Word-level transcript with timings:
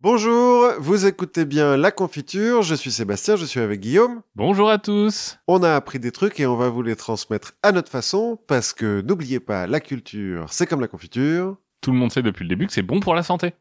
Bonjour, 0.00 0.70
vous 0.78 1.06
écoutez 1.06 1.44
bien 1.44 1.76
La 1.76 1.90
Confiture, 1.90 2.62
je 2.62 2.76
suis 2.76 2.92
Sébastien, 2.92 3.34
je 3.34 3.44
suis 3.44 3.58
avec 3.58 3.80
Guillaume. 3.80 4.22
Bonjour 4.36 4.70
à 4.70 4.78
tous. 4.78 5.38
On 5.48 5.64
a 5.64 5.74
appris 5.74 5.98
des 5.98 6.12
trucs 6.12 6.38
et 6.38 6.46
on 6.46 6.54
va 6.56 6.68
vous 6.68 6.82
les 6.82 6.94
transmettre 6.94 7.54
à 7.64 7.72
notre 7.72 7.90
façon 7.90 8.38
parce 8.46 8.72
que 8.72 9.00
n'oubliez 9.00 9.40
pas, 9.40 9.66
la 9.66 9.80
culture, 9.80 10.52
c'est 10.52 10.66
comme 10.68 10.80
la 10.80 10.86
confiture. 10.86 11.56
Tout 11.80 11.90
le 11.90 11.98
monde 11.98 12.12
sait 12.12 12.22
depuis 12.22 12.44
le 12.44 12.48
début 12.48 12.68
que 12.68 12.72
c'est 12.72 12.82
bon 12.82 13.00
pour 13.00 13.16
la 13.16 13.24
santé. 13.24 13.54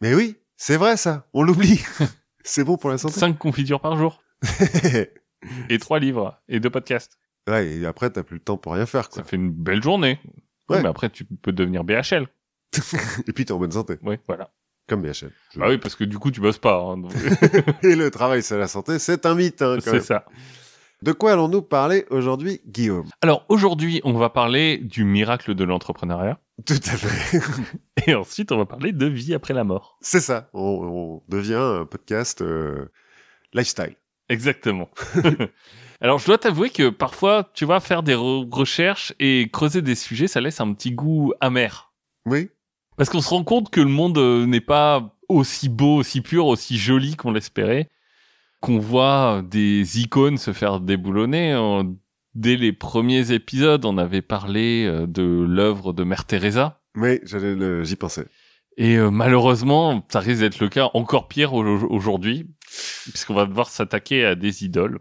Mais 0.00 0.14
oui, 0.14 0.36
c'est 0.56 0.76
vrai 0.76 0.96
ça, 0.96 1.28
on 1.32 1.44
l'oublie. 1.44 1.80
c'est 2.42 2.64
bon 2.64 2.76
pour 2.76 2.90
la 2.90 2.98
santé. 2.98 3.20
Cinq 3.20 3.38
confitures 3.38 3.80
par 3.80 3.96
jour. 3.96 4.20
et 5.68 5.78
trois 5.78 6.00
livres 6.00 6.40
et 6.48 6.58
deux 6.58 6.70
podcasts. 6.70 7.18
ouais, 7.48 7.68
et 7.68 7.86
après 7.86 8.10
t'as 8.10 8.24
plus 8.24 8.38
le 8.38 8.42
temps 8.42 8.56
pour 8.56 8.72
rien 8.72 8.86
faire 8.86 9.10
quoi. 9.10 9.22
Ça 9.22 9.28
fait 9.28 9.36
une 9.36 9.52
belle 9.52 9.82
journée. 9.82 10.18
Ouais. 10.68 10.82
mais 10.82 10.88
après, 10.88 11.10
tu 11.10 11.24
peux 11.24 11.52
devenir 11.52 11.84
BHL. 11.84 12.26
Et 13.28 13.32
puis 13.32 13.44
t'es 13.44 13.52
en 13.52 13.58
bonne 13.58 13.70
santé, 13.70 13.98
Oui, 14.02 14.16
voilà. 14.26 14.50
Comme 14.86 15.02
BHL. 15.02 15.30
Bah 15.56 15.66
oui, 15.68 15.78
parce 15.78 15.94
que 15.96 16.04
du 16.04 16.18
coup, 16.18 16.30
tu 16.30 16.40
bosses 16.40 16.58
pas. 16.58 16.76
hein, 16.80 16.98
donc 16.98 17.12
et 17.82 17.96
le 17.96 18.10
travail 18.10 18.42
c'est 18.42 18.58
la 18.58 18.68
santé, 18.68 18.98
c'est 18.98 19.24
un 19.26 19.34
mythe 19.34 19.62
hein, 19.62 19.78
c'est 19.80 20.00
ça. 20.00 20.24
De 21.02 21.12
quoi 21.12 21.32
allons-nous 21.32 21.60
parler 21.62 22.06
aujourd'hui, 22.08 22.62
Guillaume? 22.66 23.08
Alors 23.20 23.44
aujourd'hui, 23.50 24.00
on 24.04 24.14
va 24.14 24.30
parler 24.30 24.78
du 24.78 25.04
miracle 25.04 25.54
de 25.54 25.62
l'entrepreneuriat. 25.64 26.38
Tout 26.64 26.74
à 26.86 26.96
fait. 26.96 27.40
Et 28.06 28.14
ensuite, 28.14 28.52
on 28.52 28.56
va 28.56 28.64
parler 28.64 28.92
de 28.92 29.04
vie 29.06 29.34
après 29.34 29.52
la 29.52 29.64
mort. 29.64 29.98
c'est 30.00 30.20
ça, 30.20 30.48
on, 30.54 30.60
on 30.60 31.22
devient 31.28 31.54
un 31.60 31.84
podcast 31.84 32.40
euh, 32.40 32.90
lifestyle. 33.52 33.96
Exactement. 34.30 34.88
Alors, 36.00 36.18
je 36.18 36.26
dois 36.26 36.38
t'avouer 36.38 36.70
que 36.70 36.88
parfois, 36.90 37.50
tu 37.54 37.64
vois, 37.66 37.80
faire 37.80 38.02
des 38.02 38.14
re- 38.14 38.48
recherches 38.50 39.12
et 39.20 39.48
creuser 39.52 39.82
des 39.82 39.94
sujets, 39.94 40.26
ça 40.28 40.40
laisse 40.40 40.60
un 40.60 40.72
petit 40.72 40.92
goût 40.92 41.32
amer. 41.40 41.92
Oui 42.26 42.48
Parce 42.96 43.10
qu'on 43.10 43.20
se 43.20 43.28
rend 43.30 43.44
compte 43.44 43.70
que 43.70 43.80
le 43.80 43.88
monde 43.88 44.18
euh, 44.18 44.46
n'est 44.46 44.60
pas 44.60 45.16
aussi 45.28 45.68
beau, 45.68 45.96
aussi 45.96 46.20
pur, 46.20 46.46
aussi 46.46 46.76
joli 46.78 47.16
qu'on 47.16 47.32
l'espérait, 47.32 47.88
qu'on 48.60 48.78
voit 48.78 49.42
des 49.44 50.00
icônes 50.00 50.38
se 50.38 50.52
faire 50.52 50.80
déboulonner. 50.80 51.54
Dès 52.34 52.56
les 52.56 52.72
premiers 52.72 53.32
épisodes, 53.32 53.84
on 53.84 53.96
avait 53.98 54.22
parlé 54.22 54.84
euh, 54.86 55.06
de 55.06 55.22
l'œuvre 55.22 55.92
de 55.92 56.04
Mère 56.04 56.24
Teresa. 56.24 56.80
Oui, 56.96 57.20
j'allais 57.24 57.84
j'y 57.84 57.96
pensais. 57.96 58.26
Et 58.76 58.96
euh, 58.96 59.10
malheureusement, 59.10 60.04
ça 60.10 60.18
risque 60.20 60.40
d'être 60.40 60.58
le 60.60 60.68
cas 60.68 60.90
encore 60.94 61.28
pire 61.28 61.54
au- 61.54 61.64
aujourd'hui, 61.64 62.46
puisqu'on 63.10 63.34
va 63.34 63.46
devoir 63.46 63.68
s'attaquer 63.68 64.24
à 64.24 64.34
des 64.34 64.64
idoles. 64.64 64.98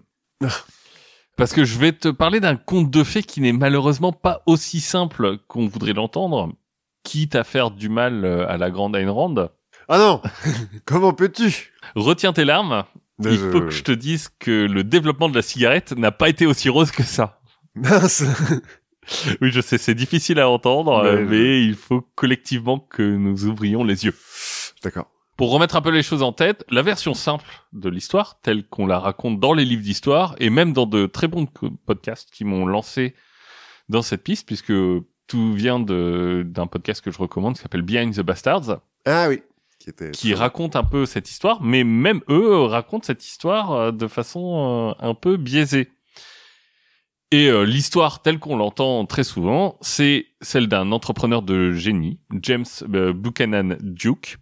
Parce 1.37 1.53
que 1.53 1.63
je 1.65 1.79
vais 1.79 1.91
te 1.91 2.09
parler 2.09 2.39
d'un 2.39 2.55
conte 2.55 2.91
de 2.91 3.03
fées 3.03 3.23
qui 3.23 3.41
n'est 3.41 3.53
malheureusement 3.53 4.11
pas 4.11 4.43
aussi 4.45 4.79
simple 4.79 5.39
qu'on 5.47 5.67
voudrait 5.67 5.93
l'entendre, 5.93 6.53
quitte 7.03 7.35
à 7.35 7.43
faire 7.43 7.71
du 7.71 7.89
mal 7.89 8.25
euh, 8.25 8.49
à 8.49 8.57
la 8.57 8.71
grande 8.71 8.95
Ayn 8.95 9.09
Rand. 9.09 9.49
Ah 9.89 9.97
non 9.97 10.21
Comment 10.85 11.13
peux-tu? 11.13 11.73
Retiens 11.95 12.33
tes 12.33 12.45
larmes, 12.45 12.85
il 13.19 13.37
faut 13.37 13.61
que 13.61 13.69
je 13.69 13.83
te 13.83 13.91
dise 13.91 14.29
que 14.39 14.65
le 14.65 14.83
développement 14.83 15.29
de 15.29 15.35
la 15.35 15.41
cigarette 15.41 15.91
n'a 15.93 16.11
pas 16.11 16.29
été 16.29 16.45
aussi 16.45 16.69
rose 16.69 16.91
que 16.91 17.03
ça. 17.03 17.41
Mince 17.75 18.23
Oui, 19.41 19.51
je 19.51 19.59
sais, 19.59 19.77
c'est 19.77 19.95
difficile 19.95 20.39
à 20.39 20.49
entendre, 20.49 21.03
Mais 21.03 21.09
euh, 21.09 21.25
mais 21.27 21.63
il 21.63 21.75
faut 21.75 22.01
collectivement 22.15 22.79
que 22.79 23.03
nous 23.03 23.45
ouvrions 23.45 23.83
les 23.83 24.05
yeux. 24.05 24.15
D'accord. 24.81 25.09
Pour 25.35 25.51
remettre 25.51 25.75
un 25.75 25.81
peu 25.81 25.89
les 25.89 26.03
choses 26.03 26.23
en 26.23 26.31
tête, 26.31 26.63
la 26.69 26.83
version 26.83 27.13
simple 27.13 27.45
de 27.73 27.89
l'histoire, 27.89 28.39
telle 28.41 28.65
qu'on 28.67 28.85
la 28.85 28.99
raconte 28.99 29.39
dans 29.39 29.53
les 29.53 29.65
livres 29.65 29.81
d'histoire, 29.81 30.35
et 30.39 30.49
même 30.49 30.73
dans 30.73 30.85
de 30.85 31.05
très 31.05 31.27
bons 31.27 31.47
podcasts 31.85 32.29
qui 32.31 32.45
m'ont 32.45 32.65
lancé 32.65 33.15
dans 33.89 34.03
cette 34.03 34.23
piste, 34.23 34.47
puisque 34.47 34.71
tout 35.27 35.53
vient 35.53 35.79
de 35.79 36.43
d'un 36.45 36.67
podcast 36.67 37.01
que 37.03 37.11
je 37.11 37.17
recommande, 37.17 37.55
qui 37.55 37.61
s'appelle 37.61 37.81
Behind 37.81 38.13
the 38.15 38.21
Bastards, 38.21 38.79
Ah 39.05 39.27
oui. 39.29 39.41
Qui 39.79 39.89
était. 39.89 40.11
qui 40.11 40.33
raconte 40.33 40.75
un 40.77 40.83
peu 40.83 41.05
cette 41.05 41.29
histoire, 41.29 41.61
mais 41.61 41.83
même 41.83 42.21
eux 42.29 42.61
racontent 42.63 43.05
cette 43.05 43.25
histoire 43.25 43.71
euh, 43.73 43.91
de 43.91 44.07
façon 44.07 44.95
euh, 45.01 45.05
un 45.05 45.13
peu 45.13 45.35
biaisée. 45.37 45.89
Et 47.31 47.49
euh, 47.49 47.63
l'histoire 47.63 48.21
telle 48.21 48.39
qu'on 48.39 48.55
l'entend 48.55 49.05
très 49.05 49.23
souvent, 49.23 49.77
c'est 49.81 50.27
celle 50.41 50.67
d'un 50.67 50.91
entrepreneur 50.91 51.41
de 51.41 51.71
génie, 51.73 52.19
James 52.41 52.65
Buchanan 52.87 53.75
Duke, 53.81 54.37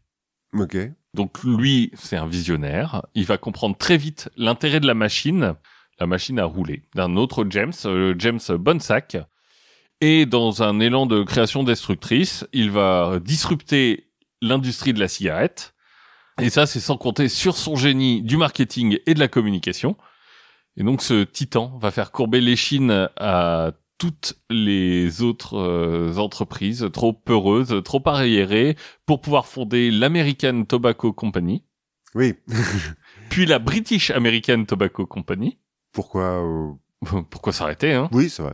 Ok. 0.54 0.78
donc 1.14 1.42
lui, 1.44 1.90
c'est 1.96 2.18
un 2.18 2.28
visionnaire. 2.28 3.02
Il 3.16 3.26
va 3.26 3.38
comprendre 3.38 3.78
très 3.78 3.98
vite 3.98 4.30
l'intérêt 4.36 4.80
de 4.82 4.88
la 4.88 4.94
machine, 4.94 5.54
la 6.00 6.06
machine 6.06 6.38
à 6.38 6.46
rouler, 6.46 6.84
d'un 6.94 7.16
autre 7.16 7.46
James, 7.50 7.74
euh, 7.86 8.14
James 8.20 8.40
Bonsack. 8.60 9.18
Et 10.02 10.26
dans 10.26 10.64
un 10.64 10.80
élan 10.80 11.06
de 11.06 11.24
création 11.24 11.64
destructrice, 11.64 12.46
il 12.54 12.72
va 12.72 13.20
disrupter 13.24 14.08
l'industrie 14.42 14.94
de 14.94 15.00
la 15.00 15.08
cigarette. 15.08 15.76
Et 16.42 16.50
ça, 16.50 16.66
c'est 16.66 16.80
sans 16.80 16.98
compter 16.98 17.30
sur 17.30 17.56
son 17.56 17.76
génie 17.76 18.24
du 18.24 18.36
marketing 18.36 18.98
et 19.06 19.14
de 19.14 19.20
la 19.20 19.28
communication. 19.28 19.96
Et 20.76 20.84
donc, 20.84 21.04
ce 21.04 21.24
titan 21.24 21.78
va 21.80 21.92
faire 21.92 22.12
courber 22.12 22.42
l'échine 22.42 23.10
à 23.18 23.74
toutes 24.00 24.34
les 24.50 25.22
autres 25.22 25.60
euh, 25.60 26.18
entreprises 26.18 26.90
trop 26.92 27.14
peureuses, 27.14 27.84
trop 27.84 28.02
arriérées, 28.08 28.76
pour 29.06 29.22
pouvoir 29.22 29.46
fonder 29.46 29.92
l'American 29.92 30.64
Tobacco 30.64 31.14
Company, 31.14 31.64
Oui. 32.16 32.34
puis 33.30 33.46
la 33.46 33.60
British 33.60 34.10
American 34.10 34.66
Tobacco 34.66 35.06
Company. 35.06 35.60
Pourquoi 35.92 36.44
euh, 36.44 36.72
Pourquoi 37.30 37.54
s'arrêter, 37.54 37.94
hein? 37.94 38.10
Oui, 38.12 38.32
c'est 38.32 38.42
vrai. 38.42 38.54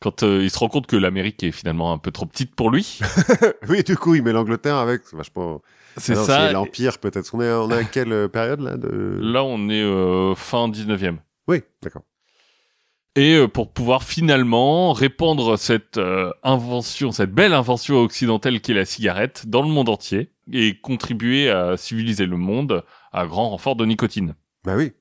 Quand 0.00 0.22
euh, 0.22 0.42
il 0.42 0.50
se 0.50 0.58
rend 0.58 0.68
compte 0.68 0.86
que 0.86 0.96
l'Amérique 0.96 1.42
est 1.42 1.52
finalement 1.52 1.92
un 1.92 1.98
peu 1.98 2.10
trop 2.10 2.26
petite 2.26 2.54
pour 2.54 2.70
lui. 2.70 3.00
oui, 3.68 3.82
du 3.82 3.96
coup, 3.96 4.14
il 4.14 4.22
met 4.22 4.32
l'Angleterre 4.32 4.76
avec. 4.76 5.02
C'est 5.04 5.16
vachement. 5.16 5.62
C'est 5.96 6.12
Ah 6.16 6.24
ça. 6.24 6.52
l'Empire, 6.52 6.98
peut-être. 6.98 7.34
On 7.34 7.40
est, 7.40 7.50
on 7.50 7.70
est 7.70 7.78
à 7.78 7.84
quelle 7.84 8.12
euh, 8.12 8.28
période, 8.28 8.60
là 8.60 8.76
de... 8.76 9.18
Là, 9.22 9.42
on 9.42 9.70
est 9.70 9.82
euh, 9.82 10.34
fin 10.34 10.68
19e. 10.68 11.16
Oui, 11.48 11.62
d'accord. 11.82 12.02
Et 13.14 13.36
euh, 13.36 13.48
pour 13.48 13.72
pouvoir 13.72 14.02
finalement 14.02 14.92
répandre 14.92 15.58
cette 15.58 15.96
euh, 15.96 16.30
invention, 16.42 17.12
cette 17.12 17.32
belle 17.32 17.54
invention 17.54 17.96
occidentale 18.02 18.60
qu'est 18.60 18.74
la 18.74 18.84
cigarette 18.84 19.46
dans 19.46 19.62
le 19.62 19.68
monde 19.68 19.88
entier 19.88 20.32
et 20.52 20.78
contribuer 20.78 21.48
à 21.48 21.78
civiliser 21.78 22.26
le 22.26 22.36
monde 22.36 22.84
à 23.12 23.26
grand 23.26 23.48
renfort 23.48 23.74
de 23.74 23.86
nicotine. 23.86 24.34
Bah 24.64 24.76
oui. 24.76 24.92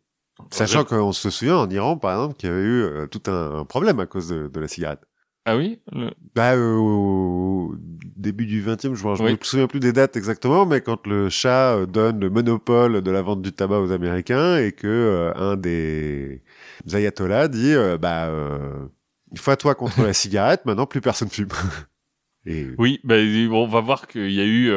Sachant 0.51 0.83
qu'on 0.83 1.11
se 1.13 1.29
souvient 1.29 1.57
en 1.57 1.69
Iran, 1.69 1.97
par 1.97 2.11
exemple, 2.11 2.35
qu'il 2.35 2.49
y 2.49 2.51
avait 2.51 2.61
eu 2.61 2.81
euh, 2.83 3.07
tout 3.07 3.21
un, 3.27 3.59
un 3.59 3.65
problème 3.65 3.99
à 3.99 4.05
cause 4.05 4.29
de, 4.29 4.47
de 4.47 4.59
la 4.59 4.67
cigarette. 4.67 5.01
Ah 5.45 5.55
oui 5.55 5.79
le- 5.91 6.11
Bah, 6.33 6.55
euh, 6.55 6.75
au 6.75 7.75
début 8.15 8.45
du 8.45 8.61
20e, 8.63 8.95
je, 8.95 9.23
Oui. 9.23 9.31
me 9.31 9.37
souviens 9.41 9.67
plus 9.67 9.79
des 9.79 9.93
dates 9.93 10.17
exactement, 10.17 10.65
mais 10.65 10.81
quand 10.81 11.05
le 11.07 11.29
chat 11.29 11.75
euh, 11.75 11.85
donne 11.85 12.19
le 12.19 12.29
monopole 12.29 13.01
de 13.01 13.11
la 13.11 13.21
vente 13.21 13.41
du 13.41 13.51
tabac 13.51 13.79
aux 13.79 13.91
Américains 13.91 14.57
et 14.57 14.71
que 14.71 14.87
euh, 14.87 15.33
un 15.35 15.55
des 15.55 16.41
ayatollahs 16.91 17.47
dit, 17.47 17.73
bah, 18.01 18.29
une 19.31 19.37
fois 19.37 19.55
toi 19.55 19.75
contre 19.75 20.01
la 20.03 20.13
cigarette, 20.13 20.65
maintenant 20.65 20.85
plus 20.85 21.01
personne 21.01 21.29
fume. 21.29 21.49
et 22.45 22.67
Oui, 22.77 22.99
bah, 23.03 23.15
on 23.51 23.67
va 23.67 23.81
voir 23.81 24.07
qu'il 24.07 24.31
y 24.31 24.41
a 24.41 24.45
eu 24.45 24.71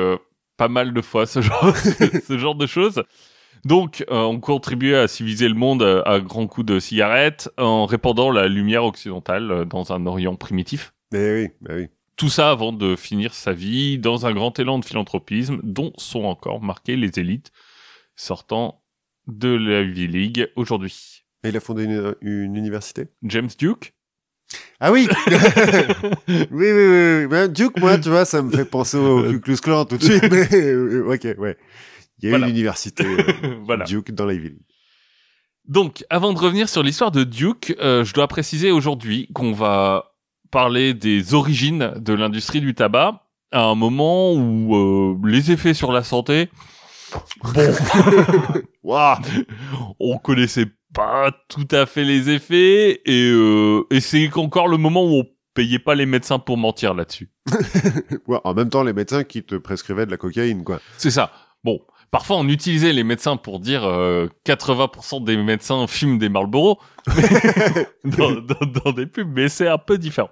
pas 0.56 0.68
mal 0.68 0.92
de 0.92 1.00
fois 1.00 1.26
ce 1.26 1.40
genre, 1.40 1.74
ce 1.76 2.38
genre 2.38 2.54
de 2.54 2.66
choses. 2.66 3.02
Donc, 3.68 4.02
euh, 4.10 4.22
on 4.22 4.40
contribuait 4.40 4.96
à 4.96 5.08
civiliser 5.08 5.46
le 5.46 5.54
monde 5.54 5.82
euh, 5.82 6.02
à 6.06 6.20
grands 6.20 6.46
coups 6.46 6.64
de 6.64 6.80
cigarettes 6.80 7.50
en 7.58 7.84
répandant 7.84 8.30
la 8.30 8.48
lumière 8.48 8.82
occidentale 8.84 9.50
euh, 9.50 9.64
dans 9.66 9.92
un 9.92 10.06
Orient 10.06 10.36
primitif. 10.36 10.94
mais 11.12 11.34
oui, 11.34 11.48
bah 11.60 11.74
oui. 11.76 11.88
Tout 12.16 12.30
ça 12.30 12.50
avant 12.50 12.72
de 12.72 12.96
finir 12.96 13.34
sa 13.34 13.52
vie 13.52 13.98
dans 13.98 14.24
un 14.24 14.32
grand 14.32 14.58
élan 14.58 14.78
de 14.78 14.86
philanthropisme 14.86 15.60
dont 15.62 15.92
sont 15.98 16.24
encore 16.24 16.62
marquées 16.62 16.96
les 16.96 17.20
élites 17.20 17.52
sortant 18.16 18.80
de 19.26 19.50
la 19.50 19.82
Ivy 19.82 20.08
League 20.08 20.50
aujourd'hui. 20.56 21.26
Et 21.44 21.50
il 21.50 21.56
a 21.56 21.60
fondé 21.60 21.84
une, 21.84 22.14
une 22.22 22.56
université? 22.56 23.08
James 23.22 23.50
Duke? 23.58 23.92
Ah 24.80 24.90
oui 24.92 25.08
Oui, 26.26 26.46
oui, 26.50 26.72
oui. 26.72 27.18
oui. 27.20 27.26
Ben, 27.26 27.48
Duke, 27.48 27.78
moi, 27.78 27.98
tu 27.98 28.08
vois, 28.08 28.24
ça 28.24 28.40
me 28.40 28.50
fait 28.50 28.64
penser 28.64 28.96
au 28.96 29.22
Ku 29.30 29.40
Klux 29.40 29.56
Klan 29.58 29.84
tout 29.84 29.98
de 29.98 30.04
suite, 30.04 30.24
mais 30.30 30.48
euh, 30.54 31.12
ok, 31.12 31.38
ouais. 31.38 31.58
Il 32.20 32.24
y 32.24 32.28
a 32.28 32.30
Voilà. 32.30 32.46
eu 32.46 32.48
l'université 32.50 33.04
euh, 33.04 33.56
Voilà. 33.64 33.84
Duke 33.84 34.12
dans 34.12 34.26
la 34.26 34.34
ville. 34.34 34.58
Donc, 35.66 36.04
avant 36.08 36.32
de 36.32 36.38
revenir 36.38 36.68
sur 36.68 36.82
l'histoire 36.82 37.10
de 37.10 37.24
Duke, 37.24 37.76
euh, 37.80 38.02
je 38.04 38.14
dois 38.14 38.26
préciser 38.26 38.70
aujourd'hui 38.70 39.28
qu'on 39.34 39.52
va 39.52 40.12
parler 40.50 40.94
des 40.94 41.34
origines 41.34 41.92
de 41.96 42.14
l'industrie 42.14 42.60
du 42.62 42.74
tabac 42.74 43.22
à 43.52 43.64
un 43.64 43.74
moment 43.74 44.32
où 44.34 44.74
euh, 44.76 45.18
les 45.28 45.50
effets 45.50 45.74
sur 45.74 45.92
la 45.92 46.02
santé, 46.02 46.48
bon, 47.42 47.54
on 50.00 50.18
connaissait 50.18 50.66
pas 50.94 51.32
tout 51.48 51.68
à 51.70 51.84
fait 51.86 52.04
les 52.04 52.30
effets 52.30 53.02
et, 53.04 53.30
euh, 53.30 53.86
et 53.90 54.00
c'est 54.00 54.30
encore 54.36 54.68
le 54.68 54.78
moment 54.78 55.04
où 55.04 55.18
on 55.20 55.26
payait 55.54 55.78
pas 55.78 55.94
les 55.94 56.06
médecins 56.06 56.38
pour 56.38 56.56
mentir 56.56 56.94
là-dessus. 56.94 57.30
Ouais, 58.26 58.38
En 58.44 58.54
même 58.54 58.70
temps, 58.70 58.82
les 58.84 58.92
médecins 58.92 59.24
qui 59.24 59.42
te 59.42 59.54
prescrivaient 59.56 60.06
de 60.06 60.10
la 60.10 60.16
cocaïne, 60.16 60.64
quoi. 60.64 60.80
C'est 60.96 61.10
ça. 61.10 61.32
Bon, 61.64 61.80
parfois 62.10 62.36
on 62.36 62.48
utilisait 62.48 62.92
les 62.92 63.04
médecins 63.04 63.36
pour 63.36 63.60
dire 63.60 63.84
euh, 63.84 64.28
80% 64.46 65.24
des 65.24 65.36
médecins 65.36 65.86
fument 65.86 66.18
des 66.18 66.28
Marlboro 66.28 66.78
dans, 68.04 68.32
dans, 68.32 68.66
dans 68.84 68.92
des 68.92 69.06
pubs, 69.06 69.30
mais 69.34 69.48
c'est 69.48 69.68
un 69.68 69.78
peu 69.78 69.98
différent. 69.98 70.30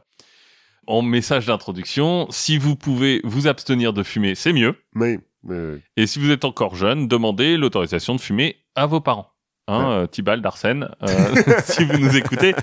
En 0.87 1.03
message 1.03 1.47
d'introduction, 1.47 2.27
si 2.31 2.59
vous 2.59 2.77
pouvez 2.77 3.21
vous 3.25 3.49
abstenir 3.49 3.93
de 3.93 4.03
fumer, 4.03 4.35
c'est 4.35 4.53
mieux. 4.53 4.77
Mais 4.95 5.19
Ouais. 5.49 5.81
Et 5.97 6.07
si 6.07 6.19
vous 6.19 6.31
êtes 6.31 6.45
encore 6.45 6.75
jeune, 6.75 7.09
demandez 7.09 7.57
l'autorisation 7.57 8.15
de 8.15 8.21
fumer 8.21 8.57
à 8.75 8.87
vos 8.87 9.01
parents. 9.01 9.31
Hein, 9.69 9.91
euh, 9.91 10.07
Tibal, 10.07 10.43
d'Arsène, 10.43 10.91
euh, 11.03 11.35
si 11.65 11.85
vous 11.85 11.99
nous 11.99 12.17
écoutez, 12.17 12.55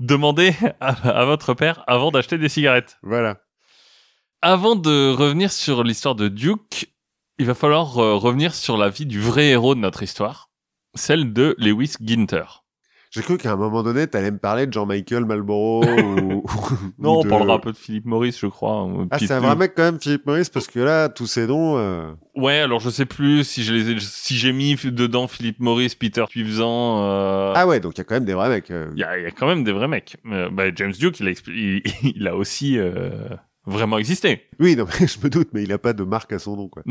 demandez 0.00 0.54
à, 0.80 1.20
à 1.20 1.24
votre 1.24 1.54
père 1.54 1.84
avant 1.86 2.10
d'acheter 2.10 2.38
des 2.38 2.48
cigarettes. 2.48 2.98
Voilà. 3.02 3.38
Avant 4.42 4.74
de 4.76 5.12
revenir 5.12 5.52
sur 5.52 5.84
l'histoire 5.84 6.14
de 6.14 6.28
Duke, 6.28 6.91
il 7.42 7.46
va 7.46 7.54
falloir 7.54 7.98
euh, 7.98 8.14
revenir 8.14 8.54
sur 8.54 8.76
la 8.76 8.88
vie 8.88 9.04
du 9.04 9.20
vrai 9.20 9.46
héros 9.48 9.74
de 9.74 9.80
notre 9.80 10.04
histoire, 10.04 10.48
celle 10.94 11.32
de 11.32 11.56
Lewis 11.58 11.94
Ginter. 12.00 12.44
J'ai 13.10 13.20
cru 13.20 13.36
qu'à 13.36 13.52
un 13.52 13.56
moment 13.56 13.82
donné, 13.82 14.06
t'allais 14.06 14.30
me 14.30 14.38
parler 14.38 14.66
de 14.68 14.72
Jean-Michael 14.72 15.24
Marlboro 15.26 15.82
ou... 15.98 16.44
Non, 17.00 17.16
ou 17.16 17.18
on 17.18 17.22
de- 17.24 17.28
parlera 17.28 17.54
un 17.54 17.58
peu 17.58 17.72
de 17.72 17.76
Philippe 17.76 18.06
Maurice, 18.06 18.38
je 18.38 18.46
crois. 18.46 18.88
Ah, 19.10 19.18
c'est 19.18 19.32
un 19.32 19.40
vrai 19.40 19.56
mec 19.56 19.74
quand 19.76 19.82
même, 19.82 20.00
Philippe 20.00 20.24
Maurice, 20.24 20.48
parce 20.50 20.66
que 20.68 20.78
là, 20.78 21.08
tous 21.08 21.26
ces 21.26 21.46
noms... 21.48 21.76
euh, 21.78 22.12
Ouais, 22.36 22.60
alors 22.60 22.78
je 22.80 22.88
sais 22.90 23.04
plus 23.04 23.42
si 23.44 23.64
je 23.64 23.74
les 23.74 23.90
ai, 23.90 23.96
si 23.98 24.38
j'ai 24.38 24.52
mis 24.52 24.76
dedans 24.76 25.26
Philippe 25.26 25.58
Maurice, 25.58 25.94
Peter 25.96 26.24
Puisan. 26.30 27.02
Euh... 27.02 27.52
Ah 27.56 27.66
ouais, 27.66 27.80
donc 27.80 27.94
il 27.96 27.98
y 27.98 28.00
a 28.02 28.04
quand 28.04 28.14
même 28.14 28.24
des 28.24 28.34
vrais 28.34 28.48
mecs. 28.48 28.70
euh. 28.70 28.90
Il 28.94 29.00
y 29.00 29.04
a, 29.04 29.18
il 29.18 29.24
y 29.24 29.26
a 29.26 29.30
quand 29.32 29.48
même 29.48 29.64
des 29.64 29.72
vrais 29.72 29.88
mecs. 29.88 30.16
Euh, 30.26 30.48
bah, 30.50 30.72
James 30.74 30.92
Duke, 30.92 31.18
il 31.20 31.26
a, 31.26 31.32
expli- 31.32 31.82
il, 32.04 32.12
il 32.16 32.26
a 32.28 32.34
aussi 32.36 32.78
euh, 32.78 33.28
vraiment 33.66 33.98
existé. 33.98 34.44
Oui, 34.58 34.74
non, 34.74 34.86
mais 34.86 35.06
je 35.06 35.18
me 35.22 35.28
doute, 35.28 35.48
mais 35.52 35.64
il 35.64 35.72
a 35.74 35.78
pas 35.78 35.92
de 35.92 36.04
marque 36.04 36.32
à 36.32 36.38
son 36.38 36.56
nom, 36.56 36.68
quoi. 36.70 36.82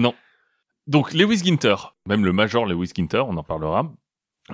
Donc 0.92 1.14
Lewis 1.14 1.42
Ginter, 1.44 1.76
même 2.06 2.26
le 2.26 2.34
major 2.34 2.66
Lewis 2.66 2.92
Ginter, 2.94 3.20
on 3.26 3.38
en 3.38 3.44
parlera. 3.44 3.90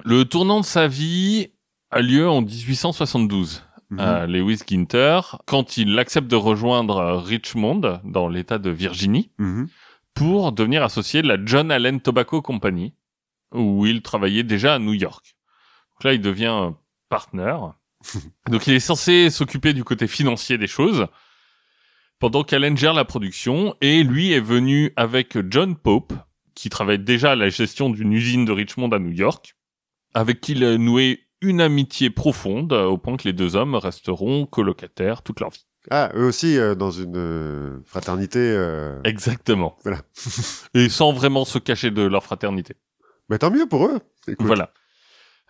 Le 0.06 0.24
tournant 0.24 0.60
de 0.60 0.66
sa 0.66 0.88
vie 0.88 1.48
a 1.89 2.01
lieu 2.01 2.30
en 2.30 2.42
1872. 2.42 3.63
Mhm. 3.89 4.00
Euh, 4.00 4.28
Lewis 4.28 4.60
Ginter, 4.68 5.19
quand 5.48 5.78
il 5.78 5.98
accepte 5.98 6.28
de 6.28 6.36
rejoindre 6.36 7.24
Richmond, 7.25 8.01
dans 8.04 8.28
l'État 8.30 8.60
de 8.60 8.69
Virginie, 8.69 9.31
Mhm. 9.39 9.68
pour 10.13 10.51
devenir 10.51 10.84
associé 10.84 11.24
de 11.24 11.28
la 11.28 11.38
John 11.44 11.72
Allen 11.72 12.01
Tobacco 12.01 12.42
Company, 12.44 12.94
où 13.54 13.88
il 13.88 14.04
travaillait 14.04 14.44
déjà 14.44 14.75
à 14.75 14.80
New 14.80 14.94
York. 14.94 15.36
Donc 15.95 16.04
là, 16.04 16.13
il 16.13 16.22
devient 16.22 16.72
partner. 17.10 17.56
Donc 18.51 18.68
il 18.68 18.74
est 18.74 18.80
censé 18.80 19.31
s'occuper 19.31 19.74
du 19.74 19.84
côté 19.84 20.06
financier 20.06 20.60
des 20.60 20.68
choses, 20.68 21.07
pendant 22.19 22.44
qu'Allen 22.44 22.78
gère 22.78 22.94
la 22.94 23.06
production, 23.06 23.75
et 23.81 24.04
lui 24.04 24.34
est 24.34 24.39
venu 24.39 24.92
avec 24.98 25.36
John 25.50 25.75
Pope, 25.75 26.13
qui 26.57 26.69
travaille 26.69 26.98
déjà 26.98 27.33
à 27.33 27.36
la 27.36 27.50
gestion 27.50 27.92
d'une 27.92 28.12
usine 28.12 28.44
de 28.44 28.51
Richmond 28.51 28.89
à 28.89 28.98
New 28.98 29.12
York, 29.12 29.56
avec 30.15 30.42
qui 30.42 30.54
il 30.54 30.63
a 30.63 30.75
noué 30.80 31.27
une 31.42 31.62
amitié 31.62 32.09
profonde, 32.09 32.74
euh, 32.74 32.86
au 32.86 32.98
point 32.98 33.15
que 33.15 33.25
les 33.25 33.33
deux 33.33 33.56
hommes 33.56 33.75
resteront 33.75 34.48
colocataires 34.48 35.21
toute 35.21 35.39
leur 35.39 35.51
vie. 35.51 35.68
Ah, 35.92 36.09
eux 36.15 36.25
aussi, 36.25 36.57
euh, 36.57 36.74
dans 36.74 36.89
une 36.89 37.15
euh, 37.15 37.80
fraternité... 37.86 38.39
euh, 38.39 39.00
Exactement. 39.04 39.77
Voilà. 39.83 40.01
et 40.74 40.89
sans 40.89 41.13
vraiment 41.13 41.45
se 41.45 41.59
cacher 41.59 41.92
de 41.92 42.01
leur 42.01 42.24
fraternité. 42.24 42.74
Mais 43.30 43.38
tant 43.38 43.51
mieux 43.51 43.68
pour 43.68 43.86
eux. 43.86 44.00
Écoute. 44.27 44.48
Voilà. 44.48 44.71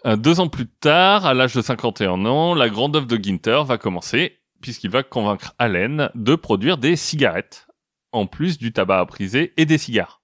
Euh, 0.05 0.17
deux 0.17 0.41
ans 0.41 0.49
plus 0.49 0.67
tard, 0.67 1.25
à 1.25 1.33
l'âge 1.33 1.55
de 1.55 1.61
51 1.61 2.25
ans, 2.25 2.53
la 2.53 2.69
grande 2.69 2.97
œuvre 2.97 3.07
de 3.07 3.15
Ginter 3.15 3.61
va 3.65 3.77
commencer, 3.77 4.39
puisqu'il 4.61 4.91
va 4.91 5.03
convaincre 5.03 5.53
Allen 5.57 6.09
de 6.15 6.35
produire 6.35 6.77
des 6.77 6.97
cigarettes, 6.97 7.65
en 8.11 8.27
plus 8.27 8.57
du 8.57 8.73
tabac 8.73 8.99
à 8.99 9.05
priser 9.05 9.53
et 9.55 9.65
des 9.65 9.77
cigares. 9.77 10.16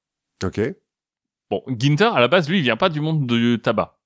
Ok. 0.43 0.61
Bon, 1.49 1.63
Ginter, 1.67 2.11
à 2.15 2.19
la 2.19 2.27
base, 2.27 2.49
lui, 2.49 2.59
il 2.59 2.63
vient 2.63 2.77
pas 2.77 2.89
du 2.89 3.01
monde 3.01 3.27
du 3.27 3.59
tabac. 3.61 3.99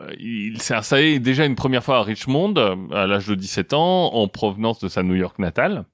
Euh, 0.00 0.12
Il 0.18 0.60
s'est 0.60 0.74
installé 0.74 1.18
déjà 1.18 1.44
une 1.44 1.54
première 1.54 1.84
fois 1.84 1.98
à 1.98 2.02
Richmond, 2.02 2.54
euh, 2.56 2.76
à 2.92 3.06
l'âge 3.06 3.26
de 3.26 3.34
17 3.34 3.72
ans, 3.72 4.14
en 4.14 4.28
provenance 4.28 4.80
de 4.80 4.88
sa 4.88 5.02
New 5.02 5.14
York 5.14 5.38
natale. 5.38 5.86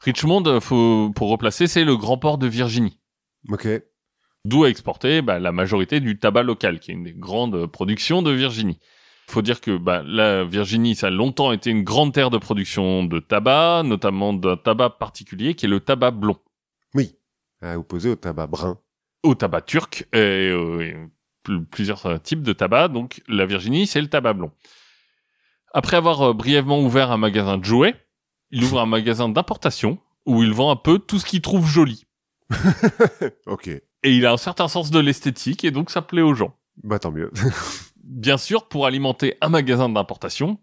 Richmond, 0.00 0.44
euh, 0.46 0.60
faut, 0.60 1.10
pour 1.14 1.30
replacer, 1.30 1.66
c'est 1.66 1.84
le 1.84 1.96
grand 1.96 2.18
port 2.18 2.38
de 2.38 2.46
Virginie. 2.46 2.98
Ok. 3.48 3.68
D'où 4.44 4.64
a 4.64 4.68
exporté 4.68 5.22
bah, 5.22 5.38
la 5.38 5.50
majorité 5.50 5.98
du 6.00 6.18
tabac 6.18 6.44
local, 6.44 6.78
qui 6.78 6.90
est 6.90 6.94
une 6.94 7.02
des 7.02 7.14
grandes 7.14 7.66
productions 7.66 8.22
de 8.22 8.30
Virginie. 8.30 8.78
Il 9.28 9.32
faut 9.32 9.42
dire 9.42 9.60
que 9.60 9.76
bah, 9.76 10.02
la 10.06 10.44
Virginie, 10.44 10.94
ça 10.94 11.08
a 11.08 11.10
longtemps 11.10 11.50
été 11.52 11.70
une 11.70 11.82
grande 11.82 12.12
terre 12.14 12.30
de 12.30 12.38
production 12.38 13.02
de 13.02 13.18
tabac, 13.18 13.82
notamment 13.84 14.32
d'un 14.32 14.56
tabac 14.56 14.90
particulier 14.90 15.54
qui 15.54 15.66
est 15.66 15.68
le 15.68 15.80
tabac 15.80 16.12
blond. 16.12 16.36
À 17.62 17.78
opposer 17.78 18.10
au 18.10 18.16
tabac 18.16 18.46
brun. 18.46 18.78
Au 19.22 19.34
tabac 19.34 19.62
turc 19.62 20.06
et, 20.12 20.50
euh, 20.50 21.08
plusieurs 21.70 22.06
euh, 22.06 22.18
types 22.18 22.42
de 22.42 22.52
tabac. 22.52 22.88
Donc 22.88 23.22
la 23.28 23.46
Virginie, 23.46 23.86
c'est 23.86 24.00
le 24.00 24.08
tabac 24.08 24.34
blond. 24.34 24.52
Après 25.72 25.96
avoir 25.96 26.22
euh, 26.22 26.32
brièvement 26.32 26.80
ouvert 26.80 27.10
un 27.10 27.16
magasin 27.16 27.58
de 27.58 27.64
jouets, 27.64 27.94
il 28.50 28.64
ouvre 28.64 28.80
un 28.80 28.86
magasin 28.86 29.28
d'importation 29.28 29.98
où 30.24 30.42
il 30.42 30.52
vend 30.52 30.70
un 30.70 30.76
peu 30.76 30.98
tout 30.98 31.18
ce 31.18 31.26
qu'il 31.26 31.42
trouve 31.42 31.66
joli. 31.66 32.06
Ok. 33.46 33.68
Et 33.68 34.12
il 34.14 34.24
a 34.26 34.32
un 34.32 34.36
certain 34.36 34.68
sens 34.68 34.90
de 34.90 35.00
l'esthétique 35.00 35.64
et 35.64 35.70
donc 35.70 35.90
ça 35.90 36.02
plaît 36.02 36.22
aux 36.22 36.34
gens. 36.34 36.56
Bah 36.84 36.98
tant 36.98 37.10
mieux. 37.10 37.32
bien 38.04 38.38
sûr, 38.38 38.68
pour 38.68 38.86
alimenter 38.86 39.36
un 39.40 39.48
magasin 39.48 39.88
d'importation, 39.88 40.60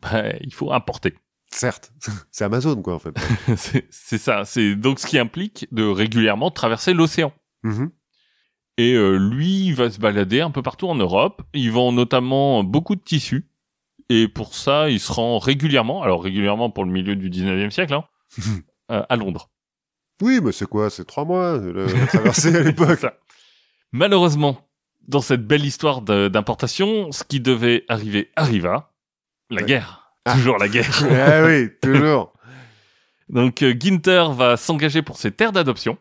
bah, 0.00 0.24
il 0.40 0.52
faut 0.52 0.72
importer. 0.72 1.14
Certes. 1.52 1.92
C'est 2.30 2.44
Amazon, 2.44 2.80
quoi, 2.82 2.94
en 2.94 2.98
fait. 2.98 3.14
c'est 3.90 4.18
ça. 4.18 4.44
C'est 4.44 4.74
donc 4.74 4.98
ce 4.98 5.06
qui 5.06 5.18
implique 5.18 5.66
de 5.72 5.84
régulièrement 5.84 6.50
traverser 6.50 6.94
l'océan. 6.94 7.32
Mhm. 7.62 7.90
Et 8.78 8.94
euh, 8.94 9.16
lui, 9.18 9.66
il 9.66 9.74
va 9.74 9.90
se 9.90 9.98
balader 10.00 10.40
un 10.40 10.50
peu 10.50 10.62
partout 10.62 10.88
en 10.88 10.94
Europe. 10.94 11.42
Il 11.52 11.70
vend 11.72 11.92
notamment 11.92 12.64
beaucoup 12.64 12.96
de 12.96 13.02
tissus. 13.02 13.48
Et 14.08 14.28
pour 14.28 14.54
ça, 14.54 14.88
il 14.90 14.98
se 14.98 15.12
rend 15.12 15.38
régulièrement, 15.38 16.02
alors 16.02 16.22
régulièrement 16.24 16.70
pour 16.70 16.84
le 16.84 16.90
milieu 16.90 17.14
du 17.16 17.30
19e 17.30 17.70
siècle, 17.70 17.94
hein, 17.94 18.04
euh, 18.90 19.02
à 19.08 19.16
Londres. 19.16 19.50
Oui, 20.22 20.40
mais 20.42 20.52
c'est 20.52 20.66
quoi? 20.66 20.90
C'est 20.90 21.04
trois 21.04 21.24
mois, 21.24 21.58
le, 21.58 21.86
la 21.86 22.06
traversée 22.06 22.54
à 22.56 22.60
l'époque. 22.64 23.04
Malheureusement, 23.92 24.68
dans 25.06 25.20
cette 25.20 25.46
belle 25.46 25.64
histoire 25.64 26.02
d'importation, 26.02 27.12
ce 27.12 27.24
qui 27.24 27.40
devait 27.40 27.84
arriver 27.88 28.30
arriva. 28.36 28.92
La 29.50 29.60
Ouais. 29.60 29.66
guerre. 29.66 30.01
Ah. 30.24 30.34
Toujours 30.34 30.58
la 30.58 30.68
guerre. 30.68 31.02
ah 31.10 31.44
oui, 31.44 31.68
toujours. 31.80 32.32
Donc 33.28 33.62
euh, 33.62 33.74
Ginter 33.78 34.24
va 34.32 34.56
s'engager 34.56 35.02
pour 35.02 35.16
ses 35.16 35.32
terres 35.32 35.52
d'adoption. 35.52 35.98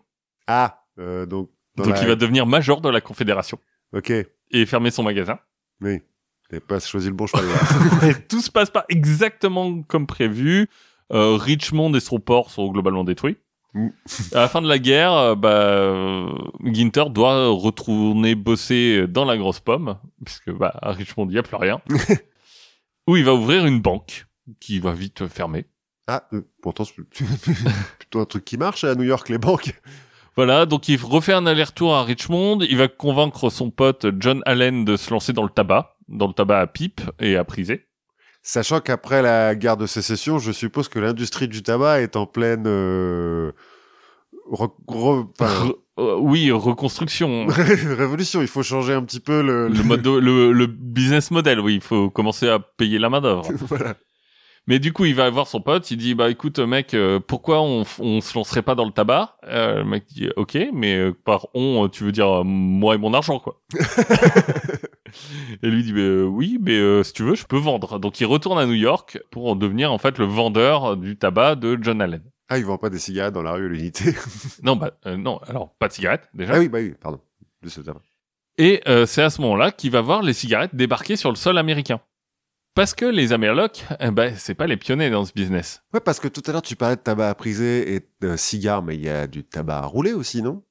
Ah, 0.47 0.83
euh, 1.00 1.25
donc... 1.25 1.50
Donc 1.77 1.88
la- 1.88 2.01
il 2.01 2.07
va 2.07 2.15
devenir 2.15 2.45
major 2.45 2.81
de 2.81 2.89
la 2.89 3.00
Confédération 3.01 3.57
Ok. 3.94 4.12
et 4.51 4.65
fermer 4.65 4.91
son 4.91 5.03
magasin. 5.03 5.39
Oui. 5.81 6.01
T'avais 6.50 6.59
pas 6.59 6.79
choisi 6.79 7.07
le 7.07 7.13
bon 7.13 7.27
cheval, 7.27 8.27
tout 8.27 8.41
se 8.41 8.51
passe 8.51 8.69
pas 8.69 8.85
exactement 8.89 9.81
comme 9.83 10.06
prévu. 10.06 10.68
Euh, 11.13 11.35
Richmond 11.35 11.94
et 11.94 12.00
son 12.01 12.19
port 12.19 12.51
sont 12.51 12.68
globalement 12.69 13.03
détruits. 13.06 13.38
Mm. 13.73 13.88
À 14.33 14.39
la 14.39 14.47
fin 14.50 14.62
de 14.62 14.68
la 14.68 14.79
guerre, 14.79 15.13
euh, 15.13 15.35
bah, 15.35 15.50
euh, 15.50 16.29
Ginter 16.65 17.06
doit 17.09 17.47
retourner 17.47 18.35
bosser 18.35 19.07
dans 19.07 19.23
la 19.23 19.38
grosse 19.38 19.62
pomme, 19.62 19.97
puisque 20.25 20.51
bah, 20.51 20.73
à 20.81 20.92
Richmond, 20.92 21.25
il 21.28 21.31
n'y 21.33 21.37
a 21.37 21.44
plus 21.44 21.56
rien. 21.56 21.81
où 23.11 23.18
il 23.18 23.25
va 23.25 23.33
ouvrir 23.33 23.65
une 23.65 23.81
banque 23.81 24.25
qui 24.61 24.80
va 24.80 24.94
vite 24.94 25.27
fermer. 25.27 25.65
Ah, 26.07 26.27
euh, 26.33 26.47
pourtant, 26.61 26.85
c'est 26.85 26.95
plutôt 27.99 28.21
un 28.21 28.25
truc 28.25 28.45
qui 28.45 28.57
marche 28.57 28.85
à 28.85 28.95
New 28.95 29.03
York, 29.03 29.27
les 29.27 29.37
banques. 29.37 29.73
Voilà, 30.37 30.65
donc 30.65 30.87
il 30.87 30.95
refait 31.01 31.33
un 31.33 31.45
aller-retour 31.45 31.94
à 31.94 32.06
Richmond. 32.06 32.59
Il 32.61 32.77
va 32.77 32.87
convaincre 32.87 33.49
son 33.49 33.69
pote 33.69 34.06
John 34.19 34.41
Allen 34.45 34.85
de 34.85 34.95
se 34.95 35.11
lancer 35.11 35.33
dans 35.33 35.44
le 35.44 35.49
tabac, 35.49 35.97
dans 36.07 36.27
le 36.27 36.33
tabac 36.33 36.61
à 36.61 36.68
pipe 36.68 37.01
et 37.19 37.35
à 37.35 37.44
priser. 37.44 37.85
Sachant 38.44 38.80
qu'après 38.80 39.21
la 39.21 39.56
guerre 39.56 39.75
de 39.75 39.87
sécession, 39.87 40.39
je 40.39 40.53
suppose 40.53 40.87
que 40.87 40.99
l'industrie 40.99 41.49
du 41.49 41.63
tabac 41.63 42.01
est 42.01 42.15
en 42.15 42.25
pleine... 42.25 42.63
euh, 42.65 43.51
re- 44.49 44.73
re- 44.87 45.27
enfin, 45.37 45.65
Re- 45.65 45.75
euh, 46.00 46.16
oui, 46.19 46.52
reconstruction. 46.52 47.48
révolution. 47.50 48.42
Il 48.42 48.48
faut 48.48 48.64
changer 48.64 48.94
un 48.94 49.04
petit 49.04 49.19
peu 49.19 49.42
le... 49.42 49.68
le, 49.68 49.83
mode 49.83 50.02
de- 50.02 50.10
le, 50.19 50.52
le 50.52 50.68
business 50.68 51.31
model, 51.31 51.60
oui, 51.60 51.76
il 51.76 51.81
faut 51.81 52.10
commencer 52.10 52.48
à 52.50 52.60
payer 52.60 52.98
la 53.00 53.10
main 53.10 53.21
d'œuvre. 53.21 53.48
voilà. 53.68 53.95
Mais 54.68 54.78
du 54.78 54.94
coup, 54.94 55.06
il 55.06 55.16
va 55.16 55.28
voir 55.31 55.48
son 55.48 55.60
pote, 55.60 55.90
il 55.90 55.98
dit 55.98 56.14
bah 56.14 56.30
écoute 56.30 56.60
mec, 56.60 56.94
euh, 56.94 57.19
pourquoi 57.19 57.62
on, 57.64 57.83
on 57.98 58.21
se 58.21 58.36
lancerait 58.38 58.62
pas 58.62 58.76
dans 58.76 58.86
le 58.86 58.92
tabac? 58.92 59.36
Euh, 59.48 59.78
Le 59.80 59.83
mec 59.86 60.06
dit 60.07 60.30
ok, 60.36 60.56
mais 60.71 60.95
euh, 60.98 61.14
par 61.26 61.48
on, 61.56 61.86
euh, 61.86 61.88
tu 61.88 62.04
veux 62.04 62.12
dire 62.12 62.44
moi 62.45 62.94
et 62.94 63.00
mon 63.00 63.14
argent 63.16 63.40
quoi. 63.40 63.60
et 65.64 65.68
lui 65.68 65.83
dit 65.83 65.94
bah, 65.94 66.26
oui, 66.30 66.57
mais 66.62 66.74
euh, 66.78 67.02
si 67.04 67.14
tu 67.14 67.24
veux, 67.24 67.36
je 67.36 67.45
peux 67.45 67.57
vendre. 67.57 68.00
Donc 68.00 68.19
il 68.21 68.26
retourne 68.26 68.60
à 68.60 68.66
New 68.68 68.74
York 68.74 69.19
pour 69.31 69.50
en 69.50 69.56
devenir 69.56 69.92
en 69.92 69.98
fait 69.98 70.18
le 70.19 70.26
vendeur 70.26 70.95
du 70.95 71.18
tabac 71.18 71.56
de 71.56 71.78
John 71.81 72.00
Allen. 72.02 72.24
Ah, 72.54 72.58
ils 72.58 72.66
vendent 72.66 72.81
pas 72.81 72.90
des 72.90 73.00
cigarettes 73.00 73.34
dans 73.34 73.42
la 73.44 73.54
rue 73.54 73.66
à 73.66 73.70
l'unité. 73.70 74.14
Non 74.64 74.76
bah 74.76 74.92
euh, 75.06 75.16
non, 75.16 75.38
alors 75.48 75.74
pas 75.76 75.88
de 75.88 75.94
cigarettes 75.94 76.28
déjà. 76.34 76.54
ah 76.56 76.60
oui, 76.60 76.68
bah 76.68 76.80
oui, 76.80 76.94
pardon. 77.00 77.22
Et 78.58 78.81
euh, 78.88 79.06
c'est 79.06 79.22
à 79.22 79.30
ce 79.30 79.42
moment-là 79.42 79.72
qu'il 79.72 79.92
va 79.92 80.02
voir 80.02 80.22
les 80.22 80.34
cigarettes 80.34 80.76
débarquer 80.76 81.16
sur 81.16 81.30
le 81.30 81.36
sol 81.36 81.58
américain. 81.58 82.02
Parce 82.74 82.94
que 82.94 83.06
les 83.06 83.34
Amerlocs, 83.34 83.86
eh 84.00 84.12
ben, 84.12 84.34
c'est 84.38 84.54
pas 84.56 84.68
les 84.68 84.78
pionniers 84.78 85.10
dans 85.10 85.26
ce 85.26 85.34
business. 85.34 85.81
Ouais, 85.94 86.00
parce 86.00 86.20
que 86.20 86.28
tout 86.28 86.42
à 86.48 86.52
l'heure, 86.52 86.62
tu 86.62 86.76
parlais 86.76 86.96
de 86.96 87.02
tabac 87.02 87.30
à 87.30 87.36
priser 87.36 87.96
et 87.96 88.02
de 88.22 88.36
cigares, 88.38 88.81
mais 88.81 88.96
il 88.96 89.02
y 89.02 89.10
a 89.10 89.28
du 89.28 89.44
tabac 89.44 89.78
à 89.80 89.86
rouler 89.86 90.14
aussi, 90.14 90.42
non? 90.42 90.64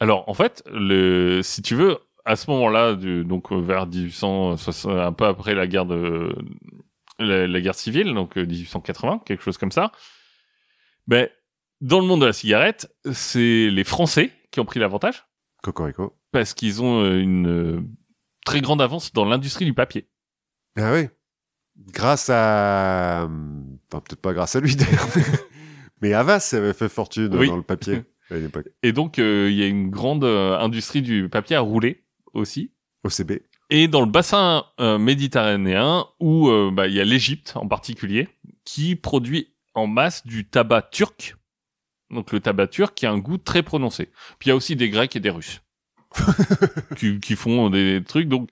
Alors, 0.00 0.28
en 0.28 0.34
fait, 0.34 0.62
le, 0.72 1.40
si 1.42 1.60
tu 1.62 1.74
veux, 1.74 1.98
à 2.24 2.36
ce 2.36 2.50
moment-là, 2.50 2.94
du- 2.94 3.24
donc 3.24 3.52
euh, 3.52 3.60
vers 3.60 3.86
1860, 3.86 4.90
un 4.98 5.12
peu 5.12 5.24
après 5.26 5.54
la 5.54 5.66
guerre 5.66 5.86
de 5.86 6.34
la, 7.18 7.46
la 7.46 7.60
guerre 7.60 7.74
civile, 7.74 8.14
donc 8.14 8.38
euh, 8.38 8.46
1880, 8.46 9.22
quelque 9.26 9.42
chose 9.42 9.58
comme 9.58 9.72
ça. 9.72 9.92
Ben, 11.08 11.28
dans 11.80 12.00
le 12.00 12.06
monde 12.06 12.20
de 12.20 12.26
la 12.26 12.32
cigarette, 12.32 12.94
c'est 13.12 13.70
les 13.70 13.84
Français 13.84 14.30
qui 14.50 14.60
ont 14.60 14.64
pris 14.64 14.78
l'avantage 14.78 15.24
Cocorico. 15.62 16.16
parce 16.32 16.54
qu'ils 16.54 16.82
ont 16.82 17.02
euh, 17.02 17.18
une 17.20 17.48
euh, 17.48 17.80
très 18.44 18.60
grande 18.60 18.80
avance 18.82 19.12
dans 19.12 19.24
l'industrie 19.24 19.64
du 19.64 19.74
papier. 19.74 20.08
Ah 20.76 20.92
oui. 20.92 21.08
Grâce 21.92 22.28
à, 22.30 23.24
enfin 23.24 24.00
peut-être 24.00 24.20
pas 24.20 24.32
grâce 24.34 24.54
à 24.56 24.60
lui 24.60 24.76
d'ailleurs, 24.76 25.08
mais 26.02 26.12
Havas 26.12 26.50
avait 26.52 26.72
fait 26.74 26.88
fortune 26.88 27.34
Oui. 27.34 27.48
dans 27.48 27.56
le 27.56 27.62
papier 27.62 28.02
à 28.30 28.36
une 28.36 28.46
époque. 28.46 28.68
Et 28.82 28.92
donc, 28.92 29.18
euh, 29.18 29.48
il 29.50 29.56
y 29.56 29.62
a 29.62 29.66
une 29.66 29.88
grande 29.90 30.24
euh, 30.24 30.58
industrie 30.58 31.02
du 31.02 31.28
papier 31.28 31.56
à 31.56 31.60
rouler 31.60 32.04
aussi. 32.34 32.72
OCB. 33.04 33.40
Et 33.70 33.86
dans 33.86 34.00
le 34.00 34.10
bassin 34.10 34.64
euh, 34.80 34.98
méditerranéen, 34.98 36.06
où 36.20 36.48
euh, 36.48 36.70
bah, 36.72 36.88
il 36.88 36.94
y 36.94 37.00
a 37.00 37.04
l'Égypte 37.04 37.52
en 37.54 37.68
particulier, 37.68 38.28
qui 38.64 38.96
produit 38.96 39.54
en 39.78 39.86
masse 39.86 40.26
du 40.26 40.46
tabac 40.46 40.90
turc. 40.90 41.36
Donc 42.10 42.32
le 42.32 42.40
tabac 42.40 42.68
turc 42.68 42.94
qui 42.94 43.06
a 43.06 43.10
un 43.10 43.18
goût 43.18 43.38
très 43.38 43.62
prononcé. 43.62 44.06
Puis 44.38 44.46
il 44.46 44.48
y 44.48 44.52
a 44.52 44.56
aussi 44.56 44.76
des 44.76 44.90
Grecs 44.90 45.14
et 45.16 45.20
des 45.20 45.30
Russes 45.30 45.62
qui, 46.96 47.20
qui 47.20 47.36
font 47.36 47.70
des 47.70 48.02
trucs. 48.06 48.28
Donc 48.28 48.50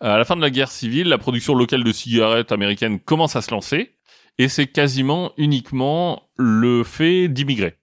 à 0.00 0.18
la 0.18 0.24
fin 0.24 0.36
de 0.36 0.40
la 0.40 0.50
guerre 0.50 0.70
civile, 0.70 1.08
la 1.08 1.18
production 1.18 1.54
locale 1.54 1.84
de 1.84 1.92
cigarettes 1.92 2.52
américaines 2.52 2.98
commence 2.98 3.36
à 3.36 3.42
se 3.42 3.50
lancer. 3.50 3.96
Et 4.38 4.48
c'est 4.48 4.66
quasiment 4.66 5.32
uniquement 5.36 6.30
le 6.36 6.84
fait 6.84 7.28
d'immigrer. 7.28 7.78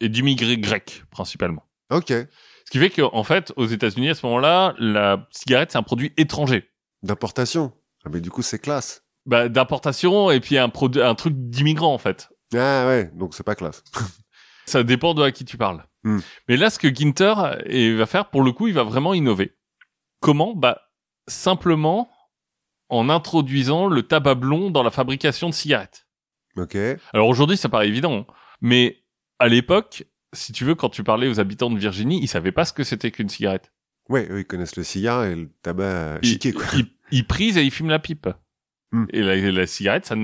Et 0.00 0.08
d'immigrés 0.08 0.56
grecs, 0.56 1.02
principalement. 1.10 1.64
Ok. 1.90 2.08
Ce 2.08 2.70
qui 2.70 2.78
fait 2.78 2.90
qu'en 2.90 3.24
fait, 3.24 3.52
aux 3.56 3.66
États-Unis, 3.66 4.10
à 4.10 4.14
ce 4.14 4.24
moment-là, 4.26 4.74
la 4.78 5.26
cigarette, 5.30 5.72
c'est 5.72 5.78
un 5.78 5.82
produit 5.82 6.12
étranger. 6.16 6.70
D'importation. 7.02 7.72
Ah 8.04 8.10
mais 8.12 8.20
du 8.20 8.30
coup 8.30 8.42
c'est 8.42 8.58
classe. 8.58 9.04
Bah, 9.28 9.48
d'importation 9.50 10.30
et 10.30 10.40
puis 10.40 10.56
un, 10.56 10.72
un 10.72 11.14
truc 11.14 11.34
d'immigrant, 11.36 11.92
en 11.92 11.98
fait. 11.98 12.30
Ah 12.54 12.86
ouais, 12.86 13.10
donc 13.14 13.34
c'est 13.34 13.42
pas 13.44 13.54
classe. 13.54 13.84
Ça 14.66 14.82
dépend 14.82 15.12
de 15.14 15.22
à 15.22 15.32
qui 15.32 15.44
tu 15.44 15.56
parles. 15.56 15.84
Hmm. 16.02 16.18
Mais 16.48 16.56
là, 16.56 16.70
ce 16.70 16.78
que 16.78 16.92
Ginter 16.92 17.34
eh, 17.66 17.94
va 17.94 18.06
faire, 18.06 18.30
pour 18.30 18.42
le 18.42 18.52
coup, 18.52 18.68
il 18.68 18.74
va 18.74 18.84
vraiment 18.84 19.12
innover. 19.14 19.54
Comment? 20.20 20.54
Bah, 20.54 20.80
simplement 21.26 22.10
en 22.88 23.10
introduisant 23.10 23.86
le 23.86 24.02
tabac 24.02 24.34
blond 24.36 24.70
dans 24.70 24.82
la 24.82 24.90
fabrication 24.90 25.48
de 25.50 25.54
cigarettes. 25.54 26.06
Ok. 26.56 26.76
Alors 27.12 27.28
aujourd'hui, 27.28 27.56
ça 27.56 27.68
paraît 27.68 27.88
évident, 27.88 28.26
hein. 28.28 28.32
mais 28.62 29.02
à 29.38 29.48
l'époque, 29.48 30.04
si 30.32 30.52
tu 30.52 30.64
veux, 30.64 30.74
quand 30.74 30.88
tu 30.88 31.04
parlais 31.04 31.28
aux 31.28 31.38
habitants 31.38 31.70
de 31.70 31.78
Virginie, 31.78 32.18
ils 32.22 32.28
savaient 32.28 32.52
pas 32.52 32.64
ce 32.64 32.72
que 32.72 32.84
c'était 32.84 33.10
qu'une 33.10 33.28
cigarette. 33.28 33.72
Ouais, 34.08 34.26
eux 34.30 34.40
ils 34.40 34.46
connaissent 34.46 34.76
le 34.76 34.84
cigare 34.84 35.24
et 35.24 35.36
le 35.36 35.50
tabac 35.62 36.18
Ils- 36.22 36.28
chiqué 36.30 36.52
quoi. 36.52 36.64
Ils, 36.74 36.86
ils 37.10 37.26
prisent 37.26 37.58
et 37.58 37.62
ils 37.62 37.70
fument 37.70 37.90
la 37.90 37.98
pipe. 37.98 38.26
Hmm. 38.92 39.04
Et 39.12 39.22
la, 39.22 39.36
la 39.36 39.66
cigarette, 39.66 40.06
ça 40.06 40.14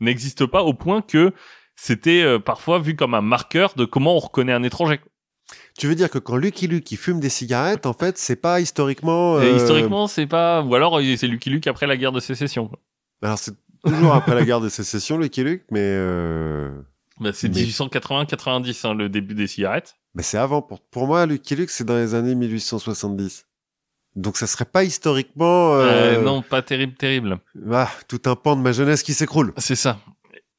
n'existe 0.00 0.46
pas 0.46 0.62
au 0.62 0.74
point 0.74 1.02
que 1.02 1.32
c'était 1.74 2.22
euh, 2.22 2.38
parfois 2.38 2.78
vu 2.78 2.94
comme 2.96 3.14
un 3.14 3.20
marqueur 3.20 3.74
de 3.74 3.84
comment 3.84 4.16
on 4.16 4.20
reconnaît 4.20 4.52
un 4.52 4.62
étranger. 4.62 5.00
Tu 5.78 5.86
veux 5.86 5.94
dire 5.94 6.10
que 6.10 6.18
quand 6.18 6.36
Lucky 6.36 6.66
Luke 6.66 6.90
il 6.90 6.96
fume 6.96 7.20
des 7.20 7.28
cigarettes, 7.28 7.86
en 7.86 7.92
fait, 7.92 8.16
c'est 8.18 8.36
pas 8.40 8.60
historiquement. 8.60 9.40
Et 9.40 9.46
euh, 9.46 9.56
historiquement, 9.56 10.06
c'est 10.06 10.26
pas. 10.26 10.62
Ou 10.62 10.74
alors, 10.74 10.98
euh, 10.98 11.16
c'est 11.16 11.26
Lucky 11.28 11.50
Luke 11.50 11.66
après 11.66 11.86
la 11.86 11.96
guerre 11.96 12.12
de 12.12 12.20
sécession. 12.20 12.68
quoi. 12.68 12.78
Alors 13.22 13.38
c'est 13.38 13.54
toujours 13.84 14.14
après 14.14 14.34
la 14.34 14.44
guerre 14.44 14.60
de 14.60 14.68
sécession, 14.68 15.18
Lucky 15.18 15.42
Luke, 15.44 15.64
mais 15.70 15.80
euh... 15.82 16.70
Bah, 17.20 17.30
c'est 17.32 17.48
Mais- 17.48 17.62
1880-90, 17.62 18.86
hein, 18.86 18.94
le 18.94 19.08
début 19.08 19.34
des 19.34 19.46
cigarettes. 19.46 19.94
mais 20.14 20.22
c'est 20.22 20.38
avant. 20.38 20.62
Pour 20.62 20.80
pour 20.80 21.06
moi, 21.06 21.24
Lucky 21.26 21.56
Luke, 21.56 21.70
c'est 21.70 21.84
dans 21.84 21.96
les 21.96 22.14
années 22.14 22.34
1870. 22.34 23.46
Donc 24.16 24.36
ça 24.38 24.46
serait 24.46 24.64
pas 24.64 24.82
historiquement. 24.84 25.74
Euh, 25.74 26.18
Euh... 26.18 26.22
non, 26.22 26.42
pas 26.42 26.62
terrible, 26.62 26.94
terrible. 26.94 27.38
Ah, 27.70 27.90
tout 28.08 28.20
un 28.26 28.34
pan 28.34 28.56
de 28.56 28.62
ma 28.62 28.72
jeunesse 28.72 29.02
qui 29.02 29.14
s'écroule. 29.14 29.52
C'est 29.58 29.76
ça. 29.76 29.98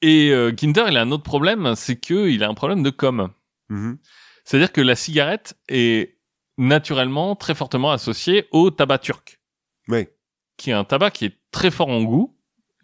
Et 0.01 0.29
euh, 0.31 0.51
Kinder, 0.51 0.85
il 0.89 0.95
a 0.97 1.01
un 1.01 1.11
autre 1.11 1.23
problème, 1.23 1.73
c'est 1.75 1.95
que 1.95 2.29
il 2.29 2.43
a 2.43 2.47
un 2.49 2.53
problème 2.53 2.83
de 2.83 2.91
com. 2.91 3.29
Mhm. 3.69 3.97
C'est-à-dire 4.45 4.71
que 4.71 4.79
la 4.81 4.95
cigarette 4.95 5.57
est 5.67 6.17
naturellement 6.57 7.35
très 7.35 7.55
fortement 7.55 7.91
associée 7.91 8.47
au 8.51 8.69
tabac 8.71 8.99
turc. 8.99 9.39
Ouais. 9.87 10.13
qui 10.57 10.69
est 10.71 10.73
un 10.73 10.83
tabac 10.83 11.11
qui 11.11 11.25
est 11.25 11.37
très 11.51 11.71
fort 11.71 11.87
en 11.89 12.03
goût, 12.03 12.35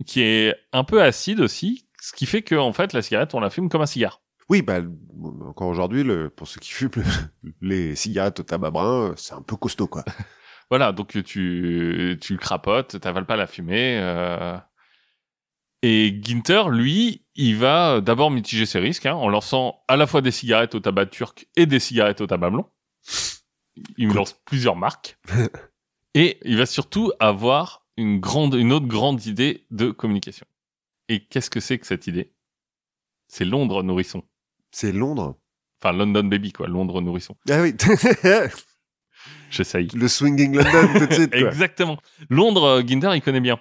qui 0.06 0.22
est 0.22 0.56
un 0.72 0.84
peu 0.84 1.02
acide 1.02 1.40
aussi, 1.40 1.88
ce 2.02 2.14
qui 2.14 2.26
fait 2.26 2.42
que 2.42 2.56
en 2.56 2.72
fait 2.74 2.94
la 2.94 3.02
cigarette 3.02 3.34
on 3.34 3.40
la 3.40 3.50
fume 3.50 3.68
comme 3.70 3.82
un 3.82 3.86
cigare. 3.88 4.22
Oui, 4.50 4.62
bah 4.62 4.80
encore 5.46 5.68
aujourd'hui, 5.70 6.04
le... 6.04 6.30
pour 6.30 6.48
ceux 6.48 6.60
qui 6.60 6.72
fument 6.72 6.92
le- 6.96 7.52
les 7.62 7.96
cigarettes 7.96 8.40
au 8.40 8.44
tabac 8.44 8.72
brun, 8.72 9.14
c'est 9.18 9.34
un 9.34 9.42
peu 9.42 9.56
costaud 9.56 9.88
quoi. 9.88 10.04
Voilà, 10.74 10.92
donc 10.92 11.22
tu 11.24 12.18
tu 12.20 12.38
crapotes, 12.38 13.00
t'avales 13.00 13.28
pas 13.28 13.36
la 13.36 13.46
fumée. 13.46 14.00
euh. 14.02 14.58
Et 15.84 16.20
Ginter, 16.24 16.64
lui, 16.72 17.26
il 17.36 17.58
va 17.58 18.02
d'abord 18.02 18.32
mitiger 18.32 18.66
ses 18.66 18.80
risques 18.80 19.06
hein, 19.06 19.14
en 19.14 19.30
lançant 19.30 19.84
à 19.88 19.98
la 19.98 20.08
fois 20.08 20.22
des 20.22 20.32
cigarettes 20.32 20.74
au 20.74 20.80
tabac 20.80 21.06
turc 21.08 21.48
et 21.56 21.68
des 21.68 21.80
cigarettes 21.80 22.22
au 22.22 22.26
tabac 22.26 22.50
blanc. 22.50 22.72
Il 23.98 24.08
Cool. 24.08 24.16
lance 24.18 24.34
plusieurs 24.46 24.76
marques. 24.76 25.20
et 26.16 26.40
il 26.44 26.58
va 26.58 26.66
surtout 26.66 27.12
avoir 27.20 27.86
une 27.98 28.20
grande, 28.20 28.56
une 28.56 28.72
autre 28.72 28.88
grande 28.88 29.24
idée 29.28 29.68
de 29.70 29.92
communication. 29.92 30.48
Et 31.08 31.20
qu'est-ce 31.26 31.52
que 31.52 31.60
c'est 31.60 31.78
que 31.78 31.86
cette 31.86 32.08
idée? 32.08 32.34
C'est 33.28 33.46
Londres 33.46 33.84
nourrisson. 33.84 34.24
C'est 34.72 34.92
Londres? 34.92 35.38
Enfin, 35.84 35.96
London 35.96 36.24
Baby, 36.24 36.52
quoi. 36.52 36.68
Londres 36.68 37.00
nourrisson. 37.02 37.36
Ah 37.48 37.62
oui, 37.62 37.76
J'essaye. 39.50 39.88
le 39.94 40.08
swinging 40.08 40.56
London 40.56 41.00
tout 41.00 41.06
de 41.08 41.14
suite. 41.14 41.32
Quoi. 41.38 41.48
Exactement. 41.50 41.98
Londres, 42.30 42.64
euh, 42.64 42.82
Ginder, 42.86 43.12
il 43.16 43.22
connaît 43.22 43.40
bien. 43.42 43.60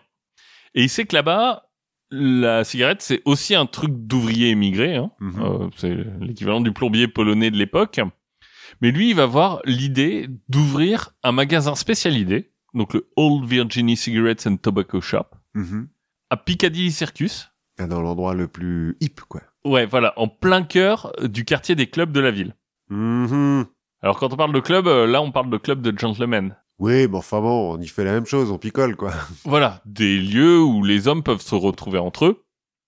Et 0.74 0.82
il 0.84 0.88
sait 0.88 1.04
que 1.04 1.14
là-bas, 1.14 1.68
la 2.10 2.64
cigarette, 2.64 3.02
c'est 3.02 3.22
aussi 3.24 3.54
un 3.54 3.66
truc 3.66 3.90
d'ouvrier 3.94 4.48
émigré. 4.50 4.96
Hein. 4.96 5.10
Mhm. 5.20 5.42
Euh, 5.42 5.68
c'est 5.76 5.94
l'équivalent 6.20 6.60
du 6.60 6.72
plombier 6.72 7.08
polonais 7.08 7.50
de 7.50 7.56
l'époque. 7.56 8.00
Mais 8.80 8.90
lui, 8.90 9.10
il 9.10 9.14
va 9.16 9.24
avoir 9.24 9.60
l'idée 9.64 10.28
d'ouvrir 10.48 11.10
un 11.22 11.32
magasin 11.32 11.74
spécialisé, 11.74 12.52
donc 12.74 12.94
le 12.94 13.10
Old 13.16 13.44
Virginia 13.44 13.96
Cigarettes 13.96 14.46
and 14.46 14.56
Tobacco 14.56 15.00
Shop, 15.02 15.26
Mhm. 15.54 15.88
à 16.30 16.36
Piccadilly 16.38 16.90
Circus. 16.90 17.50
Dans 17.78 18.00
l'endroit 18.00 18.32
le 18.34 18.48
plus 18.48 18.96
hip, 19.00 19.20
quoi. 19.28 19.42
Ouais, 19.64 19.84
voilà, 19.86 20.12
en 20.18 20.26
plein 20.28 20.62
cœur 20.62 21.12
du 21.22 21.44
quartier 21.44 21.74
des 21.74 21.86
clubs 21.86 22.12
de 22.12 22.20
la 22.20 22.30
ville. 22.30 22.54
Mhm. 22.88 23.66
Alors 24.02 24.18
quand 24.18 24.32
on 24.32 24.36
parle 24.36 24.52
de 24.52 24.60
club, 24.60 24.86
euh, 24.86 25.06
là 25.06 25.22
on 25.22 25.30
parle 25.30 25.50
de 25.50 25.56
club 25.58 25.80
de 25.80 25.96
gentlemen. 25.96 26.56
Oui, 26.78 27.06
mais 27.06 27.16
enfin 27.16 27.40
bon, 27.40 27.74
on 27.74 27.80
y 27.80 27.86
fait 27.86 28.04
la 28.04 28.12
même 28.12 28.26
chose, 28.26 28.50
on 28.50 28.58
picole, 28.58 28.96
quoi. 28.96 29.12
Voilà, 29.44 29.80
des 29.84 30.18
lieux 30.18 30.60
où 30.60 30.82
les 30.84 31.06
hommes 31.06 31.22
peuvent 31.22 31.40
se 31.42 31.54
retrouver 31.54 31.98
entre 31.98 32.24
eux 32.26 32.44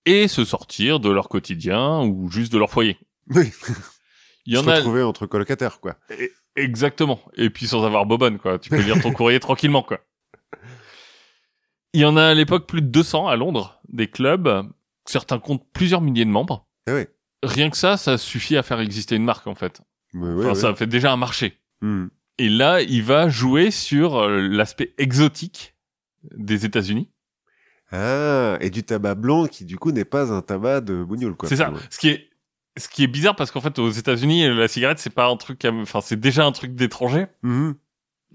et 0.06 0.26
se 0.28 0.44
sortir 0.44 1.00
de 1.00 1.10
leur 1.10 1.28
quotidien 1.28 2.02
ou 2.02 2.30
juste 2.30 2.52
de 2.52 2.58
leur 2.58 2.70
foyer. 2.70 2.98
Oui. 3.30 3.50
Il 4.46 4.54
y 4.54 4.58
en 4.58 4.64
Se 4.64 4.68
a 4.68 4.74
retrouver 4.76 5.02
entre 5.02 5.26
colocataires, 5.26 5.80
quoi. 5.80 5.96
exactement, 6.56 7.20
et 7.36 7.48
puis 7.48 7.66
sans 7.66 7.84
avoir 7.84 8.04
bobonne 8.04 8.38
quoi. 8.38 8.58
Tu 8.58 8.68
peux 8.70 8.80
lire 8.82 9.00
ton 9.00 9.12
courrier 9.12 9.40
tranquillement 9.40 9.82
quoi. 9.82 10.00
Il 11.94 12.00
y 12.00 12.04
en 12.04 12.16
a 12.16 12.24
à 12.24 12.34
l'époque 12.34 12.66
plus 12.66 12.82
de 12.82 12.88
200 12.88 13.28
à 13.28 13.36
Londres, 13.36 13.80
des 13.88 14.08
clubs. 14.08 14.68
Certains 15.06 15.38
comptent 15.38 15.64
plusieurs 15.72 16.00
milliers 16.00 16.24
de 16.24 16.30
membres. 16.30 16.66
Eh 16.88 16.92
oui. 16.92 17.06
Rien 17.44 17.70
que 17.70 17.76
ça, 17.76 17.96
ça 17.96 18.18
suffit 18.18 18.56
à 18.56 18.62
faire 18.62 18.80
exister 18.80 19.14
une 19.16 19.24
marque 19.24 19.46
en 19.46 19.54
fait. 19.54 19.80
Mais 20.14 20.26
ouais, 20.28 20.44
Enfin, 20.46 20.48
ouais. 20.50 20.54
ça 20.54 20.74
fait 20.74 20.86
déjà 20.86 21.12
un 21.12 21.16
marché. 21.16 21.58
Mhm. 21.82 22.08
Et 22.38 22.48
là, 22.48 22.80
il 22.80 23.02
va 23.02 23.28
jouer 23.28 23.70
sur 23.70 24.16
euh, 24.16 24.40
l'aspect 24.48 24.94
exotique 24.98 25.74
des 26.34 26.64
États-Unis. 26.64 27.10
Ah, 27.92 28.56
et 28.60 28.70
du 28.70 28.82
tabac 28.82 29.14
blanc 29.14 29.46
qui, 29.46 29.64
du 29.64 29.76
coup, 29.78 29.92
n'est 29.92 30.04
pas 30.06 30.32
un 30.32 30.40
tabac 30.42 30.80
de 30.80 31.04
bougnoule, 31.04 31.36
quoi. 31.36 31.48
C'est 31.48 31.56
ça. 31.56 31.72
Ce 31.90 31.98
qui 31.98 32.08
est, 32.08 32.28
ce 32.76 32.88
qui 32.88 33.04
est 33.04 33.08
bizarre 33.08 33.36
parce 33.36 33.50
qu'en 33.52 33.60
fait, 33.60 33.78
aux 33.78 33.90
États-Unis, 33.90 34.48
la 34.56 34.66
cigarette, 34.66 34.98
c'est 34.98 35.14
pas 35.14 35.26
un 35.28 35.36
truc, 35.36 35.60
enfin, 35.64 36.00
c'est 36.00 36.18
déjà 36.18 36.44
un 36.44 36.50
truc 36.52 36.74
d'étranger. 36.74 37.26
Mhm. 37.42 37.74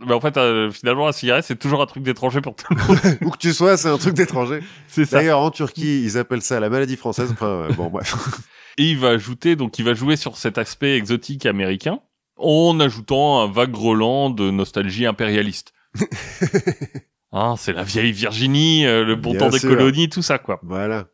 Mais 0.05 0.13
en 0.13 0.21
fait, 0.21 0.37
euh, 0.37 0.71
finalement, 0.71 1.07
la 1.07 1.11
cigarette, 1.11 1.43
c'est 1.43 1.57
toujours 1.59 1.81
un 1.81 1.85
truc 1.85 2.03
d'étranger 2.03 2.39
pour 2.39 2.55
tout 2.55 2.73
le 2.73 2.81
monde. 2.81 2.97
Où 3.21 3.31
que 3.31 3.37
tu 3.37 3.51
sois, 3.51 3.75
c'est 3.75 3.89
un 3.89 3.97
truc 3.97 4.13
d'étranger. 4.13 4.61
c'est 4.87 5.03
ça. 5.03 5.17
D'ailleurs, 5.17 5.39
en 5.41 5.51
Turquie, 5.51 6.03
ils 6.05 6.17
appellent 6.17 6.41
ça 6.41 6.61
la 6.61 6.69
maladie 6.69 6.95
française. 6.95 7.29
Enfin, 7.33 7.47
euh, 7.47 7.73
bon, 7.73 7.89
bref. 7.89 8.15
Et 8.79 8.91
il 8.91 8.97
va 8.97 9.09
ajouter, 9.09 9.55
donc, 9.55 9.77
il 9.77 9.85
va 9.85 9.93
jouer 9.93 10.15
sur 10.15 10.37
cet 10.37 10.57
aspect 10.57 10.95
exotique 10.95 11.45
américain 11.45 11.99
en 12.37 12.79
ajoutant 12.79 13.41
un 13.41 13.47
vague 13.51 13.71
grelant 13.71 14.29
de 14.29 14.49
nostalgie 14.49 15.05
impérialiste. 15.05 15.73
Hein, 17.31 17.55
c'est 17.57 17.73
la 17.73 17.83
vieille 17.83 18.11
Virginie, 18.11 18.87
euh, 18.87 19.05
le 19.05 19.15
bon 19.15 19.31
Bien 19.31 19.41
temps 19.41 19.49
des 19.49 19.59
sûr. 19.59 19.69
colonies, 19.69 20.09
tout 20.09 20.23
ça, 20.23 20.39
quoi. 20.39 20.59
voilà. 20.63 21.09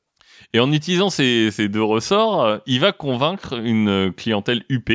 Et 0.54 0.62
en 0.62 0.72
utilisant 0.72 1.10
ces, 1.10 1.52
ces 1.52 1.68
deux 1.68 1.84
ressorts, 1.84 2.42
euh, 2.42 2.58
il 2.66 2.80
va 2.80 2.94
convaincre 2.94 3.60
une 3.60 4.14
clientèle 4.16 4.64
UP 4.70 4.90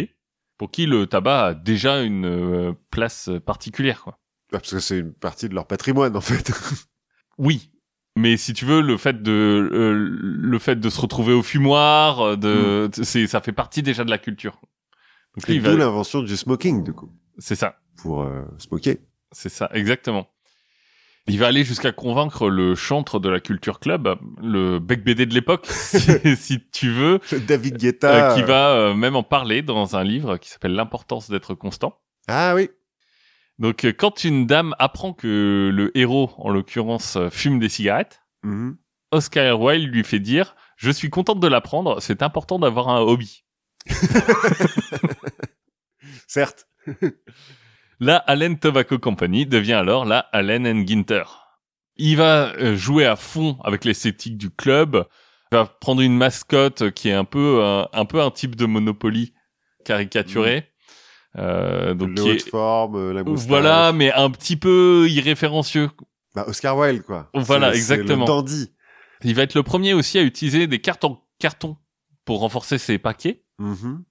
pour 0.56 0.70
qui 0.70 0.86
le 0.86 1.06
tabac 1.06 1.44
a 1.48 1.54
déjà 1.54 2.00
une 2.00 2.24
euh, 2.24 2.72
place 2.90 3.28
particulière. 3.44 4.00
Quoi. 4.02 4.14
Ah, 4.18 4.46
Parce 4.52 4.70
que 4.70 4.78
c'est 4.80 4.98
une 5.00 5.12
partie 5.12 5.50
de 5.50 5.54
leur 5.54 5.66
patrimoine, 5.66 6.16
en 6.16 6.22
fait. 6.22 6.52
Oui, 7.36 7.70
mais 8.20 8.36
si 8.36 8.52
tu 8.52 8.64
veux, 8.64 8.80
le 8.80 8.96
fait 8.96 9.22
de 9.22 9.32
euh, 9.72 9.92
le 9.92 10.58
fait 10.58 10.76
de 10.78 10.88
se 10.90 11.00
retrouver 11.00 11.32
au 11.32 11.42
fumoir, 11.42 12.20
euh, 12.20 12.36
de 12.36 12.88
c'est 13.02 13.26
ça 13.26 13.40
fait 13.40 13.52
partie 13.52 13.82
déjà 13.82 14.04
de 14.04 14.10
la 14.10 14.18
culture. 14.18 14.60
Donc 15.36 15.44
C'est 15.46 15.58
va- 15.58 15.74
l'invention 15.74 16.22
du 16.22 16.36
smoking, 16.36 16.82
du 16.84 16.92
coup. 16.92 17.10
c'est 17.38 17.54
ça, 17.56 17.76
Pour 18.02 18.22
euh, 18.22 18.42
smoker. 18.58 18.96
c'est 19.32 19.48
ça, 19.48 19.68
exactement. 19.74 20.28
Il 21.26 21.38
va 21.38 21.46
aller 21.48 21.62
jusqu'à 21.64 21.92
convaincre 21.92 22.48
le 22.48 22.74
chantre 22.74 23.20
de 23.20 23.28
la 23.28 23.38
culture 23.40 23.78
club, 23.78 24.16
le 24.42 24.78
bec 24.80 25.04
BD 25.04 25.26
de 25.26 25.34
l'époque, 25.34 25.66
si, 25.70 26.00
si 26.36 26.58
tu 26.72 26.90
veux, 26.90 27.20
David 27.46 27.76
Guetta. 27.76 28.32
euh, 28.32 28.34
qui 28.34 28.42
va 28.42 28.70
euh, 28.70 28.94
même 28.94 29.14
en 29.14 29.22
parler 29.22 29.62
dans 29.62 29.96
un 29.96 30.02
livre 30.02 30.38
qui 30.38 30.48
s'appelle 30.50 30.72
L'importance 30.74 31.30
d'être 31.30 31.54
constant. 31.54 32.00
Ah 32.26 32.54
oui. 32.56 32.70
Donc, 33.60 33.84
euh, 33.84 33.92
quand 33.92 34.24
une 34.24 34.46
dame 34.46 34.74
apprend 34.78 35.12
que 35.12 35.70
le 35.72 35.96
héros, 35.96 36.32
en 36.38 36.48
l'occurrence, 36.50 37.16
euh, 37.16 37.30
fume 37.30 37.58
des 37.60 37.68
cigarettes, 37.68 38.22
Mhm. 38.42 38.78
Oscar 39.12 39.60
Wilde 39.60 39.92
lui 39.92 40.02
fait 40.02 40.18
dire 40.18 40.54
«Je 40.76 40.90
suis 40.90 41.10
contente 41.10 41.40
de 41.40 41.46
l'apprendre, 41.46 42.00
c'est 42.00 42.22
important 42.22 42.58
d'avoir 42.58 42.88
un 42.88 43.00
hobby. 43.00 43.44
Certes.» 46.26 46.68
La 48.00 48.16
Allen 48.16 48.58
Tobacco 48.58 48.98
Company 48.98 49.44
devient 49.44 49.74
alors 49.74 50.06
la 50.06 50.20
Allen 50.32 50.86
Ginter. 50.86 51.24
Il 51.96 52.16
va 52.16 52.54
euh, 52.54 52.76
jouer 52.76 53.04
à 53.04 53.16
fond 53.16 53.58
avec 53.62 53.84
l'esthétique 53.84 54.38
du 54.38 54.50
club, 54.50 55.04
il 55.52 55.56
va 55.56 55.66
prendre 55.66 56.00
une 56.00 56.16
mascotte 56.16 56.92
qui 56.92 57.10
est 57.10 57.14
un 57.14 57.24
peu 57.24 57.62
un, 57.62 57.88
un 57.92 58.04
peu 58.06 58.22
un 58.22 58.30
type 58.30 58.56
de 58.56 58.64
Monopoly 58.64 59.34
caricaturé. 59.84 60.69
Euh, 61.38 61.94
donc 61.94 62.10
le 62.16 62.22
haut 62.22 62.34
de 62.34 62.38
forme, 62.42 63.12
la 63.12 63.22
voilà, 63.22 63.92
mais 63.92 64.12
un 64.12 64.30
petit 64.30 64.56
peu 64.56 65.06
irréférencieux. 65.08 65.90
Bah, 66.34 66.44
Oscar 66.49 66.76
Wilde, 66.76 67.02
quoi. 67.02 67.30
Voilà, 67.34 67.75
exactement. 67.75 68.25
le 68.25 68.26
dandy. 68.26 68.72
Il 69.22 69.34
va 69.34 69.42
être 69.42 69.54
le 69.54 69.62
premier 69.62 69.94
aussi 69.94 70.18
à 70.18 70.22
utiliser 70.22 70.66
des 70.66 70.80
cartes 70.80 71.04
en 71.04 71.22
carton 71.38 71.76
pour 72.25 72.40
renforcer 72.40 72.78
ses 72.78 72.99
paquets, 72.99 73.42
Mhm. 73.58 74.02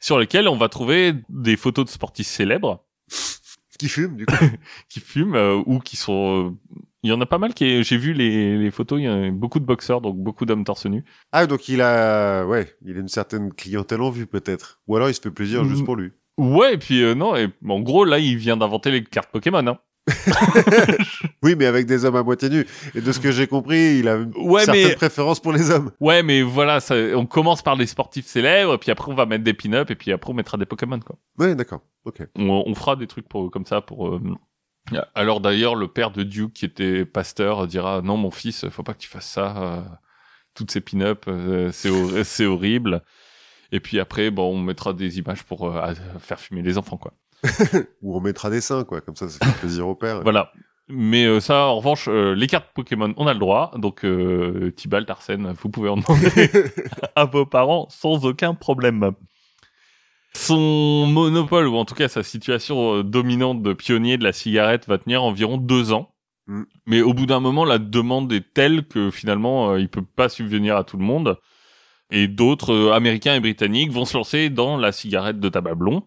sur 0.00 0.18
lesquels 0.18 0.48
on 0.48 0.56
va 0.56 0.68
trouver 0.68 1.14
des 1.28 1.56
photos 1.56 1.84
de 1.86 1.90
sportifs 1.90 2.26
célèbres 2.26 2.84
Qui 3.78 3.88
fume, 3.90 4.16
du 4.16 4.24
coup. 4.24 4.34
qui 4.88 5.00
fument 5.00 5.34
euh, 5.36 5.62
ou 5.66 5.80
qui 5.80 5.96
sont. 5.96 6.48
euh, 6.48 6.76
Il 7.02 7.10
y 7.10 7.12
en 7.12 7.20
a 7.20 7.26
pas 7.26 7.36
mal 7.36 7.52
qui. 7.52 7.82
J'ai 7.84 7.98
vu 7.98 8.14
les, 8.14 8.56
les 8.56 8.70
photos. 8.70 8.98
Il 9.00 9.04
y 9.04 9.06
a 9.06 9.30
beaucoup 9.30 9.60
de 9.60 9.66
boxeurs, 9.66 10.00
donc 10.00 10.16
beaucoup 10.16 10.46
d'hommes 10.46 10.64
torse 10.64 10.86
nu. 10.86 11.04
ah, 11.32 11.46
donc 11.46 11.68
il 11.68 11.82
a, 11.82 12.46
ouais, 12.46 12.74
il 12.86 12.96
a 12.96 13.00
une 13.00 13.08
certaine 13.08 13.52
clientèle 13.52 14.00
en 14.00 14.08
vue, 14.08 14.26
peut-être. 14.26 14.80
Ou 14.86 14.96
alors 14.96 15.10
il 15.10 15.14
se 15.14 15.20
fait 15.20 15.30
plaisir 15.30 15.62
Mm. 15.62 15.68
juste 15.68 15.84
pour 15.84 15.96
lui. 15.96 16.12
Ouais, 16.38 16.74
et 16.74 16.78
puis 16.78 17.02
euh, 17.02 17.14
non, 17.14 17.34
et 17.36 17.48
en 17.68 17.80
gros 17.80 18.04
là, 18.04 18.18
il 18.18 18.36
vient 18.36 18.56
d'inventer 18.56 18.90
les 18.90 19.02
cartes 19.04 19.30
Pokémon. 19.32 19.66
Hein. 19.66 19.78
Oui, 21.42 21.54
mais 21.56 21.66
avec 21.66 21.86
des 21.86 22.04
hommes 22.04 22.16
à 22.16 22.22
moitié 22.22 22.48
nus. 22.48 22.66
Et 22.94 23.00
de 23.00 23.12
ce 23.12 23.20
que 23.20 23.30
j'ai 23.30 23.46
compris, 23.46 23.98
il 23.98 24.08
a 24.08 24.14
une 24.16 24.32
Ouais, 24.36 24.64
certaine 24.64 24.88
mais- 24.88 24.94
préférence 24.94 25.40
pour 25.40 25.52
les 25.52 25.70
hommes. 25.70 25.90
Ouais, 26.00 26.22
mais 26.22 26.42
voilà, 26.42 26.80
ça, 26.80 26.94
on 27.14 27.26
commence 27.26 27.62
par 27.62 27.76
des 27.76 27.86
sportifs 27.86 28.26
célèbres, 28.26 28.74
et 28.74 28.78
puis 28.78 28.90
après 28.90 29.10
on 29.10 29.14
va 29.14 29.26
mettre 29.26 29.44
des 29.44 29.54
pin-up, 29.54 29.90
et 29.90 29.94
puis 29.94 30.12
après 30.12 30.30
on 30.30 30.34
mettra 30.34 30.56
des 30.58 30.66
Pokémon 30.66 30.98
quoi. 31.00 31.16
Ouais, 31.38 31.54
d'accord. 31.54 31.80
Ok. 32.04 32.22
On, 32.36 32.64
on 32.66 32.74
fera 32.74 32.96
des 32.96 33.06
trucs 33.06 33.28
pour 33.28 33.50
comme 33.50 33.66
ça 33.66 33.80
pour. 33.80 34.08
euh, 34.08 34.20
Alors 35.14 35.40
d'ailleurs, 35.40 35.74
le 35.74 35.88
père 35.88 36.10
de 36.10 36.22
Duke 36.22 36.52
qui 36.52 36.64
était 36.64 37.04
pasteur 37.04 37.66
dira 37.66 38.00
non 38.02 38.16
mon 38.16 38.30
fils, 38.30 38.68
faut 38.70 38.82
pas 38.82 38.94
que 38.94 38.98
tu 39.00 39.08
fasses 39.08 39.30
ça. 39.30 39.56
euh, 39.56 39.80
toutes 40.54 40.70
ces 40.70 40.80
pin-up, 40.80 41.24
euh, 41.28 41.70
c'est 41.72 41.90
hor- 41.90 42.24
c'est 42.24 42.46
horrible. 42.46 43.02
Et 43.72 43.80
puis 43.80 43.98
après, 43.98 44.30
bon, 44.30 44.54
on 44.54 44.58
mettra 44.58 44.92
des 44.92 45.18
images 45.18 45.44
pour 45.44 45.68
euh, 45.68 45.94
faire 46.18 46.40
fumer 46.40 46.62
les 46.62 46.78
enfants 46.78 46.96
quoi. 46.96 47.12
Ou 48.02 48.16
on 48.16 48.20
mettra 48.20 48.50
des 48.50 48.60
seins, 48.60 48.84
quoi. 48.84 49.00
Comme 49.00 49.16
ça, 49.16 49.28
ça 49.28 49.44
fait 49.44 49.60
plaisir 49.60 49.86
au 49.86 49.94
père. 49.94 50.22
Voilà. 50.22 50.52
Mais 50.88 51.26
euh, 51.26 51.40
ça, 51.40 51.66
en 51.66 51.76
revanche, 51.76 52.06
euh, 52.08 52.34
les 52.34 52.46
cartes 52.46 52.68
Pokémon, 52.74 53.12
on 53.16 53.26
a 53.26 53.34
le 53.34 53.40
droit. 53.40 53.72
Donc, 53.76 54.04
euh, 54.04 54.72
Tibalt, 54.74 55.08
Arsène, 55.10 55.52
vous 55.60 55.68
pouvez 55.68 55.88
en 55.88 55.96
demander 55.96 56.50
à 57.16 57.24
vos 57.24 57.44
parents 57.44 57.88
sans 57.90 58.24
aucun 58.24 58.54
problème. 58.54 59.12
Son 60.36 61.06
monopole, 61.06 61.66
ou 61.66 61.76
en 61.76 61.84
tout 61.84 61.94
cas 61.94 62.08
sa 62.08 62.22
situation 62.22 62.96
euh, 62.96 63.02
dominante 63.02 63.62
de 63.62 63.72
pionnier 63.72 64.18
de 64.18 64.22
la 64.22 64.32
cigarette, 64.32 64.86
va 64.86 64.98
tenir 64.98 65.24
environ 65.24 65.56
deux 65.56 65.92
ans. 65.92 66.14
Mm. 66.46 66.62
Mais 66.86 67.00
au 67.00 67.14
bout 67.14 67.26
d'un 67.26 67.40
moment, 67.40 67.64
la 67.64 67.78
demande 67.78 68.32
est 68.32 68.52
telle 68.52 68.86
que 68.86 69.10
finalement, 69.10 69.70
euh, 69.70 69.80
il 69.80 69.88
peut 69.88 70.04
pas 70.04 70.28
subvenir 70.28 70.76
à 70.76 70.84
tout 70.84 70.98
le 70.98 71.04
monde. 71.04 71.38
Et 72.10 72.28
d'autres, 72.28 72.72
euh, 72.72 72.92
Américains 72.92 73.34
et 73.34 73.40
Britanniques, 73.40 73.90
vont 73.90 74.04
se 74.04 74.16
lancer 74.16 74.50
dans 74.50 74.76
la 74.76 74.92
cigarette 74.92 75.40
de 75.40 75.48
tabac 75.48 75.74
blond. 75.74 76.02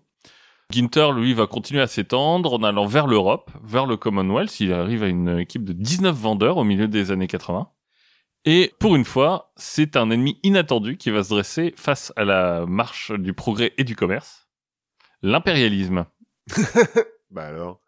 Ginter, 0.71 1.09
lui, 1.15 1.33
va 1.33 1.47
continuer 1.47 1.81
à 1.81 1.87
s'étendre 1.87 2.53
en 2.53 2.63
allant 2.63 2.85
vers 2.85 3.07
l'Europe, 3.07 3.49
vers 3.63 3.85
le 3.85 3.97
Commonwealth. 3.97 4.59
Il 4.59 4.71
arrive 4.71 5.03
à 5.03 5.07
une 5.07 5.39
équipe 5.39 5.63
de 5.63 5.73
19 5.73 6.15
vendeurs 6.15 6.57
au 6.57 6.63
milieu 6.63 6.87
des 6.87 7.11
années 7.11 7.27
80. 7.27 7.67
Et 8.45 8.73
pour 8.79 8.95
une 8.95 9.03
fois, 9.03 9.51
c'est 9.57 9.97
un 9.97 10.11
ennemi 10.11 10.39
inattendu 10.43 10.97
qui 10.97 11.09
va 11.09 11.23
se 11.23 11.29
dresser 11.29 11.73
face 11.75 12.13
à 12.15 12.23
la 12.23 12.65
marche 12.65 13.11
du 13.11 13.33
progrès 13.33 13.73
et 13.77 13.83
du 13.83 13.95
commerce. 13.95 14.47
L'impérialisme. 15.21 16.05
Bah 17.31 17.45
alors. 17.45 17.79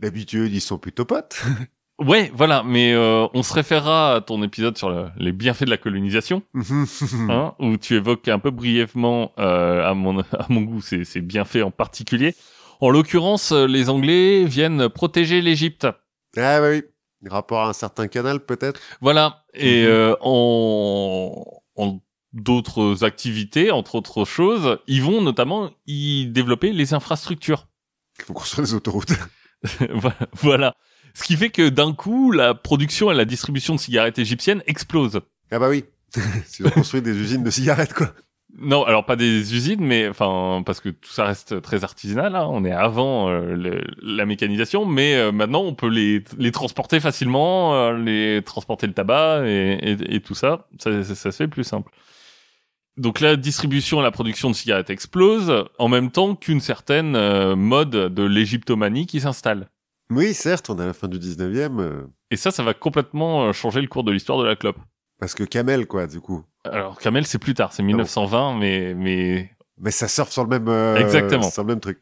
D'habitude, 0.00 0.52
ils 0.52 0.60
sont 0.60 0.78
plutôt 0.78 1.04
potes. 1.04 1.44
Ouais, 2.00 2.30
voilà, 2.34 2.64
mais 2.64 2.92
euh, 2.92 3.26
on 3.34 3.42
se 3.44 3.52
référera 3.54 4.16
à 4.16 4.20
ton 4.20 4.42
épisode 4.42 4.76
sur 4.76 4.90
le- 4.90 5.10
les 5.16 5.30
bienfaits 5.32 5.64
de 5.64 5.70
la 5.70 5.76
colonisation, 5.76 6.42
hein, 7.30 7.54
où 7.60 7.76
tu 7.76 7.94
évoques 7.94 8.26
un 8.28 8.40
peu 8.40 8.50
brièvement, 8.50 9.32
euh, 9.38 9.88
à, 9.88 9.94
mon, 9.94 10.18
à 10.32 10.46
mon 10.48 10.62
goût, 10.62 10.80
ces, 10.80 11.04
ces 11.04 11.20
bienfaits 11.20 11.62
en 11.62 11.70
particulier. 11.70 12.34
En 12.80 12.90
l'occurrence, 12.90 13.52
euh, 13.52 13.66
les 13.68 13.90
Anglais 13.90 14.44
viennent 14.44 14.88
protéger 14.88 15.40
l'Égypte. 15.40 15.84
ah, 16.36 16.60
bah 16.60 16.70
oui. 16.70 16.82
Rapport 17.30 17.60
à 17.62 17.68
un 17.68 17.72
certain 17.72 18.06
canal, 18.08 18.40
peut-être. 18.44 18.80
Voilà. 19.00 19.44
Et 19.54 19.82
Mhm. 19.84 19.88
euh, 19.88 20.16
en, 20.20 21.44
en 21.76 22.00
d'autres 22.32 23.04
activités, 23.04 23.70
entre 23.70 23.94
autres 23.94 24.24
choses, 24.26 24.78
ils 24.88 25.00
vont 25.02 25.22
notamment 25.22 25.70
y 25.86 26.26
développer 26.26 26.72
les 26.72 26.92
infrastructures. 26.92 27.68
Il 28.18 28.24
faut 28.26 28.32
construire 28.34 28.66
des 28.66 28.74
autoroutes. 28.74 29.14
voilà. 30.34 30.74
Ce 31.14 31.22
qui 31.22 31.36
fait 31.36 31.50
que 31.50 31.68
d'un 31.68 31.92
coup, 31.92 32.30
la 32.32 32.54
production 32.54 33.10
et 33.10 33.14
la 33.14 33.24
distribution 33.24 33.74
de 33.74 33.80
cigarettes 33.80 34.18
égyptiennes 34.18 34.62
explosent. 34.66 35.20
ah 35.50 35.58
bah 35.58 35.68
oui. 35.68 35.84
Ils 36.60 36.66
ont 36.66 36.70
construit 36.70 37.02
des 37.02 37.16
usines 37.16 37.42
de 37.44 37.50
cigarettes, 37.50 37.92
quoi. 37.94 38.12
Non, 38.56 38.84
alors 38.84 39.04
pas 39.04 39.16
des 39.16 39.52
usines, 39.54 39.80
mais 39.84 40.06
enfin 40.08 40.62
parce 40.64 40.78
que 40.78 40.88
tout 40.88 41.10
ça 41.10 41.24
reste 41.24 41.60
très 41.60 41.82
artisanal. 41.82 42.36
Hein, 42.36 42.46
on 42.48 42.64
est 42.64 42.70
avant 42.70 43.28
euh, 43.28 43.54
le- 43.56 43.82
la 44.00 44.26
mécanisation, 44.26 44.86
mais 44.86 45.16
euh, 45.16 45.32
maintenant 45.32 45.62
on 45.62 45.74
peut 45.74 45.88
les, 45.88 46.22
les 46.38 46.52
transporter 46.52 47.00
facilement, 47.00 47.74
euh, 47.74 47.98
les 47.98 48.42
transporter 48.42 48.86
le 48.86 48.92
tabac 48.92 49.42
et, 49.44 49.72
et, 49.82 50.14
et 50.16 50.20
tout 50.20 50.36
ça. 50.36 50.68
Ça, 50.78 51.02
ça, 51.02 51.14
ça 51.16 51.32
se 51.32 51.36
fait 51.36 51.48
plus 51.48 51.64
simple. 51.64 51.90
Donc 52.96 53.18
la 53.18 53.34
distribution 53.34 53.98
et 53.98 54.04
la 54.04 54.12
production 54.12 54.50
de 54.50 54.54
cigarettes 54.54 54.90
explosent 54.90 55.64
en 55.80 55.88
même 55.88 56.12
temps 56.12 56.36
qu'une 56.36 56.60
certaine 56.60 57.54
mode 57.54 57.90
de 57.90 58.22
l'égyptomanie 58.22 59.06
qui 59.06 59.18
s'installe. 59.20 59.68
Oui, 60.10 60.34
certes, 60.34 60.68
on 60.70 60.78
est 60.78 60.82
à 60.82 60.86
la 60.86 60.92
fin 60.92 61.08
du 61.08 61.18
19e. 61.18 61.80
euh, 61.80 62.06
Et 62.30 62.36
ça, 62.36 62.50
ça 62.50 62.62
va 62.62 62.74
complètement 62.74 63.44
euh, 63.46 63.52
changer 63.52 63.80
le 63.80 63.88
cours 63.88 64.04
de 64.04 64.12
l'histoire 64.12 64.38
de 64.38 64.44
la 64.44 64.56
clope. 64.56 64.78
parce 65.18 65.34
que 65.34 65.44
Camel, 65.44 65.86
quoi, 65.86 66.06
du 66.06 66.20
coup. 66.20 66.44
Alors 66.64 66.98
Camel, 66.98 67.26
c'est 67.26 67.38
plus 67.38 67.54
tard, 67.54 67.72
c'est 67.72 67.82
1920, 67.82 68.58
mais 68.58 68.94
mais 68.94 69.50
Mais 69.78 69.90
ça 69.90 70.08
surfe 70.08 70.30
sur 70.30 70.42
le 70.44 70.48
même, 70.50 70.68
euh, 70.68 70.96
Exactement. 70.96 71.50
sur 71.50 71.62
le 71.62 71.68
même 71.68 71.80
truc. 71.80 72.00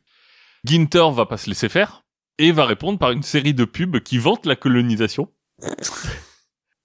Ginter 0.64 1.10
va 1.12 1.26
pas 1.26 1.36
se 1.36 1.48
laisser 1.48 1.68
faire 1.68 2.04
et 2.38 2.52
va 2.52 2.64
répondre 2.66 2.98
par 2.98 3.10
une 3.10 3.22
série 3.22 3.54
de 3.54 3.64
pubs 3.64 3.98
qui 4.00 4.18
vantent 4.18 4.46
la 4.46 4.56
colonisation. 4.56 5.28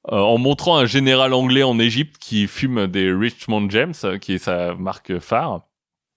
Euh, 0.10 0.19
en 0.19 0.38
montrant 0.38 0.77
un 0.77 0.86
général 0.86 1.34
anglais 1.34 1.63
en 1.63 1.80
Égypte 1.80 2.15
qui 2.17 2.47
fume 2.47 2.88
des 2.88 3.12
Richmond 3.12 3.69
Gems, 3.69 3.91
euh, 4.06 4.17
qui 4.17 4.36
est 4.36 4.38
sa 4.38 4.73
marque 4.73 5.19
phare. 5.19 5.63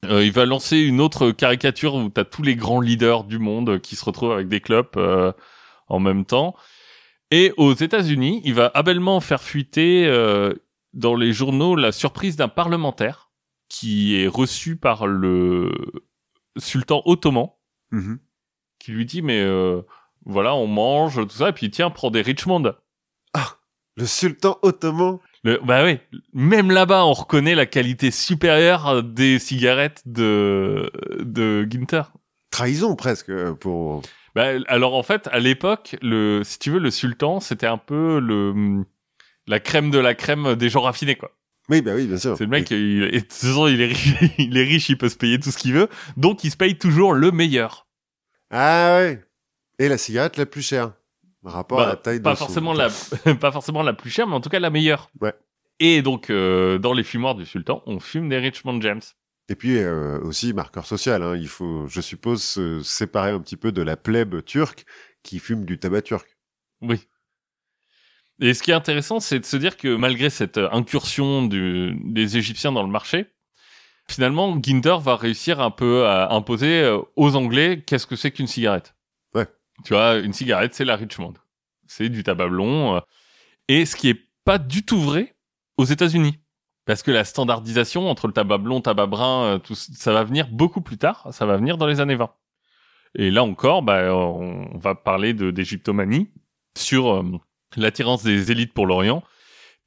Euh, 0.06 0.24
il 0.24 0.32
va 0.32 0.46
lancer 0.46 0.78
une 0.78 1.00
autre 1.00 1.30
caricature 1.30 1.94
où 1.94 2.08
t'as 2.08 2.24
tous 2.24 2.42
les 2.42 2.56
grands 2.56 2.80
leaders 2.80 3.24
du 3.24 3.38
monde 3.38 3.80
qui 3.80 3.96
se 3.96 4.04
retrouvent 4.04 4.32
avec 4.32 4.48
des 4.48 4.60
clopes 4.60 4.96
euh, 4.96 5.32
en 5.88 5.98
même 5.98 6.24
temps. 6.24 6.54
Et 7.30 7.52
aux 7.58 7.74
États-Unis, 7.74 8.40
il 8.44 8.54
va 8.54 8.70
habilement 8.74 9.20
faire 9.20 9.42
fuiter 9.42 10.06
euh, 10.06 10.54
dans 10.94 11.14
les 11.14 11.32
journaux 11.32 11.76
la 11.76 11.92
surprise 11.92 12.36
d'un 12.36 12.48
parlementaire 12.48 13.30
qui 13.68 14.16
est 14.20 14.26
reçu 14.26 14.76
par 14.76 15.06
le 15.06 15.70
sultan 16.56 17.02
ottoman 17.04 17.50
Mhm. 17.92 18.20
qui 18.78 18.92
lui 18.92 19.04
dit 19.04 19.20
mais 19.20 19.40
euh, 19.40 19.82
voilà 20.24 20.54
on 20.54 20.68
mange 20.68 21.16
tout 21.26 21.34
ça 21.36 21.48
et 21.48 21.52
puis 21.52 21.70
tiens 21.72 21.90
prends 21.90 22.10
des 22.12 22.22
Richmond 22.22 22.74
Le 23.96 24.06
sultan 24.06 24.58
ottoman. 24.62 25.18
Le, 25.42 25.58
bah 25.64 25.84
oui 25.84 25.98
même 26.34 26.70
là-bas 26.70 27.04
on 27.04 27.12
reconnaît 27.12 27.54
la 27.54 27.66
qualité 27.66 28.10
supérieure 28.10 29.02
des 29.02 29.38
cigarettes 29.38 30.02
de 30.06 30.90
de 31.20 31.66
Ginter 31.70 32.02
Trahison, 32.50 32.96
presque, 32.96 33.28
euh, 33.30 33.54
pour... 33.54 34.02
bah, 34.34 34.48
alors 34.66 34.94
en 34.94 35.02
fait 35.04 35.28
à 35.32 35.38
l'époque 35.38 35.96
le 36.02 36.42
si 36.44 36.58
tu 36.58 36.70
veux 36.70 36.78
le 36.80 36.90
sultan 36.90 37.40
c'était 37.40 37.66
un 37.66 37.78
peu 37.78 38.18
le 38.20 38.84
la 39.46 39.60
crème 39.60 39.90
de 39.90 39.98
la 39.98 40.14
crème 40.14 40.54
des 40.56 40.68
gens 40.68 40.82
raffinés 40.82 41.16
quoi 41.16 41.30
Oui, 41.68 41.80
bah 41.80 41.92
oui, 41.94 42.06
bien 42.06 42.18
sûr. 42.18 42.36
c'est 42.36 42.44
le 42.44 42.50
mec 42.50 42.70
il, 42.70 43.04
et 43.04 43.10
de 43.12 43.18
toute 43.20 43.32
façon, 43.32 43.66
il 43.66 43.80
est 43.80 43.86
riche 43.86 44.14
il 44.38 44.56
est 44.58 44.64
riche 44.64 44.88
il 44.90 44.98
peut 44.98 45.08
se 45.08 45.16
payer 45.16 45.38
tout 45.40 45.50
ce 45.50 45.58
qu'il 45.58 45.72
veut 45.72 45.88
donc 46.16 46.44
il 46.44 46.50
se 46.50 46.56
paye 46.56 46.76
toujours 46.76 47.14
le 47.14 47.30
meilleur 47.30 47.86
Ah 48.50 48.98
ouais. 48.98 49.24
Et 49.78 49.88
la 49.88 49.96
cigarette 49.96 50.36
la 50.36 50.44
plus 50.46 50.60
chère? 50.62 50.92
Rapport 51.42 51.78
Bah, 51.78 51.84
à 51.84 51.88
la 51.90 51.96
taille 51.96 52.20
pas 52.20 52.32
de 52.34 52.38
son- 52.38 52.44
forcément 52.46 52.72
la 52.74 52.88
pas 53.40 53.50
forcément 53.52 53.82
la 53.82 53.92
plus 53.94 54.10
chère 54.10 54.26
mais 54.26 54.34
en 54.34 54.40
tout 54.40 54.50
cas 54.50 54.58
la 54.60 54.70
meilleure 54.70 55.10
Ouais. 55.20 55.32
et 55.78 56.02
donc 56.02 56.28
euh, 56.30 56.78
dans 56.78 56.92
les 56.92 57.02
fumoirs 57.04 57.34
du 57.34 57.46
sultan 57.46 57.82
on 57.86 57.98
fume 58.00 58.28
des 58.28 58.36
Richmond 58.38 58.80
Gems 58.80 59.00
Et 59.48 59.54
puis 59.56 59.78
euh, 59.78 60.20
aussi 60.20 60.52
marqueur 60.52 60.84
social. 60.86 61.22
Hein. 61.22 61.36
Il 61.36 61.48
faut, 61.48 61.86
je 61.88 62.00
suppose, 62.00 62.42
se 62.42 62.82
séparer 62.82 63.30
un 63.30 63.40
petit 63.40 63.56
peu 63.56 63.72
de 63.72 63.82
la 63.82 63.96
plèbe 63.96 64.44
turque 64.44 64.84
qui 65.22 65.38
fume 65.38 65.64
du 65.64 65.78
tabac 65.78 66.02
turc. 66.02 66.36
Oui. 66.82 67.00
Et 68.42 68.54
ce 68.54 68.62
qui 68.62 68.70
est 68.70 68.74
intéressant, 68.74 69.18
c'est 69.20 69.38
de 69.40 69.44
se 69.44 69.56
dire 69.56 69.76
que 69.76 69.96
malgré 69.96 70.30
cette 70.30 70.56
euh, 70.58 70.68
incursion 70.72 71.42
du, 71.46 71.94
des 72.04 72.36
Égyptiens 72.38 72.72
dans 72.72 72.82
le 72.82 72.88
marché, 72.90 73.26
finalement, 74.08 74.58
Ginter 74.62 74.96
va 75.00 75.16
réussir 75.16 75.60
un 75.60 75.70
peu 75.70 76.06
à 76.06 76.32
imposer 76.32 76.96
aux 77.16 77.34
Anglais 77.36 77.82
qu'est-ce 77.86 78.06
que 78.06 78.16
c'est 78.16 78.30
qu'une 78.30 78.46
cigarette? 78.46 78.94
Tu 79.84 79.94
vois, 79.94 80.18
une 80.18 80.32
cigarette, 80.32 80.74
c'est 80.74 80.84
la 80.84 80.96
Richmond. 80.96 81.34
C'est 81.86 82.08
du 82.08 82.22
tabac 82.22 82.48
blond. 82.48 82.96
euh, 82.96 83.00
et 83.68 83.86
ce 83.86 83.96
qui 83.96 84.08
est 84.08 84.20
pas 84.44 84.58
du 84.58 84.84
tout 84.84 85.00
vrai 85.00 85.34
aux 85.76 85.84
États-Unis. 85.84 86.38
Parce 86.86 87.02
que 87.02 87.10
la 87.10 87.24
standardisation 87.24 88.08
entre 88.08 88.26
le 88.26 88.32
tabac 88.32 88.58
blond, 88.58 88.80
tabac 88.80 89.06
brun, 89.06 89.44
euh, 89.44 89.58
tout, 89.58 89.74
ça 89.74 90.12
va 90.12 90.24
venir 90.24 90.48
beaucoup 90.48 90.80
plus 90.80 90.98
tard. 90.98 91.28
Ça 91.32 91.46
va 91.46 91.56
venir 91.56 91.76
dans 91.76 91.86
les 91.86 92.00
années 92.00 92.16
20. 92.16 92.30
Et 93.16 93.30
là 93.30 93.42
encore, 93.44 93.82
bah, 93.82 94.14
on 94.14 94.78
va 94.78 94.94
parler 94.94 95.34
de 95.34 95.50
d'égyptomanie 95.50 96.30
sur 96.76 97.08
euh, 97.12 97.22
l'attirance 97.76 98.22
des 98.22 98.50
élites 98.52 98.72
pour 98.72 98.86
l'Orient. 98.86 99.22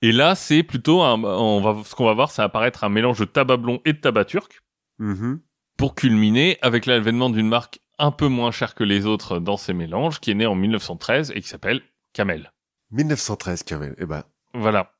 Et 0.01 0.11
là, 0.11 0.35
c'est 0.35 0.63
plutôt 0.63 1.01
un, 1.01 1.23
on 1.23 1.61
va, 1.61 1.81
ce 1.85 1.95
qu'on 1.95 2.05
va 2.05 2.13
voir, 2.13 2.31
ça 2.31 2.41
va 2.43 2.45
apparaître 2.47 2.83
un 2.83 2.89
mélange 2.89 3.19
de 3.19 3.25
tabac 3.25 3.57
blond 3.57 3.79
et 3.85 3.93
de 3.93 3.97
tabac 3.97 4.25
turc 4.25 4.61
Mhm. 4.99 5.39
pour 5.77 5.95
culminer 5.95 6.57
avec 6.61 6.85
l'avènement 6.85 7.29
d'une 7.29 7.47
marque 7.47 7.79
un 7.99 8.11
peu 8.11 8.27
moins 8.27 8.51
chère 8.51 8.75
que 8.75 8.83
les 8.83 9.05
autres 9.05 9.39
dans 9.39 9.57
ces 9.57 9.73
mélanges, 9.73 10.19
qui 10.19 10.31
est 10.31 10.35
née 10.35 10.45
en 10.45 10.55
1913 10.55 11.31
et 11.35 11.41
qui 11.41 11.47
s'appelle 11.47 11.81
Camel. 12.13 12.51
1913, 12.91 13.63
Kamel. 13.63 13.95
Eh 13.97 14.05
ben, 14.05 14.23
Voilà. 14.53 14.91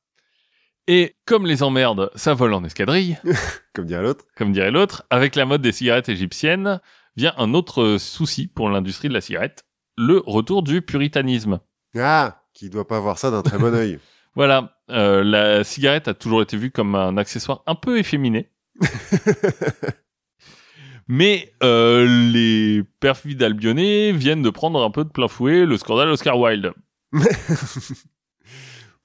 Et 0.86 1.16
comme 1.24 1.46
les 1.46 1.62
emmerdes, 1.62 2.10
ça 2.14 2.34
vole 2.34 2.52
en 2.52 2.64
escadrille, 2.64 3.18
comme 3.72 3.86
dirait 3.86 4.02
l'autre. 4.02 4.26
comme 4.36 4.52
dirait 4.52 4.70
l'autre, 4.70 5.04
avec 5.10 5.34
la 5.34 5.46
mode 5.46 5.62
des 5.62 5.72
cigarettes 5.72 6.08
égyptiennes, 6.08 6.80
vient 7.16 7.32
un 7.38 7.54
autre 7.54 7.96
souci 7.98 8.48
pour 8.48 8.68
l'industrie 8.68 9.08
de 9.08 9.14
la 9.14 9.20
cigarette, 9.20 9.64
le 9.96 10.22
retour 10.26 10.62
du 10.62 10.82
puritanisme. 10.82 11.60
Ah, 11.96 12.42
qui 12.52 12.68
doit 12.68 12.86
pas 12.86 13.00
voir 13.00 13.18
ça 13.18 13.30
d'un 13.30 13.42
très 13.42 13.58
bon 13.58 13.74
œil. 13.74 13.98
Voilà, 14.34 14.76
euh, 14.90 15.22
la 15.22 15.64
cigarette 15.64 16.08
a 16.08 16.14
toujours 16.14 16.42
été 16.42 16.56
vue 16.56 16.70
comme 16.70 16.94
un 16.96 17.16
accessoire 17.16 17.62
un 17.66 17.76
peu 17.76 17.98
efféminé. 17.98 18.50
Mais 21.08 21.52
euh, 21.62 22.06
les 22.32 22.82
perfides 23.00 23.42
albionnés 23.42 24.12
viennent 24.12 24.42
de 24.42 24.50
prendre 24.50 24.82
un 24.82 24.90
peu 24.90 25.04
de 25.04 25.10
plein 25.10 25.28
fouet 25.28 25.66
le 25.66 25.76
scandale 25.76 26.08
Oscar 26.08 26.38
Wilde. 26.38 26.72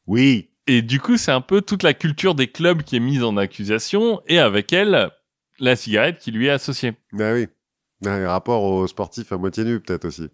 oui. 0.07 0.49
Et 0.67 0.81
du 0.81 0.99
coup, 0.99 1.17
c'est 1.17 1.31
un 1.31 1.41
peu 1.41 1.61
toute 1.61 1.83
la 1.83 1.93
culture 1.93 2.35
des 2.35 2.47
clubs 2.47 2.83
qui 2.83 2.95
est 2.95 2.99
mise 2.99 3.23
en 3.23 3.37
accusation, 3.37 4.21
et 4.27 4.37
avec 4.37 4.71
elle, 4.71 5.09
la 5.59 5.75
cigarette 5.75 6.19
qui 6.19 6.31
lui 6.31 6.45
est 6.45 6.51
associée. 6.51 6.93
Bah 7.11 7.33
oui. 7.33 7.47
Un 8.05 8.27
rapport 8.27 8.63
aux 8.63 8.87
sportifs 8.87 9.31
à 9.31 9.37
moitié 9.37 9.63
nus, 9.65 9.79
peut-être 9.79 10.05
aussi. 10.05 10.29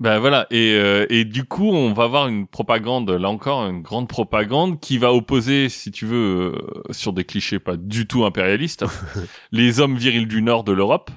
Ben 0.00 0.18
voilà, 0.18 0.46
et, 0.50 0.74
euh, 0.78 1.06
et 1.10 1.24
du 1.26 1.44
coup, 1.44 1.68
on 1.68 1.92
va 1.92 2.04
avoir 2.04 2.26
une 2.26 2.46
propagande, 2.46 3.10
là 3.10 3.28
encore, 3.28 3.66
une 3.68 3.82
grande 3.82 4.08
propagande 4.08 4.80
qui 4.80 4.96
va 4.96 5.12
opposer, 5.12 5.68
si 5.68 5.90
tu 5.92 6.06
veux, 6.06 6.54
euh, 6.54 6.92
sur 6.92 7.12
des 7.12 7.24
clichés 7.24 7.58
pas 7.58 7.76
du 7.76 8.06
tout 8.06 8.24
impérialistes, 8.24 8.86
les 9.52 9.78
hommes 9.78 9.96
virils 9.96 10.26
du 10.26 10.40
nord 10.40 10.64
de 10.64 10.72
l'Europe 10.72 11.10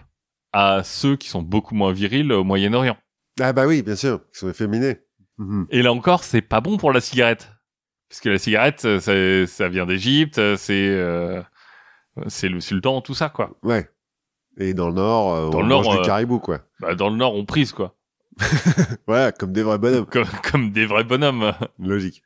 à 0.51 0.83
ceux 0.83 1.15
qui 1.15 1.29
sont 1.29 1.41
beaucoup 1.41 1.75
moins 1.75 1.93
virils 1.93 2.31
au 2.33 2.43
Moyen-Orient. 2.43 2.97
Ah 3.39 3.53
bah 3.53 3.65
oui, 3.65 3.81
bien 3.81 3.95
sûr. 3.95 4.19
Ils 4.35 4.37
sont 4.37 4.49
efféminés. 4.49 4.97
Mhm. 5.37 5.65
Et 5.71 5.81
là 5.81 5.91
encore, 5.93 6.23
c'est 6.23 6.41
pas 6.41 6.61
bon 6.61 6.77
pour 6.77 6.91
la 6.91 7.01
cigarette. 7.01 7.51
Parce 8.09 8.19
que 8.19 8.29
la 8.29 8.37
cigarette, 8.37 8.83
euh, 8.85 8.99
ça, 8.99 9.51
ça 9.51 9.69
vient 9.69 9.85
d'Égypte, 9.87 10.35
c'est 10.57 10.89
euh, 10.89 11.41
c'est 12.27 12.49
le 12.49 12.59
sultan, 12.59 13.01
tout 13.01 13.13
ça, 13.13 13.29
quoi. 13.29 13.51
Ouais. 13.63 13.89
Et 14.57 14.73
dans 14.73 14.87
le 14.87 14.93
nord, 14.93 15.33
euh, 15.33 15.49
Dans 15.49 15.59
on 15.59 15.61
le 15.61 15.67
nord, 15.67 15.83
mange 15.83 15.95
euh, 15.95 16.01
du 16.01 16.05
caribou, 16.05 16.39
quoi. 16.39 16.59
Bah, 16.79 16.95
dans 16.95 17.09
le 17.09 17.15
nord, 17.15 17.33
on 17.35 17.45
prise, 17.45 17.71
quoi. 17.71 17.95
Ouais, 19.07 19.31
comme 19.37 19.51
des 19.53 19.63
vrais 19.63 19.77
bonhommes. 19.77 20.05
Comme, 20.05 20.27
comme 20.51 20.71
des 20.71 20.85
vrais 20.85 21.03
bonhommes. 21.03 21.53
Logique. 21.79 22.23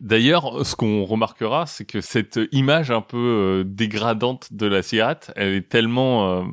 D'ailleurs, 0.00 0.64
ce 0.64 0.74
qu'on 0.76 1.04
remarquera, 1.04 1.66
c'est 1.66 1.84
que 1.84 2.00
cette 2.00 2.40
image 2.52 2.90
un 2.90 3.02
peu 3.02 3.16
euh, 3.18 3.64
dégradante 3.66 4.52
de 4.52 4.66
la 4.66 4.82
cigarette, 4.82 5.30
elle 5.36 5.52
est 5.54 5.68
tellement 5.68 6.40
euh, 6.40 6.44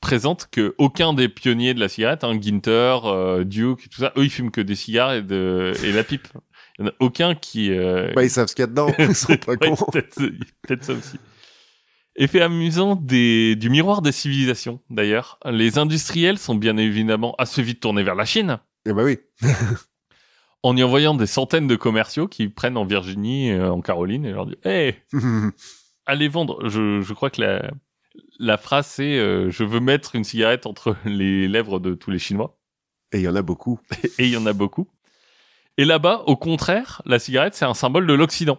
présente 0.00 0.48
que 0.52 0.74
aucun 0.78 1.12
des 1.12 1.28
pionniers 1.28 1.74
de 1.74 1.80
la 1.80 1.88
cigarette, 1.88 2.22
hein, 2.22 2.38
Ginter, 2.40 2.98
euh, 3.04 3.42
Duke, 3.44 3.88
tout 3.90 3.98
ça, 4.00 4.12
eux 4.16 4.24
ils 4.24 4.30
fument 4.30 4.52
que 4.52 4.60
des 4.60 4.76
cigares 4.76 5.14
et, 5.14 5.22
de, 5.22 5.72
et 5.82 5.90
la 5.92 6.04
pipe. 6.04 6.28
Il 6.78 6.84
y 6.84 6.88
en 6.88 6.90
a 6.90 6.94
aucun 7.00 7.34
qui. 7.34 7.72
euh, 7.72 8.12
Bah, 8.14 8.22
ils 8.22 8.30
savent 8.30 8.46
ce 8.46 8.54
qu'il 8.54 8.62
y 8.62 8.64
a 8.64 8.68
dedans. 8.68 8.92
Ils 8.98 9.14
sont 9.16 9.36
pas 9.36 9.52
Ouais, 9.52 9.70
cons. 9.74 9.84
peut-être 9.90 10.14
peut-être 10.62 10.84
ça 10.84 10.92
aussi. 10.92 11.18
Effet 12.14 12.42
amusant 12.42 12.94
des, 12.96 13.56
du 13.56 13.70
miroir 13.70 14.02
des 14.02 14.12
civilisations, 14.12 14.80
d'ailleurs. 14.90 15.38
Les 15.46 15.78
industriels 15.78 16.38
sont 16.38 16.54
bien 16.54 16.76
évidemment 16.76 17.34
assez 17.38 17.62
vite 17.62 17.80
tournés 17.80 18.02
vers 18.02 18.14
la 18.14 18.26
Chine, 18.26 18.58
Eh 18.86 18.92
bah 18.92 19.02
oui. 19.02 19.18
en 20.62 20.76
y 20.76 20.82
envoyant 20.82 21.14
des 21.14 21.26
centaines 21.26 21.66
de 21.66 21.76
commerciaux 21.76 22.28
qui 22.28 22.48
prennent 22.48 22.76
en 22.76 22.84
Virginie, 22.84 23.50
euh, 23.50 23.70
en 23.70 23.80
Caroline, 23.80 24.24
et 24.26 24.32
leur 24.32 24.46
disent 24.46 24.58
Hey, 24.64 24.96
allez 26.06 26.28
vendre. 26.28 26.68
Je, 26.68 27.00
je 27.00 27.14
crois 27.14 27.30
que 27.30 27.40
la, 27.40 27.70
la 28.38 28.58
phrase 28.58 28.86
c'est 28.86 29.18
euh, 29.18 29.50
Je 29.50 29.64
veux 29.64 29.80
mettre 29.80 30.14
une 30.14 30.24
cigarette 30.24 30.66
entre 30.66 30.96
les 31.04 31.48
lèvres 31.48 31.80
de 31.80 31.94
tous 31.94 32.10
les 32.10 32.18
Chinois. 32.18 32.58
Et 33.12 33.18
il 33.18 33.22
y 33.22 33.28
en 33.28 33.36
a 33.36 33.42
beaucoup. 33.42 33.80
Et 34.18 34.26
il 34.26 34.30
y 34.30 34.36
en 34.36 34.46
a 34.46 34.52
beaucoup. 34.52 34.88
Et 35.78 35.84
là-bas, 35.86 36.24
au 36.26 36.36
contraire, 36.36 37.00
la 37.06 37.18
cigarette, 37.18 37.54
c'est 37.54 37.64
un 37.64 37.74
symbole 37.74 38.06
de 38.06 38.12
l'Occident. 38.12 38.58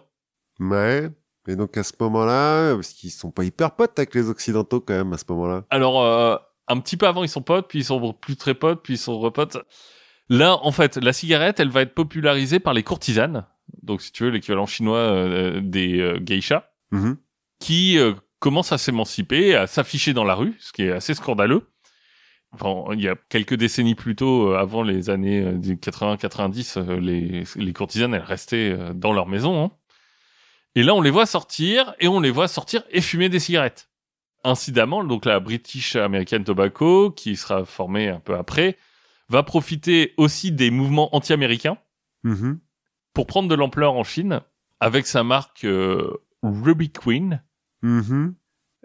Ouais. 0.58 1.08
Et 1.48 1.56
donc 1.56 1.76
à 1.76 1.82
ce 1.82 1.92
moment-là, 2.00 2.74
parce 2.74 2.88
qu'ils 2.90 3.10
sont 3.10 3.30
pas 3.30 3.44
hyper 3.44 3.72
potes 3.72 3.98
avec 3.98 4.14
les 4.14 4.28
occidentaux 4.30 4.80
quand 4.80 4.94
même 4.94 5.12
à 5.12 5.18
ce 5.18 5.24
moment-là. 5.28 5.64
Alors, 5.70 6.02
euh, 6.02 6.36
un 6.68 6.80
petit 6.80 6.96
peu 6.96 7.06
avant, 7.06 7.22
ils 7.22 7.28
sont 7.28 7.42
potes, 7.42 7.68
puis 7.68 7.80
ils 7.80 7.84
sont 7.84 8.12
plus 8.14 8.36
très 8.36 8.54
potes, 8.54 8.82
puis 8.82 8.94
ils 8.94 8.98
sont 8.98 9.18
repotes. 9.18 9.58
Là, 10.30 10.56
en 10.62 10.72
fait, 10.72 10.96
la 10.96 11.12
cigarette, 11.12 11.60
elle 11.60 11.68
va 11.68 11.82
être 11.82 11.94
popularisée 11.94 12.60
par 12.60 12.72
les 12.72 12.82
courtisanes. 12.82 13.44
Donc, 13.82 14.00
si 14.00 14.10
tu 14.12 14.24
veux, 14.24 14.30
l'équivalent 14.30 14.64
chinois 14.66 14.96
euh, 14.98 15.60
des 15.62 16.00
euh, 16.00 16.18
geishas, 16.24 16.64
Mhm. 16.92 17.16
qui 17.60 17.98
euh, 17.98 18.14
commencent 18.38 18.72
à 18.72 18.78
s'émanciper, 18.78 19.54
à 19.54 19.66
s'afficher 19.66 20.12
dans 20.14 20.24
la 20.24 20.34
rue, 20.34 20.54
ce 20.60 20.72
qui 20.72 20.82
est 20.84 20.92
assez 20.92 21.12
scandaleux. 21.14 21.68
Enfin, 22.52 22.94
il 22.94 23.02
y 23.02 23.08
a 23.08 23.16
quelques 23.28 23.54
décennies 23.54 23.94
plus 23.96 24.14
tôt, 24.16 24.52
euh, 24.52 24.56
avant 24.58 24.82
les 24.82 25.10
années 25.10 25.40
euh, 25.42 25.52
du 25.58 25.76
80-90, 25.76 26.78
euh, 26.78 27.00
les, 27.00 27.42
les 27.56 27.72
courtisanes, 27.72 28.14
elles 28.14 28.22
restaient 28.22 28.76
dans 28.94 29.12
leur 29.12 29.26
maison. 29.26 29.64
hein. 29.64 29.70
Et 30.74 30.82
là, 30.82 30.94
on 30.94 31.00
les 31.00 31.10
voit 31.10 31.26
sortir, 31.26 31.94
et 32.00 32.08
on 32.08 32.20
les 32.20 32.30
voit 32.30 32.48
sortir 32.48 32.82
et 32.90 33.00
fumer 33.00 33.28
des 33.28 33.38
cigarettes. 33.38 33.90
Incidemment, 34.42 35.04
donc 35.04 35.24
la 35.24 35.40
British 35.40 35.96
American 35.96 36.42
Tobacco, 36.42 37.10
qui 37.10 37.36
sera 37.36 37.64
formée 37.64 38.08
un 38.08 38.20
peu 38.20 38.34
après, 38.36 38.76
va 39.28 39.42
profiter 39.42 40.12
aussi 40.16 40.52
des 40.52 40.70
mouvements 40.70 41.14
anti-américains 41.16 41.78
Mhm. 42.24 42.58
pour 43.14 43.26
prendre 43.26 43.48
de 43.48 43.54
l'ampleur 43.54 43.94
en 43.94 44.04
Chine 44.04 44.40
avec 44.80 45.06
sa 45.06 45.22
marque 45.22 45.64
euh, 45.64 46.12
Ruby 46.42 46.90
Queen, 46.90 47.42
Mhm. 47.82 48.34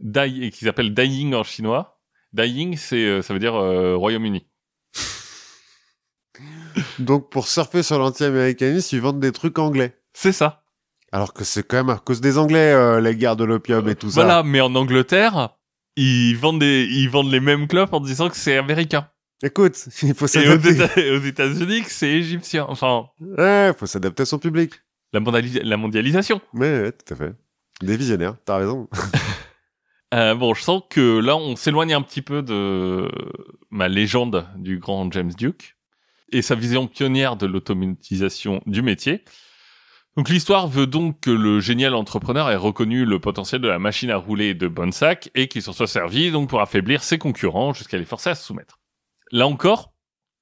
Dai- 0.01 0.49
qui 0.51 0.63
s'appelle 0.65 0.93
Dying 0.93 1.33
en 1.33 1.43
chinois. 1.43 1.99
Dying, 2.31 2.77
c'est 2.77 3.03
euh, 3.05 3.21
ça 3.21 3.33
veut 3.33 3.39
dire 3.39 3.55
euh, 3.55 3.97
Royaume-Uni. 3.97 4.45
Donc 6.99 7.29
pour 7.31 7.47
surfer 7.47 7.83
sur 7.83 7.97
l'anti-américanisme, 7.99 8.95
ils 8.95 9.01
vendent 9.01 9.19
des 9.19 9.31
trucs 9.31 9.57
anglais. 9.59 9.99
C'est 10.13 10.31
ça. 10.31 10.63
Alors 11.11 11.33
que 11.33 11.43
c'est 11.43 11.63
quand 11.67 11.77
même 11.77 11.89
à 11.89 11.97
cause 11.97 12.21
des 12.21 12.37
Anglais, 12.37 12.71
euh, 12.73 13.01
les 13.01 13.15
guerres 13.15 13.35
de 13.35 13.43
l'opium 13.43 13.87
et 13.89 13.95
tout 13.95 14.09
ça. 14.11 14.21
Voilà, 14.23 14.43
mais 14.43 14.61
en 14.61 14.73
Angleterre, 14.75 15.49
ils 15.95 16.35
vendent 16.35 16.59
des, 16.59 16.87
ils 16.89 17.09
vendent 17.09 17.31
les 17.31 17.39
mêmes 17.39 17.67
clopes 17.67 17.93
en 17.93 17.99
disant 17.99 18.29
que 18.29 18.37
c'est 18.37 18.57
américain. 18.57 19.09
Écoute, 19.41 19.87
il 20.03 20.13
faut 20.13 20.25
Et 20.27 20.47
aux, 20.49 20.59
s'adapter. 20.59 20.71
Éta- 20.73 21.17
aux 21.17 21.21
États-Unis, 21.21 21.83
que 21.83 21.91
c'est 21.91 22.09
égyptien. 22.11 22.65
Enfin, 22.69 23.07
Ouais, 23.19 23.71
faut 23.77 23.85
s'adapter 23.85 24.23
à 24.23 24.25
son 24.25 24.37
public. 24.39 24.73
la, 25.13 25.19
mondialis- 25.19 25.63
la 25.63 25.77
mondialisation. 25.77 26.41
Ouais, 26.53 26.81
ouais, 26.81 26.91
tout 26.91 27.13
à 27.13 27.17
fait. 27.17 27.33
Des 27.81 27.97
visionnaires, 27.97 28.35
t'as 28.45 28.57
raison. 28.57 28.87
Euh, 30.11 30.33
bon, 30.33 30.55
je 30.55 30.63
sens 30.63 30.81
que 30.89 31.19
là, 31.19 31.35
on 31.37 31.55
s'éloigne 31.55 31.93
un 31.93 32.01
petit 32.01 32.23
peu 32.23 32.41
de 32.41 33.07
ma 33.69 33.87
légende 33.87 34.47
du 34.57 34.79
grand 34.79 35.11
James 35.11 35.31
Duke 35.37 35.75
et 36.31 36.41
sa 36.41 36.55
vision 36.55 36.87
pionnière 36.87 37.35
de 37.35 37.45
l'automatisation 37.45 38.59
du 38.65 38.81
métier. 38.81 39.23
Donc 40.19 40.27
l'histoire 40.27 40.67
veut 40.67 40.85
donc 40.85 41.21
que 41.21 41.29
le 41.31 41.61
génial 41.61 41.95
entrepreneur 41.95 42.49
ait 42.51 42.57
reconnu 42.57 43.05
le 43.05 43.19
potentiel 43.19 43.61
de 43.61 43.69
la 43.69 43.79
machine 43.79 44.09
à 44.11 44.17
rouler 44.17 44.53
de 44.53 44.67
Bonsac 44.67 45.31
et 45.33 45.47
qu'il 45.47 45.61
s'en 45.61 45.71
soit 45.71 45.87
servi 45.87 46.29
donc 46.29 46.49
pour 46.49 46.59
affaiblir 46.59 47.03
ses 47.03 47.17
concurrents 47.17 47.71
jusqu'à 47.71 47.97
les 47.97 48.03
forcer 48.03 48.31
à 48.31 48.35
se 48.35 48.43
soumettre. 48.45 48.81
Là 49.31 49.47
encore, 49.47 49.93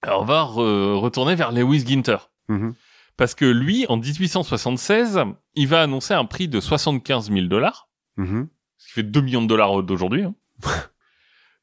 on 0.07 0.23
va 0.25 0.41
re- 0.45 0.95
retourner 0.95 1.35
vers 1.35 1.51
Lewis 1.51 1.85
Ginter. 1.85 2.17
Mhm. 2.49 2.73
Parce 3.17 3.35
que 3.35 3.45
lui, 3.45 3.85
en 3.87 3.97
1876, 3.97 5.19
il 5.53 5.67
va 5.67 5.83
annoncer 5.83 6.15
un 6.15 6.25
prix 6.25 6.47
de 6.47 6.59
75 6.59 7.29
000 7.31 7.45
dollars 7.45 7.87
Mhm. 8.17 8.49
ce 8.77 8.87
qui 8.87 8.93
fait 8.93 9.03
2 9.03 9.21
millions 9.21 9.43
de 9.43 9.47
dollars 9.47 9.83
d'aujourd'hui, 9.83 10.23
hein, 10.23 10.33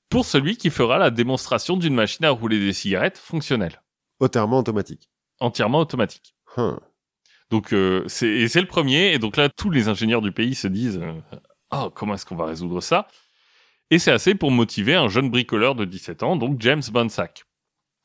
pour 0.08 0.24
celui 0.24 0.56
qui 0.56 0.70
fera 0.70 0.98
la 0.98 1.10
démonstration 1.10 1.76
d'une 1.76 1.96
machine 1.96 2.24
à 2.26 2.30
rouler 2.30 2.60
des 2.60 2.72
cigarettes 2.74 3.18
fonctionnelle, 3.18 3.82
Entièrement 4.20 4.60
automatique. 4.60 5.10
entièrement 5.40 5.80
automatique. 5.80 6.36
Hein. 6.56 6.78
Donc 7.50 7.72
euh, 7.72 8.04
c'est 8.08 8.54
le 8.54 8.66
premier, 8.66 9.12
et 9.12 9.18
donc 9.18 9.36
là 9.36 9.48
tous 9.48 9.70
les 9.70 9.88
ingénieurs 9.88 10.22
du 10.22 10.32
pays 10.32 10.54
se 10.54 10.66
disent 10.66 11.00
ah 11.70 11.90
comment 11.94 12.14
est-ce 12.14 12.26
qu'on 12.26 12.36
va 12.36 12.46
résoudre 12.46 12.80
ça? 12.80 13.08
Et 13.90 13.98
c'est 13.98 14.12
assez 14.12 14.34
pour 14.34 14.50
motiver 14.50 14.94
un 14.94 15.08
jeune 15.08 15.30
bricoleur 15.30 15.74
de 15.74 15.84
17 15.84 16.22
ans, 16.22 16.36
donc 16.36 16.60
James 16.60 16.82
Bonsack. 16.90 17.44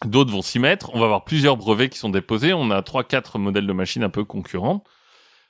D'autres 0.06 0.32
vont 0.32 0.41
s'y 0.41 0.60
mettre. 0.60 0.93
On 0.93 0.99
va 0.99 1.06
avoir 1.06 1.25
plusieurs 1.25 1.58
brevets 1.58 1.89
qui 1.89 1.99
sont 1.99 2.10
déposés. 2.10 2.54
On 2.54 2.71
a 2.71 2.82
trois, 2.82 3.04
quatre 3.04 3.38
modèles 3.38 3.67
de 3.67 3.73
machines 3.73 4.04
un 4.04 4.10
peu 4.10 4.23
concurrents. 4.23 4.84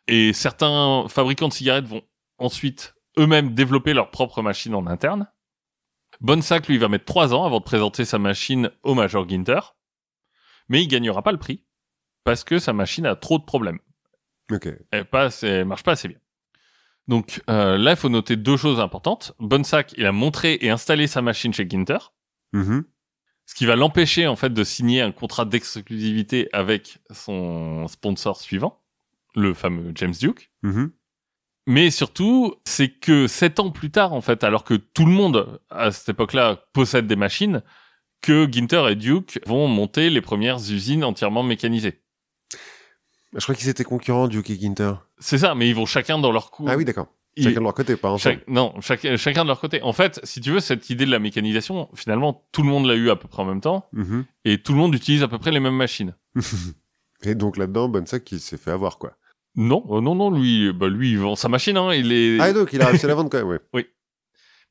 Et 0.08 0.34
certains 0.34 1.06
fabricants 1.08 1.50
de 1.50 1.54
cigarettes 1.54 1.86
vont 1.86 2.02
ensuite 2.40 2.96
eux-mêmes 3.20 3.54
développer 3.54 3.94
leur 3.94 4.10
propre 4.10 4.42
machine 4.42 4.74
en 4.74 4.88
interne. 4.88 5.28
Bonsac, 6.20 6.68
lui, 6.68 6.80
va 6.80 6.88
mettre 6.88 7.06
trois 7.06 7.34
ans 7.34 7.46
avant 7.46 7.60
de 7.60 7.64
présenter 7.64 8.06
sa 8.06 8.18
machine 8.18 8.72
au 8.82 8.96
Major 8.96 9.28
Ginter. 9.30 9.60
Mais 10.68 10.82
il 10.82 10.88
gagnera 10.88 11.22
pas 11.22 11.32
le 11.32 11.38
prix. 11.38 11.64
Parce 12.30 12.44
que 12.44 12.60
sa 12.60 12.74
machine 12.74 13.08
a 13.08 13.16
trop 13.16 13.40
de 13.40 13.44
problèmes. 13.44 13.80
Ok. 14.52 14.68
Elle, 14.92 15.06
pas, 15.06 15.30
elle 15.42 15.66
marche 15.66 15.82
pas 15.84 15.94
assez 15.94 16.08
bien. 16.08 16.20
Donc 17.08 17.42
euh, 17.50 17.76
là, 17.78 17.92
il 17.92 17.98
faut 17.98 18.08
noter 18.10 18.36
deux 18.36 18.56
choses 18.56 18.80
importantes. 18.80 19.34
Bonsac, 19.40 19.94
il 19.98 20.06
a 20.06 20.12
montré 20.12 20.60
et 20.62 20.70
installé 20.70 21.08
sa 21.08 21.24
machine 21.24 21.52
chez 21.54 21.68
Ginter, 21.68 21.98
Mhm. 22.54 22.84
ce 23.48 23.56
qui 23.56 23.66
va 23.66 23.76
l'empêcher 23.76 24.28
en 24.28 24.36
fait 24.36 24.54
de 24.54 24.64
signer 24.64 25.02
un 25.02 25.12
contrat 25.12 25.46
d'exclusivité 25.46 26.50
avec 26.54 27.00
son 27.12 27.88
sponsor 27.88 28.40
suivant, 28.40 28.80
le 29.36 29.56
fameux 29.56 29.92
James 29.96 30.14
Duke. 30.20 30.52
Mhm. 30.62 30.92
Mais 31.66 31.90
surtout, 31.90 32.56
c'est 32.66 32.90
que 32.90 33.26
sept 33.28 33.60
ans 33.60 33.72
plus 33.72 33.90
tard, 33.92 34.14
en 34.14 34.22
fait, 34.22 34.44
alors 34.44 34.64
que 34.64 34.76
tout 34.76 35.06
le 35.06 35.12
monde 35.12 35.60
à 35.72 35.92
cette 35.92 36.10
époque-là 36.10 36.64
possède 36.74 37.08
des 37.08 37.16
machines, 37.16 37.64
que 38.22 38.48
Ginter 38.52 38.86
et 38.90 38.96
Duke 38.96 39.40
vont 39.48 39.68
monter 39.68 40.10
les 40.12 40.22
premières 40.22 40.58
usines 40.58 41.04
entièrement 41.04 41.42
mécanisées. 41.44 42.02
Je 43.36 43.44
crois 43.44 43.56
qu'ils 43.56 43.70
étaient 43.70 43.84
concurrents, 43.84 44.28
Duke 44.28 44.50
et 44.50 44.60
Ginter. 44.60 44.94
C'est 45.20 45.38
ça, 45.38 45.54
mais 45.56 45.68
ils 45.70 45.76
vont 45.76 45.86
chacun 45.86 46.18
dans 46.20 46.32
leur 46.32 46.50
coup. 46.52 46.66
Ah 46.68 46.76
oui, 46.76 46.86
d'accord. 46.86 47.08
Chacun 47.38 47.60
de 47.60 47.64
leur 47.66 47.74
côté, 47.74 47.96
pas 47.96 48.10
ensemble. 48.10 48.42
Non, 48.48 48.74
chaque- 48.82 49.16
chacun 49.16 49.44
de 49.44 49.48
leur 49.48 49.60
côté. 49.62 49.82
En 49.82 49.94
fait, 49.94 50.20
si 50.24 50.42
tu 50.42 50.52
veux, 50.52 50.60
cette 50.60 50.90
idée 50.90 51.06
de 51.06 51.12
la 51.12 51.20
mécanisation, 51.20 51.88
finalement, 51.94 52.44
tout 52.52 52.64
le 52.64 52.68
monde 52.70 52.86
l'a 52.86 52.96
eu 52.96 53.10
à 53.12 53.16
peu 53.16 53.28
près 53.30 53.42
en 53.42 53.46
même 53.46 53.62
temps, 53.62 53.88
Mhm. 53.94 54.26
et 54.46 54.58
tout 54.62 54.74
le 54.74 54.78
monde 54.80 54.94
utilise 54.96 55.24
à 55.24 55.28
peu 55.30 55.38
près 55.38 55.52
les 55.52 55.60
mêmes 55.62 55.76
machines. 55.76 56.16
Et 57.24 57.36
donc 57.36 57.58
là-dedans, 57.58 57.88
Bonsac 57.90 58.24
qui 58.24 58.40
s'est 58.40 58.58
fait 58.58 58.72
avoir, 58.72 58.98
quoi. 58.98 59.14
Non, 59.56 59.84
euh, 59.92 60.02
non, 60.02 60.16
non, 60.16 60.32
lui, 60.32 60.72
bah 60.74 60.88
lui, 60.88 61.12
il 61.12 61.20
vend 61.20 61.36
sa 61.36 61.50
machine, 61.50 61.76
hein, 61.78 61.94
il 61.94 62.12
est, 62.12 62.40
Ah, 62.40 62.50
et 62.50 62.54
donc 62.54 62.70
il 62.74 62.82
a 62.82 62.88
réussi 62.88 63.06
à 63.06 63.10
la 63.10 63.16
vendre 63.16 63.30
quand 63.30 63.38
même, 63.40 63.48
ouais. 63.48 63.60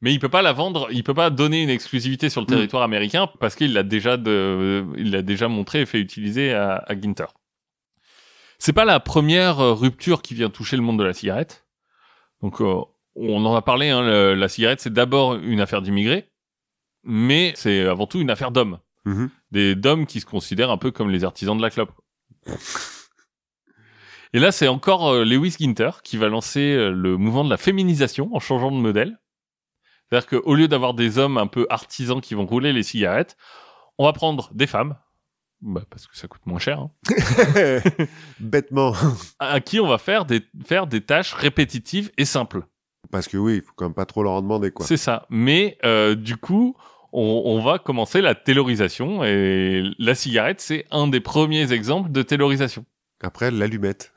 mais 0.00 0.12
il 0.12 0.18
peut 0.18 0.28
pas 0.28 0.42
la 0.42 0.52
vendre, 0.52 0.88
il 0.90 1.02
peut 1.04 1.14
pas 1.14 1.30
donner 1.30 1.62
une 1.62 1.68
exclusivité 1.70 2.30
sur 2.30 2.40
le 2.40 2.46
Mm. 2.46 2.50
territoire 2.50 2.82
américain 2.82 3.28
parce 3.40 3.54
qu'il 3.54 3.72
l'a 3.74 3.82
déjà 3.82 4.16
de, 4.16 4.84
il 4.96 5.10
l'a 5.10 5.22
déjà 5.22 5.48
montré 5.48 5.82
et 5.82 5.86
fait 5.86 6.00
utiliser 6.00 6.52
à, 6.52 6.76
à 6.86 6.98
Ginter. 7.00 7.26
C'est 8.58 8.72
pas 8.72 8.84
la 8.84 9.00
première 9.00 9.60
euh, 9.60 9.72
rupture 9.72 10.20
qui 10.22 10.34
vient 10.34 10.50
toucher 10.50 10.76
le 10.76 10.82
monde 10.82 10.98
de 10.98 11.04
la 11.04 11.12
cigarette. 11.14 11.66
Donc, 12.42 12.60
euh, 12.60 12.80
on 13.14 13.44
en 13.44 13.54
a 13.54 13.62
parlé, 13.62 13.88
hein, 13.90 14.02
le- 14.02 14.34
la 14.34 14.48
cigarette, 14.48 14.80
c'est 14.80 14.92
d'abord 14.92 15.34
une 15.36 15.60
affaire 15.60 15.82
d'immigrés, 15.82 16.28
mais 17.04 17.52
c'est 17.56 17.82
avant 17.86 18.06
tout 18.06 18.20
une 18.20 18.30
affaire 18.30 18.50
d'hommes. 18.50 18.78
Mhm. 19.04 19.30
des 19.52 19.74
d'hommes 19.74 20.04
qui 20.04 20.20
se 20.20 20.26
considèrent 20.26 20.70
un 20.70 20.76
peu 20.76 20.90
comme 20.90 21.08
les 21.08 21.24
artisans 21.24 21.56
de 21.56 21.62
la 21.62 21.70
clope. 21.70 21.92
Et 24.34 24.38
là, 24.38 24.52
c'est 24.52 24.68
encore 24.68 25.08
euh, 25.08 25.24
Lewis 25.24 25.56
Ginter 25.58 25.90
qui 26.04 26.18
va 26.18 26.28
lancer 26.28 26.60
euh, 26.74 26.90
le 26.90 27.16
mouvement 27.16 27.44
de 27.44 27.48
la 27.48 27.56
féminisation 27.56 28.28
en 28.34 28.40
changeant 28.40 28.70
de 28.70 28.76
modèle. 28.76 29.18
C'est-à-dire 30.10 30.28
qu'au 30.28 30.54
lieu 30.54 30.68
d'avoir 30.68 30.92
des 30.92 31.16
hommes 31.16 31.38
un 31.38 31.46
peu 31.46 31.66
artisans 31.70 32.20
qui 32.20 32.34
vont 32.34 32.44
rouler 32.44 32.72
les 32.74 32.82
cigarettes, 32.82 33.36
on 33.96 34.04
va 34.04 34.12
prendre 34.12 34.50
des 34.52 34.66
femmes, 34.66 34.96
bah, 35.60 35.82
parce 35.90 36.06
que 36.06 36.16
ça 36.16 36.28
coûte 36.28 36.46
moins 36.46 36.58
cher, 36.58 36.80
hein, 36.80 36.90
Bêtement. 38.40 38.94
à 39.38 39.60
qui 39.60 39.80
on 39.80 39.88
va 39.88 39.98
faire 39.98 40.24
des, 40.24 40.42
faire 40.64 40.86
des 40.86 41.00
tâches 41.00 41.32
répétitives 41.34 42.10
et 42.16 42.24
simples. 42.24 42.62
Parce 43.10 43.26
que 43.28 43.36
oui, 43.36 43.56
il 43.56 43.62
faut 43.62 43.72
quand 43.74 43.86
même 43.86 43.94
pas 43.94 44.06
trop 44.06 44.22
leur 44.22 44.32
en 44.32 44.42
demander, 44.42 44.70
quoi. 44.70 44.86
C'est 44.86 44.96
ça. 44.96 45.26
Mais 45.30 45.78
euh, 45.84 46.14
du 46.14 46.36
coup, 46.36 46.76
on, 47.12 47.42
on 47.46 47.60
va 47.60 47.78
commencer 47.78 48.20
la 48.20 48.34
taylorisation 48.34 49.24
et 49.24 49.82
la 49.98 50.14
cigarette, 50.14 50.60
c'est 50.60 50.84
un 50.90 51.08
des 51.08 51.20
premiers 51.20 51.72
exemples 51.72 52.10
de 52.12 52.22
taylorisation. 52.22 52.84
Après, 53.20 53.50
l'allumette. 53.50 54.12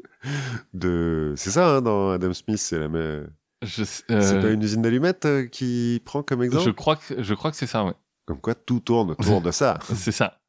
de... 0.74 1.34
C'est 1.36 1.50
ça, 1.50 1.76
hein, 1.76 1.82
dans 1.82 2.10
Adam 2.10 2.32
Smith, 2.32 2.58
c'est 2.58 2.78
la 2.78 2.88
même... 2.88 3.30
Je, 3.62 3.84
C'est 3.84 4.10
euh, 4.10 4.42
pas 4.42 4.50
une 4.50 4.62
usine 4.62 4.82
d'allumettes 4.82 5.26
euh, 5.26 5.46
qui 5.46 6.02
prend 6.04 6.24
comme 6.24 6.42
exemple? 6.42 6.64
Je 6.64 6.70
crois 6.70 6.96
que 6.96 7.22
je 7.22 7.34
crois 7.34 7.52
que 7.52 7.56
c'est 7.56 7.68
ça, 7.68 7.84
ouais. 7.84 7.94
Comme 8.26 8.40
quoi, 8.40 8.56
tout 8.56 8.80
tourne 8.80 9.12
autour 9.12 9.40
de 9.42 9.52
ça. 9.52 9.78
c'est 9.94 10.10
ça. 10.10 10.40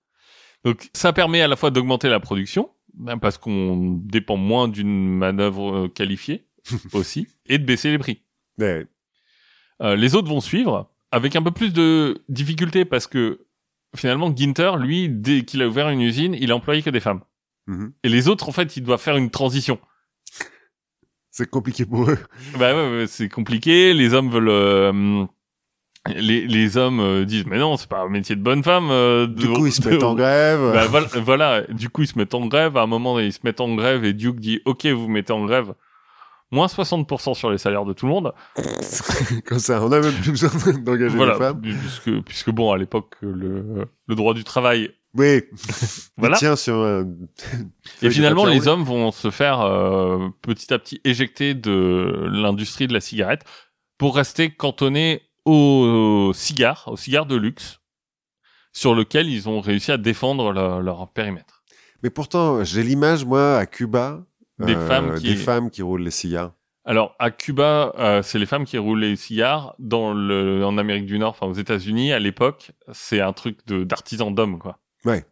Donc 0.63 0.89
ça 0.93 1.13
permet 1.13 1.41
à 1.41 1.47
la 1.47 1.56
fois 1.56 1.71
d'augmenter 1.71 2.10
la 2.10 2.19
production 2.19 2.69
ben, 2.93 3.17
parce 3.17 3.38
qu'on 3.38 3.99
dépend 4.04 4.38
moins 4.38 4.67
d'une 4.67 5.10
manœuvre 5.10 5.86
euh, 5.86 5.88
qualifiée 5.88 6.45
aussi 6.93 7.28
et 7.47 7.58
de 7.58 7.65
baisser 7.65 7.91
les 7.91 7.97
prix. 7.97 8.21
Euh, 8.62 9.95
les 9.95 10.15
autres 10.15 10.30
vont 10.30 10.41
suivre 10.41 10.89
avec 11.12 11.36
un 11.36 11.41
peu 11.41 11.52
plus 11.52 11.73
de 11.73 12.23
difficulté 12.30 12.86
parce 12.86 13.08
que 13.08 13.45
finalement 13.95 14.34
Ginter, 14.36 14.71
lui, 14.80 15.10
dès 15.10 15.43
qu'il 15.43 15.62
a 15.62 15.67
ouvert 15.67 15.89
une 15.89 16.02
usine, 16.02 16.36
il 16.39 16.52
a 16.52 16.56
employé 16.56 16.82
que 16.82 16.89
des 16.89 16.99
femmes. 16.99 17.21
mhm. 17.67 17.93
Et 18.04 18.10
les 18.10 18.28
autres, 18.28 18.47
en 18.49 18.52
fait, 18.52 18.78
ils 18.78 18.84
doivent 18.84 19.02
faire 19.02 19.17
une 19.17 19.30
transition. 19.30 19.80
c'est 21.32 21.49
compliqué 21.49 21.86
pour 21.86 22.10
eux. 22.10 22.17
Bah 22.58 22.73
ouais, 22.76 23.06
c'est 23.08 23.30
compliqué. 23.30 23.93
Les 23.93 24.13
hommes 24.13 24.30
veulent. 24.30 24.49
euh, 24.49 25.26
les, 26.07 26.45
les 26.47 26.77
hommes 26.77 26.99
euh, 26.99 27.25
disent 27.25 27.45
mais 27.45 27.57
non, 27.57 27.77
c'est 27.77 27.87
pas 27.89 28.01
un 28.01 28.09
métier 28.09 28.35
de 28.35 28.41
bonne 28.41 28.63
femme. 28.63 28.89
euh, 28.91 29.25
Du 29.27 29.47
coup, 29.47 29.65
ils 29.67 29.71
se 29.71 29.81
de- 29.81 29.89
mettent 29.91 30.03
en 30.03 30.15
grève. 30.15 30.59
Bah, 30.73 30.87
voilà, 30.87 31.07
voilà. 31.21 31.61
Du 31.69 31.89
coup, 31.89 32.01
ils 32.03 32.07
se 32.07 32.17
mettent 32.17 32.33
en 32.33 32.45
grève. 32.47 32.75
À 32.77 32.81
un 32.81 32.87
moment, 32.87 33.19
ils 33.19 33.31
se 33.33 33.39
mettent 33.43 33.61
en 33.61 33.73
grève 33.75 34.03
et 34.03 34.13
Duke 34.13 34.39
dit 34.39 34.61
ok, 34.65 34.85
vous 34.87 35.07
mettez 35.07 35.33
en 35.33 35.45
grève. 35.45 35.73
Moins 36.51 36.67
60% 36.67 37.33
sur 37.33 37.49
les 37.49 37.57
salaires 37.57 37.83
de 37.85 37.93
tout 37.93 38.05
le 38.05 38.11
monde. 38.11 38.31
Comme 39.45 39.57
ça, 39.59 39.83
on 39.83 39.91
a 39.91 39.99
même 39.99 40.13
plus 40.13 40.31
besoin 40.31 40.51
d'engager 40.83 41.15
Voilà, 41.15 41.33
les 41.33 41.39
femmes. 41.39 41.61
puisque, 41.61 42.21
puisque 42.25 42.49
bon, 42.51 42.71
à 42.71 42.77
l'époque, 42.77 43.15
le, 43.21 43.87
le 44.07 44.15
droit 44.15 44.35
du 44.35 44.43
travail, 44.43 44.91
Oui. 45.15 45.41
voilà. 46.17 46.35
Il 46.35 46.39
tient 46.39 46.55
sur 46.55 46.75
un... 46.75 47.07
Et 48.03 48.11
finalement, 48.11 48.45
les 48.45 48.67
hommes 48.67 48.81
hommes 48.81 48.85
vont 48.87 49.11
se 49.11 49.31
faire 49.31 49.61
euh, 49.61 50.27
petit 50.43 50.71
à 50.73 50.77
petit 50.77 51.01
éjecter 51.05 51.55
de 51.55 52.27
l'industrie 52.31 52.85
de 52.85 52.93
la 52.93 53.01
cigarette 53.01 53.45
pour 53.97 54.15
rester 54.15 54.51
cantonnés 54.51 55.23
aux 55.45 56.32
cigares, 56.34 56.84
aux 56.88 56.97
cigares 56.97 57.25
de 57.25 57.36
luxe, 57.36 57.79
sur 58.71 58.95
lequel 58.95 59.29
ils 59.29 59.47
ont 59.49 59.62
réussi 59.62 59.91
à 59.91 59.97
défendre 59.97 60.51
leur, 60.51 60.82
leur 60.82 61.08
périmètre. 61.12 61.63
Mais 62.01 62.10
pourtant, 62.10 62.63
j'ai 62.63 62.84
l'image, 62.84 63.25
moi, 63.25 63.58
à 63.58 63.65
Cuba, 63.65 64.25
Des 64.60 64.75
euh, 64.75 64.88
femmes 64.88 65.15
qui- 65.19 65.29
des 65.29 65.36
femmes 65.36 65.69
qui 65.69 65.82
roulent 65.82 66.03
les 66.03 66.12
cigares. 66.12 66.53
Alors 66.86 67.15
à 67.17 67.32
Cuba, 67.32 67.93
euh, 67.97 68.21
c'est 68.23 68.38
les 68.39 68.45
femmes 68.45 68.65
qui 68.65 68.77
roulent 68.77 68.99
les 68.99 69.15
cigares. 69.15 69.73
Dans 69.79 70.13
le, 70.13 70.65
en 70.65 70.77
Amérique 70.77 71.06
du 71.06 71.17
Nord, 71.17 71.29
enfin 71.29 71.47
aux 71.47 71.53
États-Unis, 71.53 72.12
à 72.12 72.19
l'époque, 72.19 72.71
c'est 72.91 73.21
un 73.21 73.32
truc 73.32 73.65
de 73.67 73.86
d'artisan 73.86 74.32
d'hommes, 74.32 74.60
quoi. 74.60 74.79
Ouais. 75.06 75.25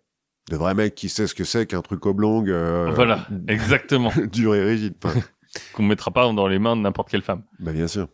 De 0.49 0.55
vrais 0.55 0.73
mecs 0.75 0.95
qui 0.95 1.09
savent 1.09 1.27
ce 1.27 1.35
que 1.35 1.43
c'est 1.43 1.65
qu'un 1.67 1.81
truc 1.81 2.05
oblong, 2.05 2.45
euh, 2.47 2.89
Voilà, 2.95 3.27
exactement. 3.49 4.11
dur 4.31 4.55
et 4.55 4.63
rigide. 4.63 4.95
Qu'on 5.73 5.83
mettra 5.83 6.11
pas 6.11 6.31
dans 6.31 6.47
les 6.47 6.57
mains 6.59 6.77
de 6.77 6.81
n'importe 6.81 7.09
quelle 7.09 7.21
femme. 7.21 7.43
bah, 7.59 7.73
bien 7.73 7.87
sûr. 7.87 8.07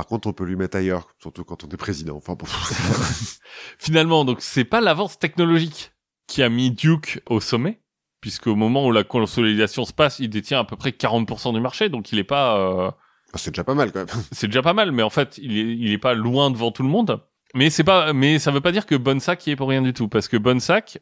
Par 0.00 0.06
contre, 0.06 0.28
on 0.28 0.32
peut 0.32 0.46
lui 0.46 0.56
mettre 0.56 0.78
ailleurs, 0.78 1.08
surtout 1.18 1.44
quand 1.44 1.62
on 1.62 1.68
est 1.68 1.76
président. 1.76 2.16
Enfin, 2.16 2.32
bon. 2.32 2.46
Finalement, 3.78 4.24
donc 4.24 4.40
c'est 4.40 4.64
pas 4.64 4.80
l'avance 4.80 5.18
technologique 5.18 5.92
qui 6.26 6.42
a 6.42 6.48
mis 6.48 6.70
Duke 6.70 7.20
au 7.28 7.38
sommet, 7.38 7.82
puisque 8.22 8.46
au 8.46 8.56
moment 8.56 8.86
où 8.86 8.92
la 8.92 9.04
consolidation 9.04 9.84
se 9.84 9.92
passe, 9.92 10.18
il 10.18 10.30
détient 10.30 10.58
à 10.58 10.64
peu 10.64 10.74
près 10.74 10.92
40% 10.92 11.52
du 11.52 11.60
marché, 11.60 11.90
donc 11.90 12.12
il 12.12 12.18
est 12.18 12.24
pas, 12.24 12.56
euh, 12.58 12.90
Bah, 13.30 13.34
c'est 13.34 13.50
déjà 13.50 13.62
pas 13.62 13.74
mal, 13.74 13.92
quand 13.92 13.98
même. 13.98 14.08
c'est 14.32 14.46
déjà 14.46 14.62
pas 14.62 14.72
mal, 14.72 14.90
mais 14.90 15.02
en 15.02 15.10
fait, 15.10 15.36
il 15.36 15.58
est, 15.58 15.76
il 15.76 15.92
est 15.92 15.98
pas 15.98 16.14
loin 16.14 16.50
devant 16.50 16.72
tout 16.72 16.82
le 16.82 16.88
monde. 16.88 17.22
Mais 17.52 17.68
c'est 17.68 17.84
pas, 17.84 18.14
mais 18.14 18.38
ça 18.38 18.50
veut 18.52 18.62
pas 18.62 18.72
dire 18.72 18.86
que 18.86 18.94
Bonsac 18.94 19.46
y 19.46 19.50
est 19.50 19.56
pour 19.56 19.68
rien 19.68 19.82
du 19.82 19.92
tout, 19.92 20.08
parce 20.08 20.28
que 20.28 20.38
Bonsac, 20.38 20.96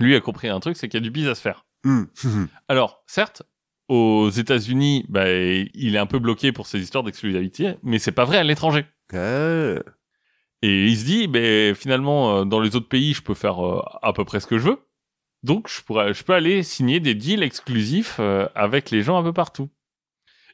lui 0.00 0.16
a 0.16 0.20
compris 0.20 0.48
un 0.48 0.58
truc, 0.58 0.76
c'est 0.76 0.88
qu'il 0.88 0.98
y 0.98 1.02
a 1.04 1.04
du 1.04 1.12
biz 1.12 1.28
à 1.28 1.36
se 1.36 1.40
faire. 1.40 1.66
Hum, 1.84 2.08
Alors, 2.68 3.04
certes, 3.06 3.44
aux 3.88 4.30
États-Unis, 4.30 5.04
bah, 5.08 5.30
il 5.30 5.94
est 5.94 5.98
un 5.98 6.06
peu 6.06 6.18
bloqué 6.18 6.52
pour 6.52 6.66
ces 6.66 6.80
histoires 6.80 7.04
d'exclusivité, 7.04 7.74
mais 7.82 7.98
c'est 7.98 8.12
pas 8.12 8.24
vrai 8.24 8.38
à 8.38 8.44
l'étranger. 8.44 8.86
Ah. 9.12 9.76
Et 10.62 10.86
il 10.86 10.96
se 10.96 11.04
dit, 11.04 11.26
ben 11.26 11.74
finalement, 11.74 12.38
euh, 12.38 12.44
dans 12.44 12.60
les 12.60 12.74
autres 12.74 12.88
pays, 12.88 13.12
je 13.12 13.22
peux 13.22 13.34
faire 13.34 13.64
euh, 13.64 13.82
à 14.02 14.14
peu 14.14 14.24
près 14.24 14.40
ce 14.40 14.46
que 14.46 14.58
je 14.58 14.68
veux. 14.70 14.78
Donc, 15.42 15.68
je 15.68 15.82
pourrais, 15.82 16.14
je 16.14 16.24
peux 16.24 16.32
aller 16.32 16.62
signer 16.62 17.00
des 17.00 17.14
deals 17.14 17.42
exclusifs 17.42 18.16
euh, 18.18 18.48
avec 18.54 18.90
les 18.90 19.02
gens 19.02 19.18
un 19.18 19.22
peu 19.22 19.34
partout. 19.34 19.68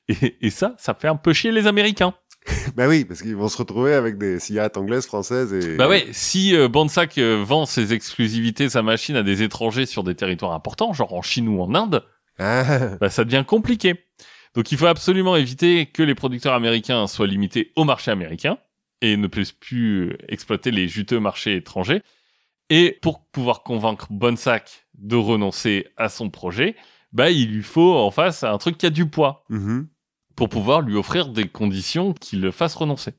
Et, 0.09 0.37
et 0.41 0.51
ça, 0.51 0.75
ça 0.79 0.95
fait 0.95 1.07
un 1.07 1.15
peu 1.15 1.33
chier 1.33 1.53
les 1.53 1.69
Américains. 1.69 2.15
Bah 2.75 2.89
oui, 2.89 3.05
parce 3.05 3.21
qu'ils 3.21 3.37
vont 3.37 3.49
se 3.49 3.59
retrouver 3.59 3.93
avec 3.93 4.17
des 4.17 4.41
cigarettes 4.41 4.79
anglaises, 4.79 5.07
françaises 5.07 5.53
et... 5.53 5.77
Bah 5.77 5.89
ouais, 5.89 6.07
si 6.13 6.57
euh, 6.57 6.69
Bansac 6.69 7.19
vend 7.19 7.67
ses 7.67 7.93
exclusivités, 7.93 8.71
sa 8.71 8.83
machine 8.83 9.15
à 9.15 9.23
des 9.23 9.43
étrangers 9.43 9.85
sur 9.85 10.05
des 10.05 10.15
territoires 10.15 10.53
importants, 10.53 10.95
genre 10.95 11.13
en 11.13 11.21
Chine 11.21 11.49
ou 11.49 11.61
en 11.61 11.75
Inde, 11.75 12.03
Ah. 12.41 12.97
bah, 13.01 13.11
ça 13.11 13.25
devient 13.25 13.45
compliqué. 13.47 14.07
Donc 14.55 14.73
il 14.73 14.79
faut 14.79 14.87
absolument 14.87 15.37
éviter 15.37 15.87
que 15.87 16.03
les 16.03 16.15
producteurs 16.15 16.55
américains 16.55 17.07
soient 17.07 17.27
limités 17.27 17.73
au 17.77 17.85
marché 17.85 18.11
américain 18.11 18.59
et 19.01 19.17
ne 19.17 19.27
puissent 19.29 19.53
plus 19.53 20.17
exploiter 20.29 20.71
les 20.73 20.89
juteux 20.89 21.21
marchés 21.21 21.55
étrangers. 21.57 22.03
Et 22.69 22.99
pour 23.03 23.25
pouvoir 23.31 23.63
convaincre 23.63 24.07
Bonsac 24.11 24.87
de 24.99 25.17
renoncer 25.17 25.87
à 25.97 26.09
son 26.09 26.31
projet, 26.31 26.77
bah 27.13 27.31
il 27.31 27.51
lui 27.53 27.63
faut 27.63 27.95
en 27.97 28.11
face 28.11 28.43
un 28.45 28.59
truc 28.59 28.79
qui 28.79 28.87
a 28.87 28.91
du 28.91 29.07
poids 29.09 29.45
Mhm. 29.49 29.89
pour 30.37 30.49
pouvoir 30.49 30.81
lui 30.81 30.97
offrir 30.97 31.29
des 31.29 31.49
conditions 31.49 32.13
qui 32.13 32.37
le 32.37 32.51
fassent 32.51 32.75
renoncer. 32.77 33.13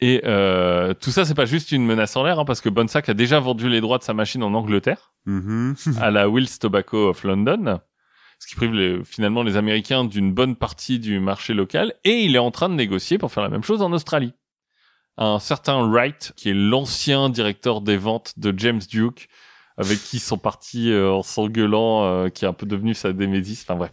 Et 0.00 0.20
euh, 0.24 0.92
tout 0.94 1.10
ça, 1.10 1.24
c'est 1.24 1.34
pas 1.34 1.46
juste 1.46 1.72
une 1.72 1.86
menace 1.86 2.16
en 2.16 2.22
l'air, 2.24 2.38
hein, 2.38 2.44
parce 2.44 2.60
que 2.60 2.68
Bonsack 2.68 3.08
a 3.08 3.14
déjà 3.14 3.40
vendu 3.40 3.68
les 3.70 3.80
droits 3.80 3.96
de 3.98 4.02
sa 4.02 4.12
machine 4.14 4.42
en 4.42 4.52
Angleterre, 4.54 5.12
Mhm. 5.24 5.74
à 6.00 6.10
la 6.10 6.28
Wills 6.28 6.58
Tobacco 6.58 7.08
of 7.08 7.24
London, 7.24 7.80
ce 8.38 8.46
qui 8.46 8.54
prive 8.56 8.74
les- 8.74 9.02
finalement 9.04 9.42
les 9.42 9.56
Américains 9.56 10.04
d'une 10.04 10.32
bonne 10.34 10.54
partie 10.54 10.98
du 10.98 11.18
marché 11.18 11.54
local, 11.54 11.94
et 12.04 12.24
il 12.24 12.36
est 12.36 12.38
en 12.40 12.50
train 12.50 12.68
de 12.68 12.74
négocier 12.74 13.16
pour 13.16 13.32
faire 13.32 13.42
la 13.42 13.48
même 13.48 13.62
chose 13.64 13.80
en 13.80 13.90
Australie. 13.92 14.34
Un 15.16 15.38
certain 15.38 15.82
Wright, 15.88 16.34
qui 16.36 16.50
est 16.50 16.54
l'ancien 16.54 17.30
directeur 17.30 17.80
des 17.80 17.96
ventes 17.96 18.34
de 18.36 18.52
James 18.58 18.82
Duke, 18.90 19.28
avec 19.78 19.98
qui 19.98 20.18
ils 20.18 20.20
sont 20.20 20.36
partis 20.38 20.90
euh, 20.92 21.10
en 21.10 21.22
s'engueulant, 21.22 22.04
euh, 22.04 22.28
qui 22.28 22.44
est 22.44 22.48
un 22.48 22.52
peu 22.52 22.66
devenu 22.66 22.92
sa 22.92 23.14
démésis, 23.14 23.62
enfin 23.62 23.76
bref. 23.76 23.92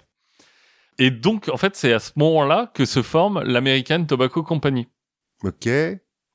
Et 1.00 1.12
donc, 1.12 1.50
en 1.50 1.58
fait, 1.58 1.76
c'est 1.78 1.94
à 1.94 2.00
ce 2.00 2.12
moment-là 2.18 2.70
que 2.74 2.84
se 2.86 3.02
forme 3.02 3.42
l'American 3.44 4.04
Tobacco 4.04 4.44
Company 4.44 4.88
Ok. 5.44 5.70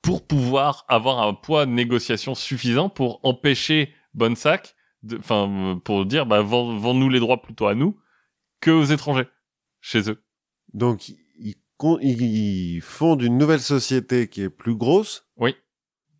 pour 0.02 0.26
pouvoir 0.26 0.84
avoir 0.88 1.20
un 1.26 1.34
poids 1.34 1.66
de 1.66 1.70
négociation 1.72 2.34
suffisant 2.34 2.88
pour 2.88 3.20
empêcher 3.24 3.92
Bonsack, 4.14 4.74
de- 5.02 5.18
enfin, 5.18 5.80
pour 5.84 6.06
dire, 6.06 6.24
bah, 6.26 6.40
vend- 6.42 6.76
vends-nous 6.76 7.08
les 7.08 7.20
droits 7.20 7.42
plutôt 7.42 7.66
à 7.66 7.74
nous 7.74 7.98
que 8.60 8.70
aux 8.70 8.84
étrangers, 8.84 9.28
chez 9.80 10.10
eux. 10.10 10.22
Donc, 10.72 11.08
ils, 11.08 11.56
ils 11.80 12.80
fondent 12.80 13.22
une 13.22 13.38
nouvelle 13.38 13.60
société 13.60 14.28
qui 14.28 14.42
est 14.42 14.50
plus 14.50 14.74
grosse. 14.74 15.26
Oui. 15.36 15.54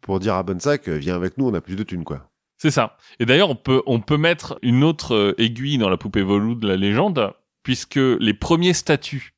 Pour 0.01 0.21
dire 0.21 0.35
à 0.35 0.43
Bonsack, 0.43 0.89
euh, 0.89 0.97
viens 0.99 1.17
avec 1.17 1.37
nous, 1.39 1.47
on 1.49 1.55
a 1.55 1.61
plus 1.61 1.77
de 1.77 1.83
thunes, 1.83 2.05
quoi. 2.05 2.31
C'est 2.57 2.71
ça. 2.71 2.97
Et 3.21 3.27
d'ailleurs, 3.27 3.51
on 3.51 3.57
peut, 3.57 3.83
on 3.87 4.01
peut 4.01 4.17
mettre 4.17 4.59
une 4.63 4.83
autre 4.85 5.15
euh, 5.15 5.35
aiguille 5.41 5.79
dans 5.79 5.89
la 5.91 5.97
poupée 5.97 6.23
Volou 6.23 6.55
de 6.55 6.67
la 6.67 6.77
légende, 6.77 7.33
puisque 7.63 7.97
les 7.97 8.35
premiers 8.35 8.73
statuts 8.75 9.35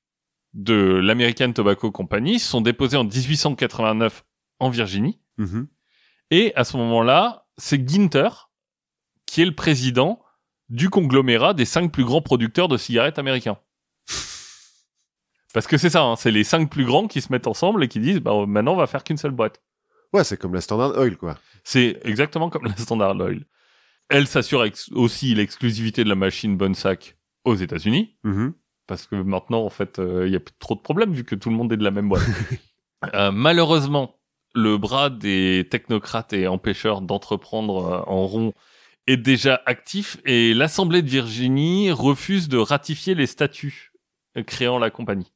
de 0.54 0.74
l'American 0.74 1.52
Tobacco 1.52 1.90
Company 1.90 2.38
sont 2.38 2.60
déposés 2.60 2.96
en 2.96 3.04
1889 3.04 4.24
en 4.58 4.70
Virginie. 4.70 5.20
Mhm. 5.38 5.68
Et 6.30 6.52
à 6.56 6.64
ce 6.64 6.76
moment-là, 6.76 7.46
c'est 7.56 7.88
Ginter 7.88 8.28
qui 9.26 9.42
est 9.42 9.46
le 9.46 9.54
président 9.54 10.22
du 10.68 10.90
conglomérat 10.90 11.54
des 11.54 11.64
cinq 11.64 11.92
plus 11.92 12.04
grands 12.04 12.22
producteurs 12.22 12.68
de 12.68 12.76
cigarettes 12.76 13.18
américains. 13.18 13.58
Parce 15.52 15.66
que 15.66 15.76
c'est 15.78 15.90
ça, 15.90 16.02
hein, 16.02 16.14
c'est 16.16 16.30
les 16.30 16.44
cinq 16.44 16.70
plus 16.70 16.84
grands 16.84 17.08
qui 17.08 17.20
se 17.20 17.32
mettent 17.32 17.48
ensemble 17.48 17.82
et 17.82 17.88
qui 17.88 17.98
disent, 17.98 18.20
bah, 18.20 18.32
maintenant 18.46 18.74
on 18.74 18.76
va 18.76 18.86
faire 18.86 19.02
qu'une 19.02 19.16
seule 19.16 19.32
boîte. 19.32 19.60
Ouais, 20.12 20.22
c'est 20.24 20.36
comme 20.36 20.54
la 20.54 20.60
Standard 20.60 20.96
Oil, 20.96 21.16
quoi. 21.16 21.38
C'est 21.64 22.00
exactement 22.04 22.50
comme 22.50 22.64
la 22.64 22.76
Standard 22.76 23.16
Oil. 23.16 23.44
Elle 24.08 24.26
s'assure 24.26 24.64
aussi 24.92 25.34
l'exclusivité 25.34 26.04
de 26.04 26.08
la 26.08 26.14
machine 26.14 26.56
Bonsack 26.56 27.16
aux 27.44 27.54
États-Unis, 27.56 28.16
Mhm. 28.22 28.54
Parce 28.90 29.06
que 29.06 29.14
maintenant, 29.14 29.62
en 29.64 29.70
fait, 29.70 30.00
euh, 30.00 30.26
il 30.26 30.32
y 30.32 30.36
a 30.36 30.40
plus 30.40 30.52
trop 30.58 30.74
de 30.74 30.80
problèmes 30.80 31.12
vu 31.12 31.22
que 31.24 31.36
tout 31.36 31.48
le 31.48 31.54
monde 31.54 31.72
est 31.72 31.76
de 31.76 31.84
la 31.84 31.90
même 31.92 32.08
boîte. 32.08 32.22
Euh, 33.14 33.30
malheureusement, 33.32 34.18
le 34.54 34.76
bras 34.76 35.08
des 35.08 35.66
technocrates 35.70 36.34
et 36.34 36.46
empêcheurs 36.48 37.00
d'entreprendre 37.00 37.86
euh, 37.86 38.02
en 38.06 38.26
rond 38.26 38.52
est 39.06 39.16
déjà 39.16 39.62
actif 39.64 40.18
et 40.26 40.52
l'Assemblée 40.52 41.00
de 41.00 41.08
Virginie 41.08 41.90
refuse 41.92 42.50
de 42.50 42.58
ratifier 42.58 43.14
les 43.14 43.26
statuts 43.26 43.92
créant 44.46 44.78
la 44.78 44.90
compagnie. 44.90 45.32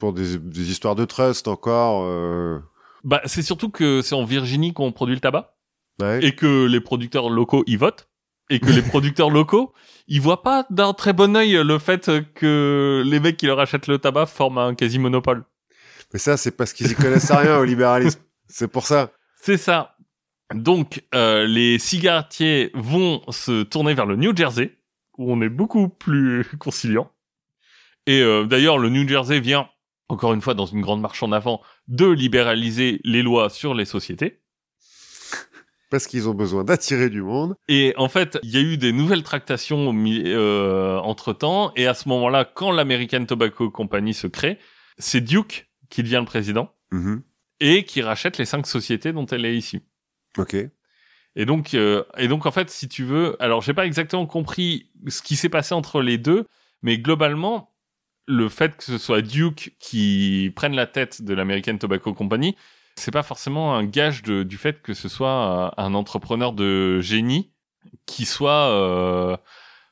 Pour 0.00 0.12
des, 0.14 0.36
des 0.36 0.68
histoires 0.72 0.96
de 0.96 1.04
trust 1.04 1.46
encore. 1.46 2.02
euh, 2.06 2.58
Bah, 3.04 3.20
c'est 3.26 3.42
surtout 3.42 3.70
que 3.70 4.02
c'est 4.02 4.16
en 4.16 4.24
Virginie 4.24 4.72
qu'on 4.72 4.90
produit 4.90 5.14
le 5.14 5.20
tabac. 5.20 5.54
Ouais. 6.02 6.24
et 6.26 6.34
que 6.34 6.66
les 6.66 6.80
producteurs 6.80 7.30
locaux 7.30 7.62
y 7.68 7.76
votent 7.76 8.08
et 8.50 8.60
que 8.60 8.70
les 8.70 8.82
producteurs 8.82 9.30
locaux 9.30 9.72
ils 10.08 10.20
voient 10.20 10.42
pas 10.42 10.66
d'un 10.70 10.92
très 10.92 11.12
bon 11.12 11.36
œil 11.36 11.52
le 11.64 11.78
fait 11.78 12.10
que 12.34 13.02
les 13.04 13.20
mecs 13.20 13.36
qui 13.36 13.46
leur 13.46 13.58
achètent 13.58 13.88
le 13.88 13.98
tabac 13.98 14.26
forment 14.26 14.58
un 14.58 14.74
quasi 14.74 14.98
monopole. 14.98 15.44
Mais 16.12 16.18
ça, 16.18 16.36
c'est 16.36 16.52
parce 16.52 16.72
qu'ils 16.72 16.90
y 16.92 16.94
connaissent 16.94 17.32
rien 17.32 17.58
au 17.58 17.64
libéralisme. 17.64 18.20
C'est 18.48 18.68
pour 18.68 18.86
ça. 18.86 19.10
C'est 19.36 19.56
ça. 19.56 19.96
Donc 20.54 21.02
euh, 21.14 21.46
les 21.46 21.78
cigarettiers 21.78 22.70
vont 22.74 23.20
se 23.30 23.64
tourner 23.64 23.94
vers 23.94 24.06
le 24.06 24.14
New 24.14 24.36
Jersey 24.36 24.78
où 25.18 25.32
on 25.32 25.40
est 25.42 25.48
beaucoup 25.48 25.88
plus 25.88 26.44
conciliant. 26.58 27.10
Et 28.06 28.20
euh, 28.20 28.44
d'ailleurs 28.44 28.78
le 28.78 28.88
New 28.88 29.08
Jersey 29.08 29.40
vient 29.40 29.68
encore 30.08 30.32
une 30.34 30.40
fois 30.40 30.54
dans 30.54 30.66
une 30.66 30.80
grande 30.80 31.00
marche 31.00 31.24
en 31.24 31.32
avant 31.32 31.60
de 31.88 32.06
libéraliser 32.06 33.00
les 33.02 33.22
lois 33.22 33.50
sur 33.50 33.74
les 33.74 33.84
sociétés. 33.84 34.40
Parce 35.96 36.08
qu'ils 36.08 36.28
ont 36.28 36.34
besoin 36.34 36.62
d'attirer 36.62 37.08
du 37.08 37.22
monde. 37.22 37.54
Et 37.68 37.94
en 37.96 38.10
fait, 38.10 38.38
il 38.42 38.50
y 38.50 38.58
a 38.58 38.60
eu 38.60 38.76
des 38.76 38.92
nouvelles 38.92 39.22
tractations 39.22 39.94
euh, 39.96 40.98
entre 40.98 41.32
temps. 41.32 41.72
Et 41.74 41.86
à 41.86 41.94
ce 41.94 42.06
moment-là, 42.10 42.44
quand 42.44 42.70
l'American 42.70 43.24
Tobacco 43.24 43.70
Company 43.70 44.12
se 44.12 44.26
crée, 44.26 44.58
c'est 44.98 45.22
Duke 45.22 45.70
qui 45.88 46.02
devient 46.02 46.18
le 46.20 46.26
président 46.26 46.70
Mhm. 46.92 47.22
et 47.60 47.84
qui 47.84 48.02
rachète 48.02 48.36
les 48.36 48.44
cinq 48.44 48.66
sociétés 48.66 49.14
dont 49.14 49.24
elle 49.24 49.46
est 49.46 49.56
issue. 49.56 49.80
Ok. 50.36 50.54
Et 51.34 51.46
donc, 51.46 51.72
euh, 51.72 52.04
et 52.18 52.28
donc 52.28 52.44
en 52.44 52.50
fait, 52.50 52.68
si 52.68 52.88
tu 52.88 53.02
veux, 53.02 53.34
alors 53.42 53.62
j'ai 53.62 53.72
pas 53.72 53.86
exactement 53.86 54.26
compris 54.26 54.90
ce 55.08 55.22
qui 55.22 55.34
s'est 55.36 55.48
passé 55.48 55.74
entre 55.74 56.02
les 56.02 56.18
deux, 56.18 56.44
mais 56.82 56.98
globalement, 56.98 57.72
le 58.26 58.50
fait 58.50 58.76
que 58.76 58.84
ce 58.84 58.98
soit 58.98 59.22
Duke 59.22 59.74
qui 59.78 60.52
prenne 60.54 60.76
la 60.76 60.86
tête 60.86 61.22
de 61.22 61.32
l'American 61.32 61.78
Tobacco 61.78 62.12
Company, 62.12 62.54
c'est 62.98 63.10
pas 63.10 63.22
forcément 63.22 63.74
un 63.74 63.84
gage 63.84 64.22
de, 64.22 64.42
du 64.42 64.56
fait 64.56 64.80
que 64.82 64.94
ce 64.94 65.08
soit 65.08 65.72
un, 65.78 65.84
un 65.84 65.94
entrepreneur 65.94 66.52
de 66.52 67.00
génie 67.00 67.50
qui 68.06 68.24
soit, 68.24 68.70
euh, 68.70 69.36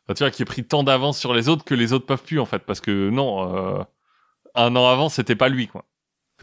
tu 0.08 0.14
vois, 0.18 0.30
qui 0.30 0.42
ait 0.42 0.46
pris 0.46 0.64
tant 0.64 0.82
d'avance 0.82 1.18
sur 1.18 1.34
les 1.34 1.48
autres 1.48 1.64
que 1.64 1.74
les 1.74 1.92
autres 1.92 2.06
peuvent 2.06 2.22
plus 2.22 2.40
en 2.40 2.46
fait, 2.46 2.60
parce 2.60 2.80
que 2.80 3.10
non, 3.10 3.54
euh, 3.78 3.82
un 4.54 4.74
an 4.76 4.88
avant, 4.88 5.08
c'était 5.08 5.36
pas 5.36 5.48
lui 5.48 5.66
quoi. 5.68 5.84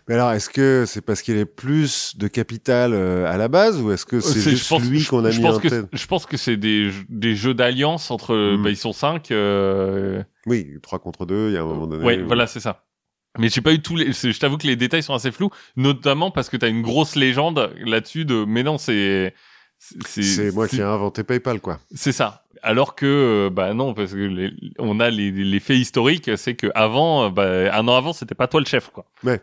Mais 0.07 0.15
alors, 0.15 0.31
est-ce 0.31 0.49
que 0.49 0.85
c'est 0.87 1.01
parce 1.01 1.21
qu'il 1.21 1.37
a 1.39 1.45
plus 1.45 2.17
de 2.17 2.27
capital 2.27 2.91
euh, 2.93 3.31
à 3.31 3.37
la 3.37 3.47
base 3.47 3.79
ou 3.81 3.91
est-ce 3.91 4.05
que 4.05 4.19
c'est 4.19 4.39
C'est- 4.39 4.49
juste 4.51 4.79
lui 4.89 5.05
qu'on 5.05 5.23
a 5.25 5.29
je 5.31 5.37
mis 5.39 5.45
pense 5.45 5.57
en 5.57 5.59
que 5.59 5.67
tête 5.67 5.85
je 5.93 6.07
pense 6.07 6.25
que 6.25 6.37
c'est 6.37 6.57
des 6.57 6.89
jeux- 6.89 7.05
des 7.09 7.35
jeux 7.35 7.53
d'alliance 7.53 8.09
entre 8.09 8.35
Mm. 8.57 8.63
bah, 8.63 8.69
ils 8.71 8.77
sont 8.77 8.93
cinq 8.93 9.31
euh, 9.31 10.23
Oui, 10.47 10.67
3 10.81 10.99
contre 10.99 11.25
2, 11.25 11.49
il 11.49 11.53
y 11.53 11.57
a 11.57 11.61
un 11.61 11.65
moment 11.65 11.87
donné. 11.87 12.03
ouais 12.03 12.19
où- 12.21 12.25
voilà 12.27 12.47
c'est 12.47 12.59
ça 12.59 12.83
mais 13.39 13.49
j'ai 13.49 13.61
pas 13.61 13.73
eu 13.73 13.81
tous 13.81 13.95
les 13.95 14.11
je 14.13 14.37
t'avoue 14.39 14.57
que 14.57 14.67
les 14.67 14.75
détails 14.75 15.03
sont 15.03 15.13
assez 15.13 15.31
flous 15.31 15.49
notamment 15.75 16.31
parce 16.31 16.49
que 16.49 16.57
t'as 16.57 16.69
une 16.69 16.81
grosse 16.81 17.15
légende 17.15 17.73
là-dessus 17.79 18.25
de 18.25 18.45
mais 18.45 18.63
non 18.63 18.77
c'est 18.77 19.33
c'est 19.79 20.21
C'est 20.23 20.51
moi 20.53 20.67
qui 20.67 20.77
ai 20.77 20.83
inventé 20.83 21.23
PayPal, 21.23 21.59
quoi. 21.61 21.79
c'est 21.93 22.11
ça 22.11 22.43
alors 22.63 22.93
que 22.95 23.05
euh, 23.07 23.49
bah 23.49 23.73
non 23.73 23.93
parce 23.95 24.11
que 24.11 24.17
les- 24.17 24.51
on 24.77 24.99
a 24.99 25.09
les, 25.09 25.31
les 25.31 25.59
faits 25.59 25.77
historiques 25.77 26.29
c'est 26.37 26.55
que 26.55 26.67
avant 26.75 27.25
euh, 27.25 27.29
bah, 27.29 27.73
un 27.75 27.87
an 27.87 27.95
avant 27.95 28.13
c'était 28.13 28.35
pas 28.35 28.47
toi 28.47 28.59
le 28.59 28.65
chef 28.67 28.89
quoi 28.91 29.05
Ouais. 29.23 29.41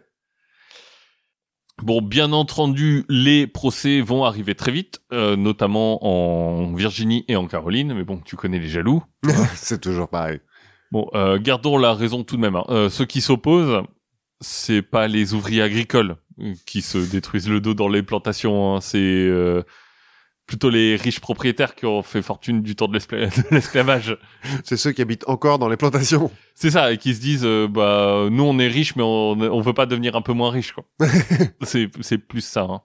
Bon, 1.80 2.02
bien 2.02 2.32
entendu, 2.32 3.04
les 3.08 3.46
procès 3.46 4.00
vont 4.00 4.24
arriver 4.24 4.56
très 4.56 4.72
vite, 4.72 5.00
euh, 5.12 5.36
notamment 5.36 6.04
en 6.04 6.74
Virginie 6.74 7.24
et 7.28 7.36
en 7.36 7.46
Caroline, 7.46 7.94
mais 7.94 8.02
bon, 8.02 8.18
tu 8.24 8.34
connais 8.34 8.58
les 8.58 8.66
jaloux. 8.66 9.00
c'est 9.54 9.80
toujours 9.80 10.08
pareil. 10.08 10.40
Bon, 10.90 11.08
euh, 11.14 11.38
gardons 11.38 11.76
la 11.78 11.94
raison 11.94 12.24
tout 12.24 12.36
de 12.36 12.40
même. 12.40 12.56
hein. 12.56 12.64
Euh, 12.70 12.88
ceux 12.88 13.04
qui 13.04 13.20
s'opposent, 13.20 13.82
c'est 14.40 14.82
pas 14.82 15.08
les 15.08 15.34
ouvriers 15.34 15.62
agricoles 15.62 16.16
qui 16.66 16.82
se 16.82 16.98
détruisent 16.98 17.48
le 17.48 17.60
dos 17.60 17.74
dans 17.74 17.88
les 17.88 18.02
plantations, 18.02 18.76
hein. 18.76 18.80
c'est 18.80 18.98
euh, 18.98 19.64
plutôt 20.46 20.70
les 20.70 20.94
riches 20.96 21.20
propriétaires 21.20 21.74
qui 21.74 21.84
ont 21.84 22.02
fait 22.02 22.22
fortune 22.22 22.62
du 22.62 22.74
temps 22.76 22.86
de 22.88 22.98
l'esclavage. 23.50 24.16
C'est 24.64 24.76
ceux 24.76 24.92
qui 24.92 25.02
habitent 25.02 25.28
encore 25.28 25.58
dans 25.58 25.68
les 25.68 25.76
plantations. 25.76 26.30
C'est 26.54 26.70
ça, 26.70 26.92
et 26.92 26.96
qui 26.96 27.14
se 27.14 27.20
disent, 27.20 27.44
euh, 27.44 27.66
bah, 27.68 28.28
nous 28.30 28.44
on 28.44 28.58
est 28.58 28.68
riches, 28.68 28.94
mais 28.96 29.02
on, 29.02 29.32
on 29.32 29.60
veut 29.60 29.74
pas 29.74 29.86
devenir 29.86 30.14
un 30.16 30.22
peu 30.22 30.32
moins 30.32 30.50
riches, 30.50 30.74
c'est, 31.62 31.88
plus 32.18 32.40
ça. 32.40 32.62
hein. 32.62 32.80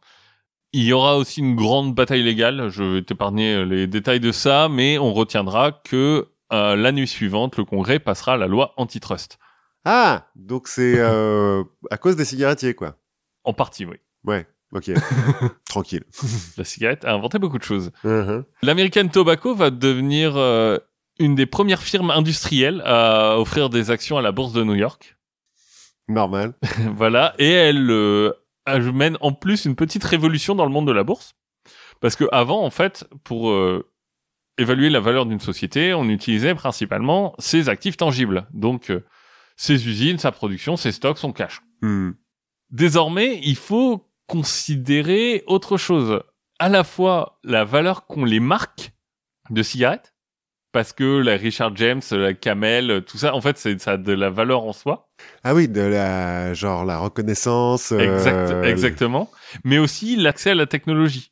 Il 0.74 0.84
y 0.84 0.92
aura 0.92 1.18
aussi 1.18 1.40
une 1.42 1.56
grande 1.56 1.94
bataille 1.94 2.24
légale. 2.24 2.70
Je 2.70 2.84
vais 2.84 3.02
t'épargner 3.04 3.64
les 3.64 3.86
détails 3.86 4.20
de 4.20 4.32
ça, 4.32 4.68
mais 4.70 4.98
on 4.98 5.14
retiendra 5.14 5.72
que 5.72 6.30
euh, 6.54 6.76
la 6.76 6.92
nuit 6.92 7.08
suivante, 7.08 7.58
le 7.58 7.66
Congrès 7.66 8.00
passera 8.00 8.38
la 8.38 8.48
loi 8.48 8.74
antitrust. 8.78 9.40
Ah, 9.86 10.28
donc 10.36 10.68
c'est 10.68 10.96
euh, 10.98 11.64
à 11.92 11.98
cause 11.98 12.16
des 12.16 12.26
cigarettiers, 12.26 12.74
quoi. 12.74 12.98
En 13.44 13.54
partie, 13.54 13.86
oui. 13.86 13.98
Ouais, 14.24 14.48
ok. 14.72 14.92
Tranquille. 15.68 16.04
La 16.58 16.64
cigarette 16.64 17.04
a 17.04 17.14
inventé 17.14 17.40
beaucoup 17.40 17.58
de 17.58 17.64
choses. 17.64 17.92
Mhm. 18.04 18.46
L'American 18.62 19.08
Tobacco 19.10 19.54
va 19.54 19.70
devenir 19.70 20.38
euh, 20.38 20.78
une 21.20 21.36
des 21.36 21.46
premières 21.46 21.82
firmes 21.82 22.12
industrielles 22.12 22.82
à 22.86 23.38
offrir 23.38 23.70
des 23.70 23.92
actions 23.92 24.18
à 24.18 24.22
la 24.22 24.32
bourse 24.32 24.54
de 24.54 24.64
New 24.64 24.76
York. 24.76 25.18
Normal. 26.08 26.54
voilà, 26.96 27.34
et 27.38 27.52
elle 27.52 27.90
euh, 27.90 28.34
mène 28.68 29.18
en 29.22 29.34
plus 29.34 29.66
une 29.66 29.76
petite 29.76 30.04
révolution 30.04 30.56
dans 30.56 30.66
le 30.66 30.72
monde 30.72 30.88
de 30.88 30.92
la 30.92 31.04
bourse. 31.04 31.36
Parce 32.00 32.16
que 32.16 32.26
avant, 32.32 32.64
en 32.64 32.70
fait, 32.70 33.06
pour 33.24 33.50
euh, 33.50 33.90
évaluer 34.58 34.90
la 34.90 35.00
valeur 35.00 35.26
d'une 35.26 35.40
société, 35.40 35.94
on 35.94 36.06
utilisait 36.10 36.56
principalement 36.56 37.34
ses 37.40 37.70
actifs 37.70 37.98
tangibles. 37.98 38.48
Donc, 38.54 38.90
euh, 38.90 39.04
ses 39.56 39.88
usines, 39.88 40.18
sa 40.18 40.32
production, 40.32 40.78
ses 40.78 40.92
stocks, 40.92 41.18
son 41.18 41.32
cash. 41.32 41.62
Hmm. 41.82 42.12
Désormais, 42.70 43.40
il 43.44 43.56
faut 43.56 44.10
considérer 44.28 45.44
autre 45.48 45.78
chose. 45.78 46.22
À 46.60 46.70
la 46.70 46.84
fois 46.84 47.40
la 47.44 47.66
valeur 47.66 48.06
qu'ont 48.08 48.26
les 48.26 48.40
marques 48.40 48.94
de 49.50 49.62
cigarettes 49.64 50.14
parce 50.72 50.92
que 50.92 51.20
la 51.20 51.34
Richard 51.34 51.76
James, 51.76 52.02
la 52.12 52.34
Camel, 52.34 53.04
tout 53.06 53.18
ça, 53.18 53.36
en 53.36 53.42
fait, 53.42 53.58
c'est 53.60 53.80
ça 53.80 53.92
a 53.92 53.98
de 53.98 54.12
la 54.12 54.32
valeur 54.32 54.64
en 54.64 54.74
soi. 54.74 55.08
Ah 55.44 55.54
oui, 55.54 55.68
de 55.68 55.82
la 55.82 56.54
genre 56.56 56.84
la 56.84 56.98
reconnaissance. 56.98 57.92
euh, 57.92 58.00
Exact, 58.00 58.66
exactement. 58.66 59.30
Mais 59.64 59.78
aussi 59.78 60.16
l'accès 60.16 60.50
à 60.52 60.56
la 60.56 60.66
technologie. 60.66 61.32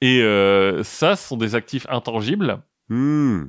Et 0.00 0.20
euh, 0.22 0.82
ça, 0.82 1.16
ce 1.16 1.28
sont 1.28 1.36
des 1.36 1.54
actifs 1.54 1.86
intangibles 1.88 2.58
hmm. 2.88 3.44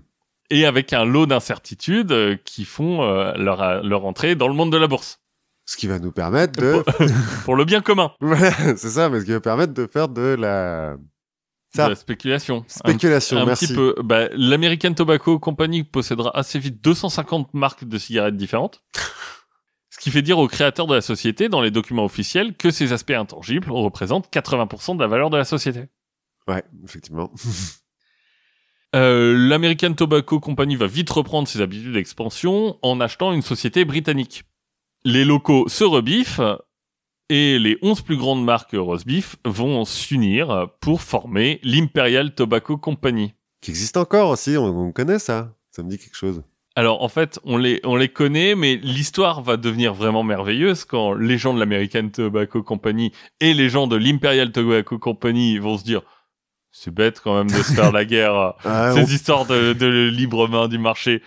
et 0.49 0.65
avec 0.65 0.93
un 0.93 1.03
lot 1.03 1.25
d'incertitudes 1.25 2.11
euh, 2.11 2.37
qui 2.45 2.63
font 2.63 3.03
euh, 3.03 3.33
leur, 3.35 3.83
leur 3.83 4.05
entrée 4.05 4.35
dans 4.35 4.47
le 4.47 4.53
monde 4.53 4.71
de 4.71 4.77
la 4.77 4.87
bourse. 4.87 5.19
Ce 5.65 5.75
qui 5.75 5.87
va 5.87 5.99
nous 5.99 6.13
permettre 6.13 6.61
de. 6.61 6.81
Pour 7.43 7.57
le 7.57 7.65
bien 7.65 7.81
commun. 7.81 8.13
voilà, 8.21 8.51
c'est 8.77 8.89
ça, 8.89 9.09
mais 9.09 9.19
ce 9.19 9.25
qui 9.25 9.31
va 9.31 9.41
permettre 9.41 9.73
de 9.73 9.85
faire 9.85 10.07
de 10.07 10.35
la 10.39 10.95
Ça. 11.75 11.85
De 11.85 11.89
la 11.89 11.95
spéculation. 11.95 12.63
spéculation. 12.67 13.37
Un, 13.37 13.41
un 13.41 13.45
merci. 13.47 13.67
petit 13.67 13.75
peu. 13.75 13.93
Bah, 14.01 14.29
L'American 14.31 14.93
Tobacco 14.93 15.39
Company 15.39 15.83
possédera 15.83 16.31
assez 16.37 16.57
vite 16.59 16.81
250 16.81 17.53
marques 17.53 17.83
de 17.83 17.97
cigarettes 17.97 18.37
différentes. 18.37 18.81
Ce 19.89 19.99
qui 19.99 20.11
fait 20.11 20.21
dire 20.21 20.37
aux 20.37 20.47
créateurs 20.47 20.87
de 20.87 20.95
la 20.95 21.01
société, 21.01 21.49
dans 21.49 21.59
les 21.59 21.71
documents 21.71 22.05
officiels, 22.05 22.55
que 22.55 22.71
ces 22.71 22.93
aspects 22.93 23.11
intangibles 23.11 23.69
représentent 23.69 24.31
80% 24.31 24.95
de 24.95 25.01
la 25.01 25.07
valeur 25.07 25.29
de 25.29 25.37
la 25.37 25.43
société. 25.43 25.89
Ouais, 26.47 26.63
effectivement. 26.83 27.31
Euh, 28.95 29.35
L'American 29.37 29.93
Tobacco 29.93 30.39
Company 30.39 30.77
va 30.77 30.87
vite 30.87 31.09
reprendre 31.09 31.45
ses 31.45 31.59
habitudes 31.59 31.91
d'expansion 31.91 32.79
en 32.81 33.01
achetant 33.01 33.33
une 33.33 33.41
société 33.41 33.83
britannique. 33.83 34.43
Les 35.03 35.25
locaux 35.25 35.67
se 35.67 35.83
rebiffent 35.83 36.39
et 37.29 37.59
les 37.59 37.77
11 37.81 38.01
plus 38.01 38.15
grandes 38.15 38.45
marques 38.45 38.75
roast 38.77 39.05
beef 39.05 39.35
vont 39.43 39.83
s'unir 39.83 40.69
pour 40.79 41.01
former 41.01 41.59
l'Imperial 41.63 42.33
Tobacco 42.33 42.77
Company. 42.77 43.33
Qui 43.61 43.71
existe 43.71 43.97
encore 43.97 44.29
aussi, 44.29 44.55
on, 44.57 44.65
on 44.65 44.91
connaît 44.93 45.19
ça. 45.19 45.53
Ça 45.69 45.83
me 45.83 45.89
dit 45.89 45.97
quelque 45.97 46.15
chose. 46.15 46.41
Alors 46.77 47.01
en 47.01 47.09
fait, 47.09 47.39
on 47.43 47.57
les 47.57 47.79
on 47.83 47.95
les 47.95 48.07
connaît, 48.07 48.53
mais 48.53 48.75
l'histoire 48.75 49.41
va 49.41 49.57
devenir 49.57 49.95
vraiment 49.95 50.21
merveilleuse 50.21 50.85
quand 50.85 51.13
les 51.13 51.39
gens 51.39 51.55
de 51.55 51.59
l'American 51.59 52.07
Tobacco 52.09 52.61
Company 52.61 53.11
et 53.39 53.55
les 53.55 53.67
gens 53.67 53.87
de 53.87 53.95
l'Imperial 53.95 54.51
Tobacco 54.51 54.99
Company 54.99 55.57
vont 55.57 55.79
se 55.79 55.83
dire 55.83 56.03
c'est 56.71 56.93
bête 56.93 57.19
quand 57.21 57.35
même 57.37 57.49
de 57.49 57.61
se 57.63 57.73
faire 57.73 57.91
la 57.91 58.05
guerre, 58.05 58.53
Ah, 58.65 58.91
ces 58.93 59.13
histoires 59.13 59.45
de, 59.45 59.73
de 59.73 59.87
libre 60.09 60.47
main 60.47 60.67
du 60.67 60.77
marché. 60.77 61.21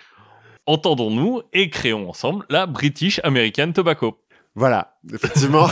Entendons-nous 0.66 1.42
et 1.52 1.70
créons 1.70 2.08
ensemble 2.08 2.44
la 2.48 2.66
British 2.66 3.20
American 3.24 3.72
Tobacco. 3.72 4.22
Voilà, 4.54 4.98
effectivement. 5.12 5.68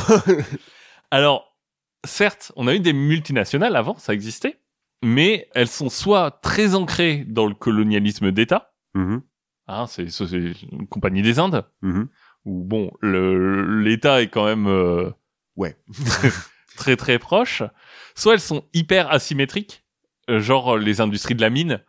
Alors, 1.11 1.57
certes, 2.05 2.53
on 2.57 2.67
a 2.67 2.75
eu 2.75 2.81
des 2.81 2.93
multinationales 2.93 3.77
avant, 3.77 3.97
ça 3.99 4.13
existait, 4.15 4.59
mais 5.03 5.49
elles 5.55 5.69
sont 5.69 5.89
soit 5.89 6.31
très 6.43 6.75
ancrées 6.75 7.25
dans 7.29 7.47
le 7.47 7.55
colonialisme 7.55 8.33
d'État, 8.33 8.73
Mhm, 8.95 9.21
hein, 9.69 9.87
c'est 9.87 10.09
une 10.73 10.89
compagnie 10.89 11.23
des 11.23 11.39
Indes, 11.39 11.65
mhm. 11.83 12.09
où 12.47 12.65
bon, 12.65 12.91
l'État 13.03 14.23
est 14.23 14.29
quand 14.29 14.47
même 14.47 14.67
euh, 14.67 15.11
Ouais. 15.57 15.77
très 16.77 16.97
très 16.97 17.19
proche. 17.19 17.63
Soit 18.19 18.35
elles 18.35 18.41
sont 18.41 18.65
hyper 18.75 19.11
asymétriques, 19.13 19.85
euh, 20.29 20.41
genre 20.41 20.75
euh, 20.75 20.79
les 20.79 21.01
industries 21.01 21.35
de 21.37 21.41
la 21.41 21.51
mine, 21.51 21.81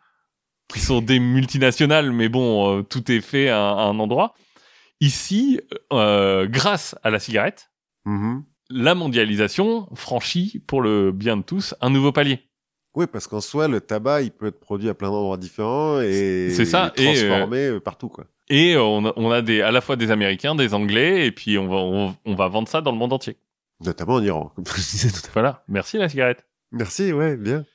qui 0.71 0.80
sont 0.80 1.01
des 1.01 1.19
multinationales, 1.19 2.11
mais 2.11 2.30
bon, 2.30 2.80
euh, 2.80 2.82
tout 2.84 3.11
est 3.11 3.21
fait 3.21 3.49
à, 3.49 3.57
à 3.69 3.82
un 3.86 3.97
endroit. 3.99 4.36
Ici, 5.01 5.59
euh, 5.91 6.45
grâce 6.47 6.95
à 7.03 7.09
la 7.09 7.19
cigarette, 7.19 7.71
Mhm. 8.05 8.43
la 8.69 8.95
mondialisation 8.95 9.88
franchit, 9.95 10.63
pour 10.67 10.82
le 10.82 11.11
bien 11.11 11.38
de 11.38 11.41
tous, 11.41 11.73
un 11.82 11.89
nouveau 11.89 12.11
palier. 12.11 12.39
Oui, 12.95 13.05
parce 13.11 13.27
qu'en 13.27 13.41
soi, 13.41 13.67
le 13.67 13.82
tabac, 13.82 14.21
il 14.21 14.32
peut 14.32 14.47
être 14.47 14.59
produit 14.59 14.89
à 14.89 14.93
plein 14.93 15.09
d'endroits 15.09 15.38
différents 15.38 15.99
et 16.01 16.49
C'est 16.51 16.65
ça, 16.65 16.91
et, 16.97 17.03
transformé 17.05 17.57
euh, 17.67 17.80
partout, 17.80 18.09
quoi. 18.09 18.25
Et 18.49 18.75
on 18.77 19.05
a, 19.05 19.13
on 19.15 19.32
a 19.32 19.41
des, 19.41 19.61
à 19.61 19.71
la 19.71 19.82
fois 19.82 19.95
des 19.95 20.11
Américains, 20.11 20.55
des 20.55 20.73
Anglais, 20.73 21.25
et 21.27 21.32
puis 21.32 21.57
on 21.57 21.67
va, 21.67 21.75
on, 21.77 22.15
on 22.25 22.36
va 22.36 22.47
vendre 22.47 22.67
ça 22.67 22.82
dans 22.82 22.91
le 22.91 22.97
monde 22.97 23.13
entier. 23.13 23.38
Notamment 23.82 24.15
en 24.15 24.23
Iran, 24.23 24.51
comme 24.55 24.65
je 24.65 24.73
disais 24.91 25.09
tout 25.09 25.17
à 25.17 25.21
l'heure. 25.27 25.32
Voilà. 25.34 25.63
Merci 25.67 25.97
la 25.97 26.09
cigarette. 26.09 26.45
Merci, 26.71 27.13
ouais, 27.13 27.38
bien. 27.38 27.65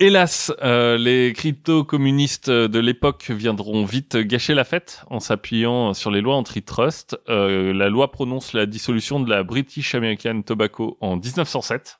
Hélas, 0.00 0.52
euh, 0.62 0.96
les 0.96 1.32
crypto-communistes 1.32 2.50
de 2.50 2.78
l'époque 2.78 3.30
viendront 3.30 3.84
vite 3.84 4.16
gâcher 4.16 4.54
la 4.54 4.64
fête 4.64 5.02
en 5.10 5.18
s'appuyant 5.18 5.92
sur 5.92 6.10
les 6.12 6.20
lois 6.20 6.36
antitrust. 6.36 7.18
Euh, 7.28 7.72
la 7.72 7.88
loi 7.88 8.12
prononce 8.12 8.52
la 8.52 8.66
dissolution 8.66 9.18
de 9.18 9.28
la 9.28 9.42
British 9.42 9.94
American 9.96 10.42
Tobacco 10.42 10.98
en 11.00 11.16
1907. 11.16 11.98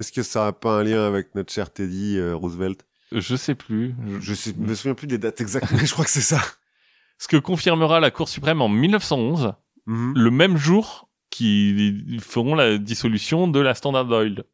Est-ce 0.00 0.10
que 0.10 0.24
ça 0.24 0.48
a 0.48 0.52
pas 0.52 0.80
un 0.80 0.82
lien 0.82 1.06
avec 1.06 1.34
notre 1.36 1.52
cher 1.52 1.72
Teddy 1.72 2.18
euh, 2.18 2.34
Roosevelt? 2.34 2.84
Je 3.12 3.36
sais 3.36 3.54
plus. 3.54 3.94
Je 4.20 4.34
sais, 4.34 4.52
me 4.56 4.74
souviens 4.74 4.94
plus 4.94 5.06
des 5.06 5.18
dates 5.18 5.40
exactes, 5.40 5.70
mais 5.70 5.86
je 5.86 5.92
crois 5.92 6.04
que 6.04 6.10
c'est 6.10 6.20
ça. 6.20 6.40
Ce 7.18 7.28
que 7.28 7.36
confirmera 7.36 8.00
la 8.00 8.10
Cour 8.10 8.28
suprême 8.28 8.60
en 8.60 8.68
1911, 8.68 9.54
Mhm. 9.86 10.14
le 10.16 10.30
même 10.30 10.56
jour 10.56 11.10
qu'ils 11.30 12.20
feront 12.20 12.54
la 12.54 12.78
dissolution 12.78 13.48
de 13.48 13.60
la 13.60 13.74
Standard 13.74 14.08
Oil 14.10 14.44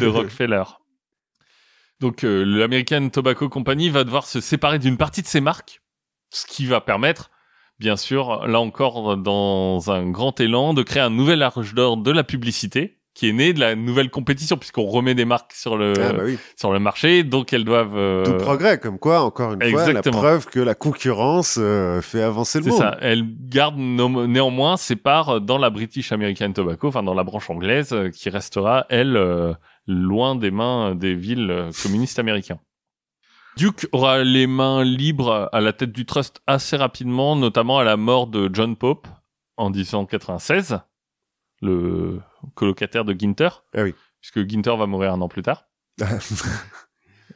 de 0.00 0.06
Rockefeller. 0.06 0.64
Donc 2.00 2.24
euh, 2.24 2.44
l'American 2.44 3.08
Tobacco 3.08 3.48
Company 3.48 3.88
va 3.88 4.04
devoir 4.04 4.26
se 4.26 4.40
séparer 4.40 4.78
d'une 4.78 4.96
partie 4.96 5.22
de 5.22 5.26
ses 5.26 5.40
marques, 5.40 5.80
ce 6.30 6.46
qui 6.46 6.66
va 6.66 6.80
permettre, 6.80 7.30
bien 7.78 7.96
sûr, 7.96 8.46
là 8.46 8.60
encore 8.60 9.16
dans 9.16 9.90
un 9.90 10.10
grand 10.10 10.38
élan, 10.40 10.74
de 10.74 10.82
créer 10.82 11.02
un 11.02 11.10
nouvel 11.10 11.42
âge 11.42 11.74
d'or 11.74 11.96
de 11.96 12.10
la 12.10 12.24
publicité 12.24 13.00
qui 13.14 13.28
est 13.28 13.32
né 13.32 13.52
de 13.52 13.60
la 13.60 13.76
nouvelle 13.76 14.10
compétition 14.10 14.56
puisqu'on 14.56 14.86
remet 14.86 15.14
des 15.14 15.24
marques 15.24 15.52
sur 15.52 15.76
le 15.76 15.92
Ah 16.00 16.12
bah 16.12 16.22
oui. 16.24 16.36
sur 16.56 16.72
le 16.72 16.80
marché, 16.80 17.22
donc 17.22 17.52
elles 17.52 17.64
doivent 17.64 17.96
euh, 17.96 18.24
Tout 18.24 18.36
progrès, 18.44 18.78
comme 18.78 18.98
quoi, 18.98 19.20
encore 19.22 19.52
une 19.52 19.60
fois, 19.62 19.82
la 19.82 19.86
exactement. 19.90 20.18
preuve 20.18 20.46
que 20.46 20.58
la 20.60 20.74
concurrence 20.74 21.56
euh, 21.60 22.00
fait 22.02 22.22
avancer 22.22 22.58
le 22.58 22.64
C'est 22.64 22.70
monde. 22.70 22.80
ça. 22.80 22.96
Elle 23.00 23.24
garde 23.48 23.76
no- 23.78 24.26
néanmoins 24.26 24.76
ses 24.76 24.96
parts 24.96 25.40
dans 25.40 25.58
la 25.58 25.70
British 25.70 26.10
American 26.10 26.52
Tobacco, 26.52 26.88
enfin 26.88 27.04
dans 27.04 27.14
la 27.14 27.22
branche 27.24 27.48
anglaise, 27.50 27.92
euh, 27.92 28.10
qui 28.10 28.30
restera, 28.30 28.84
elle, 28.88 29.16
euh, 29.16 29.52
loin 29.86 30.34
des 30.34 30.50
mains 30.50 30.94
des 30.96 31.14
villes 31.14 31.50
euh, 31.50 31.70
communistes 31.82 32.18
américains. 32.18 32.58
Duke 33.56 33.86
aura 33.92 34.24
les 34.24 34.48
mains 34.48 34.82
libres 34.82 35.48
à 35.52 35.60
la 35.60 35.72
tête 35.72 35.92
du 35.92 36.04
trust 36.06 36.40
assez 36.48 36.76
rapidement, 36.76 37.36
notamment 37.36 37.78
à 37.78 37.84
la 37.84 37.96
mort 37.96 38.26
de 38.26 38.50
John 38.52 38.74
Pope 38.74 39.06
en 39.56 39.70
1896, 39.70 40.80
le 41.64 42.20
colocataire 42.54 43.04
de 43.04 43.12
Ginter, 43.18 43.48
Ah 43.76 43.82
oui. 43.82 43.94
puisque 44.20 44.48
Ginter 44.48 44.76
va 44.76 44.86
mourir 44.86 45.12
un 45.12 45.20
an 45.20 45.28
plus 45.28 45.42
tard. 45.42 45.64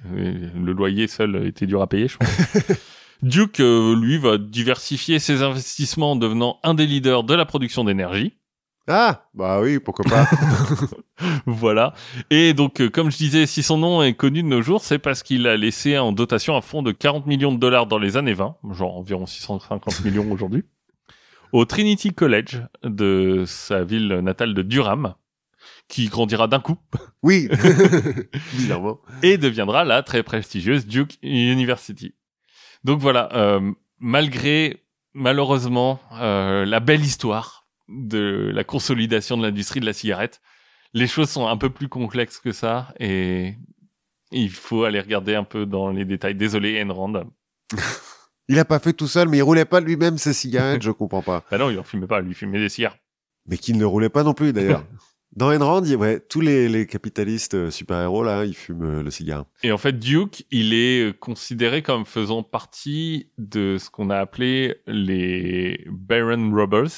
Le 0.04 0.72
loyer 0.72 1.08
seul 1.08 1.46
était 1.46 1.66
dur 1.66 1.82
à 1.82 1.86
payer, 1.88 2.08
je 2.08 2.16
pense. 2.18 2.28
Duke, 3.22 3.58
euh, 3.60 3.96
lui, 4.00 4.16
va 4.18 4.38
diversifier 4.38 5.18
ses 5.18 5.42
investissements 5.42 6.12
en 6.12 6.16
devenant 6.16 6.60
un 6.62 6.74
des 6.74 6.86
leaders 6.86 7.24
de 7.24 7.34
la 7.34 7.44
production 7.44 7.82
d'énergie. 7.82 8.34
ah, 8.86 9.24
bah 9.34 9.60
oui, 9.60 9.80
pourquoi 9.80 10.04
pas. 10.04 10.26
Voilà. 11.46 11.94
Et 12.30 12.54
donc, 12.54 12.80
euh, 12.80 12.88
comme 12.88 13.10
je 13.10 13.16
disais, 13.16 13.46
si 13.46 13.64
son 13.64 13.76
nom 13.76 14.02
est 14.04 14.14
connu 14.14 14.44
de 14.44 14.48
nos 14.48 14.62
jours, 14.62 14.84
c'est 14.84 15.00
parce 15.00 15.24
qu'il 15.24 15.48
a 15.48 15.56
laissé 15.56 15.98
en 15.98 16.12
dotation 16.12 16.56
un 16.56 16.60
fonds 16.60 16.82
de 16.82 16.92
40 16.92 17.26
millions 17.26 17.50
de 17.52 17.58
dollars 17.58 17.86
dans 17.86 17.98
les 17.98 18.16
années 18.16 18.34
20, 18.34 18.56
genre 18.70 18.96
environ 18.96 19.26
650 19.26 20.04
millions 20.04 20.30
aujourd'hui, 20.30 20.62
au 21.52 21.64
Trinity 21.64 22.12
College 22.12 22.62
de 22.82 23.44
sa 23.46 23.84
ville 23.84 24.08
natale 24.22 24.54
de 24.54 24.62
Durham, 24.62 25.14
qui 25.88 26.06
grandira 26.08 26.48
d'un 26.48 26.60
coup 26.60 26.76
oui, 27.22 27.48
bizarrement. 28.52 29.00
et 29.22 29.38
deviendra 29.38 29.84
la 29.84 30.02
très 30.02 30.22
prestigieuse 30.22 30.86
Duke 30.86 31.18
University. 31.22 32.14
Donc 32.84 33.00
voilà, 33.00 33.28
euh, 33.34 33.72
malgré 33.98 34.84
malheureusement 35.14 36.00
euh, 36.20 36.64
la 36.64 36.80
belle 36.80 37.02
histoire 37.02 37.66
de 37.88 38.50
la 38.54 38.64
consolidation 38.64 39.36
de 39.36 39.42
l'industrie 39.42 39.80
de 39.80 39.86
la 39.86 39.92
cigarette, 39.92 40.40
les 40.92 41.06
choses 41.06 41.30
sont 41.30 41.46
un 41.46 41.56
peu 41.56 41.70
plus 41.70 41.88
complexes 41.88 42.38
que 42.38 42.52
ça 42.52 42.92
et 43.00 43.54
il 44.30 44.50
faut 44.50 44.84
aller 44.84 45.00
regarder 45.00 45.34
un 45.34 45.44
peu 45.44 45.66
dans 45.66 45.90
les 45.90 46.04
détails. 46.04 46.34
Désolé 46.34 46.82
Enrand. 46.82 47.24
Il 48.48 48.58
a 48.58 48.64
pas 48.64 48.78
fait 48.78 48.92
tout 48.92 49.06
seul, 49.06 49.28
mais 49.28 49.38
il 49.38 49.42
roulait 49.42 49.64
pas 49.66 49.80
lui-même 49.80 50.16
ses 50.18 50.32
cigarettes, 50.32 50.82
je 50.82 50.90
comprends 50.90 51.22
pas. 51.22 51.44
Bah 51.50 51.58
non, 51.58 51.70
il 51.70 51.78
en 51.78 51.82
fumait 51.82 52.06
pas, 52.06 52.20
lui 52.20 52.30
il 52.30 52.34
fumait 52.34 52.58
des 52.60 52.68
cigares. 52.68 52.96
Mais 53.46 53.56
qu'il 53.58 53.76
ne 53.78 53.84
roulait 53.84 54.08
pas 54.08 54.22
non 54.24 54.34
plus, 54.34 54.52
d'ailleurs. 54.52 54.84
Dans 55.36 55.52
Enrand, 55.54 55.84
il- 55.84 55.96
ouais, 55.96 56.20
tous 56.20 56.40
les, 56.40 56.68
les 56.70 56.86
capitalistes 56.86 57.54
euh, 57.54 57.70
super-héros, 57.70 58.24
là, 58.24 58.46
ils 58.46 58.54
fument 58.56 58.84
euh, 59.00 59.02
le 59.02 59.10
cigare. 59.10 59.44
Et 59.62 59.70
en 59.70 59.76
fait, 59.78 59.98
Duke, 59.98 60.46
il 60.50 60.72
est 60.72 61.08
euh, 61.08 61.12
considéré 61.12 61.82
comme 61.82 62.06
faisant 62.06 62.42
partie 62.42 63.28
de 63.36 63.76
ce 63.78 63.90
qu'on 63.90 64.08
a 64.08 64.16
appelé 64.16 64.76
les 64.86 65.84
Baron 65.90 66.50
Robbers, 66.54 66.88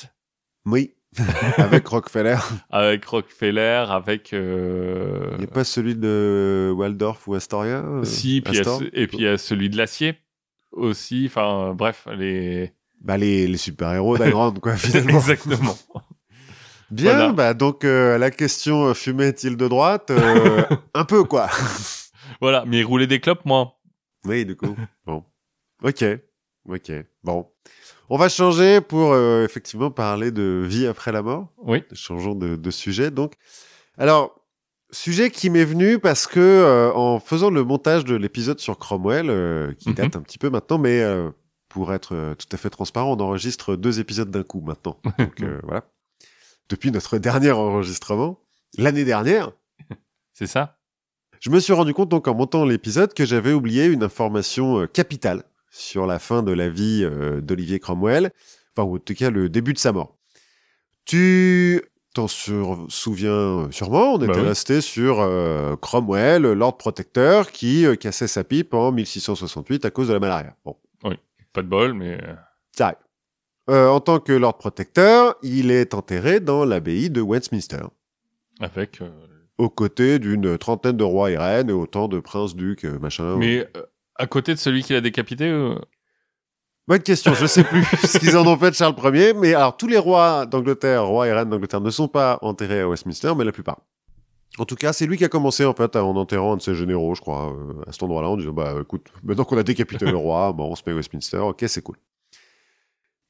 Oui. 0.65 0.95
Avec 1.57 1.89
Rockefeller. 1.89 2.37
avec 2.71 3.05
Rockefeller, 3.05 3.85
avec 3.89 4.33
euh, 4.33 5.31
Il 5.33 5.39
n'y 5.39 5.45
a 5.45 5.49
pas 5.49 5.65
celui 5.65 5.97
de 5.97 6.73
Waldorf 6.73 7.27
ou 7.27 7.35
Astoria 7.35 7.85
si, 8.05 8.41
puis 8.43 8.61
a 8.61 8.79
et 8.93 9.09
puis 9.09 9.17
il 9.19 9.25
y 9.25 9.27
a 9.27 9.37
celui 9.37 9.69
de 9.71 9.77
l'acier 9.77 10.15
aussi. 10.73 11.25
Enfin, 11.27 11.71
euh, 11.71 11.73
bref, 11.75 12.07
les 12.17 12.73
Bah, 13.01 13.17
les, 13.17 13.47
les 13.47 13.57
super-héros 13.57 14.19
d'Enrand, 14.19 14.53
quoi, 14.55 14.77
finalement. 14.77 15.19
exactement. 15.19 15.77
Bien, 16.91 17.13
Voilà. 17.13 17.33
bah, 17.33 17.55
donc, 17.55 17.85
euh, 17.85 18.19
la 18.19 18.31
question, 18.33 18.87
euh, 18.87 18.95
fumait-il 18.95 19.57
de 19.57 19.69
droite 19.69 20.11
euh, 20.11 20.65
Un 20.95 21.05
peu, 21.05 21.23
quoi. 21.23 21.49
voilà, 22.41 22.65
mais 22.67 22.81
il 22.81 22.85
roulait 22.85 23.07
des 23.07 23.21
clopes, 23.21 23.45
moi. 23.45 23.75
Oui, 24.27 24.45
du 24.45 24.57
coup. 24.57 24.77
bon. 25.07 25.23
Ok. 25.85 26.05
Ok. 26.69 26.91
Bon. 27.23 27.47
On 28.09 28.17
va 28.19 28.29
changer 28.29 28.81
pour 28.81 29.13
euh, 29.13 29.45
effectivement 29.45 29.93
parler 29.93 30.33
de 30.33 30.65
vie 30.67 30.87
après 30.89 31.13
la 31.13 31.23
mort. 31.23 31.47
Oui. 31.59 31.85
Changeons 31.93 32.35
de, 32.35 32.57
de 32.57 32.71
sujet. 32.73 33.13
Donc, 33.13 33.35
alors, 33.97 34.40
sujet 34.93 35.31
qui 35.31 35.51
m'est 35.51 35.65
venu 35.65 35.99
parce 35.99 36.27
que 36.27 36.41
euh, 36.41 36.93
en 36.93 37.21
faisant 37.21 37.51
le 37.51 37.65
montage 37.65 38.05
de 38.05 38.15
l'épisode 38.17 38.59
sur 38.61 38.79
Cromwell, 38.79 39.31
euh, 39.31 39.73
qui 39.75 39.91
Mhm. 39.91 39.95
date 39.95 40.17
un 40.17 40.21
petit 40.23 40.39
peu 40.39 40.51
maintenant, 40.51 40.79
mais 40.79 41.01
euh, 41.01 41.31
pour 41.69 41.93
être 41.93 42.15
euh, 42.15 42.35
tout 42.35 42.47
à 42.53 42.57
fait 42.57 42.71
transparent, 42.71 43.13
on 43.17 43.21
enregistre 43.21 43.77
deux 43.77 44.01
épisodes 44.01 44.31
d'un 44.31 44.43
coup 44.43 44.61
maintenant. 44.61 44.99
Donc 45.19 45.41
euh, 45.43 45.59
voilà. 45.63 45.85
Depuis 46.69 46.91
notre 46.91 47.19
dernier 47.19 47.51
enregistrement, 47.53 48.41
l'année 48.79 49.05
dernière, 49.05 49.53
C'est 50.33 50.47
ça 50.47 50.77
je 51.43 51.49
me 51.49 51.59
suis 51.59 51.73
rendu 51.73 51.95
compte 51.95 52.11
donc 52.11 52.29
en 52.29 52.35
montant 52.35 52.67
l'épisode 52.67 53.15
que 53.15 53.25
j'avais 53.25 53.55
oublié 53.55 53.87
une 53.87 54.03
information 54.03 54.81
euh, 54.81 54.87
capitale 54.87 55.45
sur 55.71 56.07
la 56.07 56.19
fin 56.19 56.43
de 56.43 56.53
la 56.53 56.69
vie 56.69 57.09
d'Olivier 57.43 57.79
Cromwell, 57.79 58.31
enfin 58.77 58.87
ou 58.87 58.97
en 58.97 58.99
tout 58.99 59.15
cas 59.15 59.31
le 59.31 59.49
début 59.49 59.73
de 59.73 59.79
sa 59.79 59.93
mort. 59.93 60.19
Tu 61.07 61.81
t'en 62.15 62.27
sur- 62.29 62.87
souviens 62.89 63.31
euh, 63.33 63.71
sûrement, 63.71 64.15
on 64.15 64.19
Bah 64.19 64.27
était 64.27 64.41
oui. 64.41 64.47
resté 64.47 64.81
sur 64.81 65.21
euh, 65.21 65.77
Cromwell, 65.77 66.43
Lord 66.43 66.77
Protecteur, 66.79 67.51
qui 67.53 67.87
euh, 67.87 67.95
cassait 67.97 68.27
sa 68.29 68.45
pipe 68.45 68.75
en 68.75 68.93
1668 68.93 69.85
à 69.85 69.91
cause 69.91 70.09
de 70.09 70.15
la 70.15 70.21
malaria. 70.21 70.57
Bon, 70.65 70.77
Pas 71.53 71.63
de 71.63 71.69
bol, 71.69 71.95
mais 71.95 72.19
euh, 72.23 72.35
ça 72.77 72.87
arrive. 72.87 72.99
Euh, 73.71 73.89
en 73.89 74.01
tant 74.01 74.19
que 74.21 74.33
Lord 74.33 74.59
Protecteur, 74.59 75.37
il 75.43 75.71
est 75.71 75.95
enterré 75.95 76.41
dans 76.41 76.65
l'abbaye 76.65 77.11
de 77.11 77.21
Westminster 77.21 77.83
avec. 78.61 79.01
euh, 79.01 79.11
aux 79.59 79.69
côtés 79.69 80.19
d'une 80.19 80.57
trentaine 80.59 80.97
de 80.97 81.05
rois 81.05 81.31
et 81.31 81.37
reines 81.37 81.69
et 81.71 81.73
autant 81.75 82.09
de 82.09 82.19
princes, 82.19 82.57
ducs, 82.57 82.85
machin. 82.85 83.37
Mais 83.37 83.69
euh, 83.77 83.83
à 84.17 84.27
côté 84.27 84.55
de 84.55 84.59
celui 84.59 84.83
qui 84.83 84.93
l'a 84.95 85.01
décapité, 85.01 85.45
euh, 85.49 85.75
Bonne 86.89 87.03
question, 87.03 87.35
je 87.35 87.47
sais 87.47 87.63
plus 87.63 87.85
ce 88.07 88.19
qu'ils 88.19 88.37
en 88.37 88.47
ont 88.47 88.57
fait 88.57 88.71
de 88.71 88.75
Charles 88.75 88.95
Ier, 89.17 89.33
mais 89.35 89.55
alors 89.55 89.77
tous 89.77 89.87
les 89.87 89.99
rois 89.99 90.47
d'Angleterre, 90.47 91.07
rois 91.07 91.29
et 91.29 91.33
reines 91.33 91.49
d'Angleterre 91.49 91.81
ne 91.81 91.91
sont 91.91 92.09
pas 92.09 92.39
enterrés 92.43 92.81
à 92.81 92.89
Westminster, 92.89 93.33
mais 93.37 93.45
la 93.45 93.53
plupart. 93.53 93.81
En 94.59 94.65
tout 94.65 94.75
cas, 94.75 94.93
c'est 94.93 95.07
lui 95.07 95.17
qui 95.17 95.25
a 95.25 95.29
commencé 95.29 95.65
en 95.65 95.75
fait 95.75 95.95
en 95.95 96.17
enterrant 96.17 96.55
un 96.55 96.57
de 96.57 96.63
ses 96.63 96.75
généraux, 96.75 97.15
je 97.15 97.21
crois, 97.21 97.53
euh, 97.53 97.85
à 97.87 97.93
cet 97.93 98.03
endroit-là, 98.03 98.29
en 98.29 98.37
disant 98.37 98.53
bah 98.53 98.75
écoute, 98.81 99.07
maintenant 99.23 99.45
qu'on 99.45 99.59
a 99.59 99.63
décapité 99.63 100.05
le 100.07 100.17
roi, 100.17 100.53
bon, 100.53 100.71
on 100.73 100.75
se 100.75 100.83
met 100.85 100.93
à 100.93 100.97
Westminster, 100.97 101.39
ok, 101.39 101.65
c'est 101.69 101.83
cool. 101.83 101.97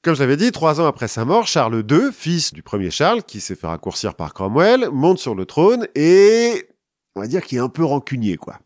Comme 0.03 0.15
je 0.15 0.21
l'avais 0.21 0.39
dit, 0.39 0.51
trois 0.51 0.81
ans 0.81 0.87
après 0.87 1.09
sa 1.09 1.27
mort, 1.27 1.47
Charles 1.47 1.85
II, 1.91 2.11
fils 2.13 2.55
du 2.55 2.63
premier 2.63 2.91
Charles, 2.91 3.23
qui 3.23 3.41
s'est 3.41 3.55
fait 3.55 3.67
raccourcir 3.67 4.15
par 4.15 4.33
Cromwell, 4.33 4.89
monte 4.91 5.19
sur 5.19 5.35
le 5.35 5.45
trône 5.45 5.87
et 5.95 6.67
on 7.15 7.21
va 7.21 7.27
dire 7.27 7.45
qu'il 7.45 7.59
est 7.59 7.61
un 7.61 7.69
peu 7.69 7.85
rancunier, 7.85 8.39
quoi. 8.39 8.59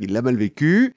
Il 0.00 0.12
l'a 0.12 0.20
mal 0.20 0.36
vécu. 0.36 0.96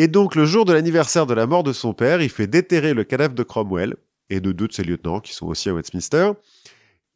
Et 0.00 0.06
donc, 0.06 0.36
le 0.36 0.44
jour 0.44 0.64
de 0.64 0.72
l'anniversaire 0.72 1.26
de 1.26 1.34
la 1.34 1.48
mort 1.48 1.64
de 1.64 1.72
son 1.72 1.92
père, 1.92 2.22
il 2.22 2.28
fait 2.28 2.46
déterrer 2.46 2.94
le 2.94 3.02
cadavre 3.02 3.34
de 3.34 3.42
Cromwell 3.42 3.96
et 4.30 4.40
de 4.40 4.52
deux 4.52 4.68
de 4.68 4.72
ses 4.72 4.84
lieutenants 4.84 5.18
qui 5.18 5.34
sont 5.34 5.48
aussi 5.48 5.68
à 5.68 5.74
Westminster. 5.74 6.30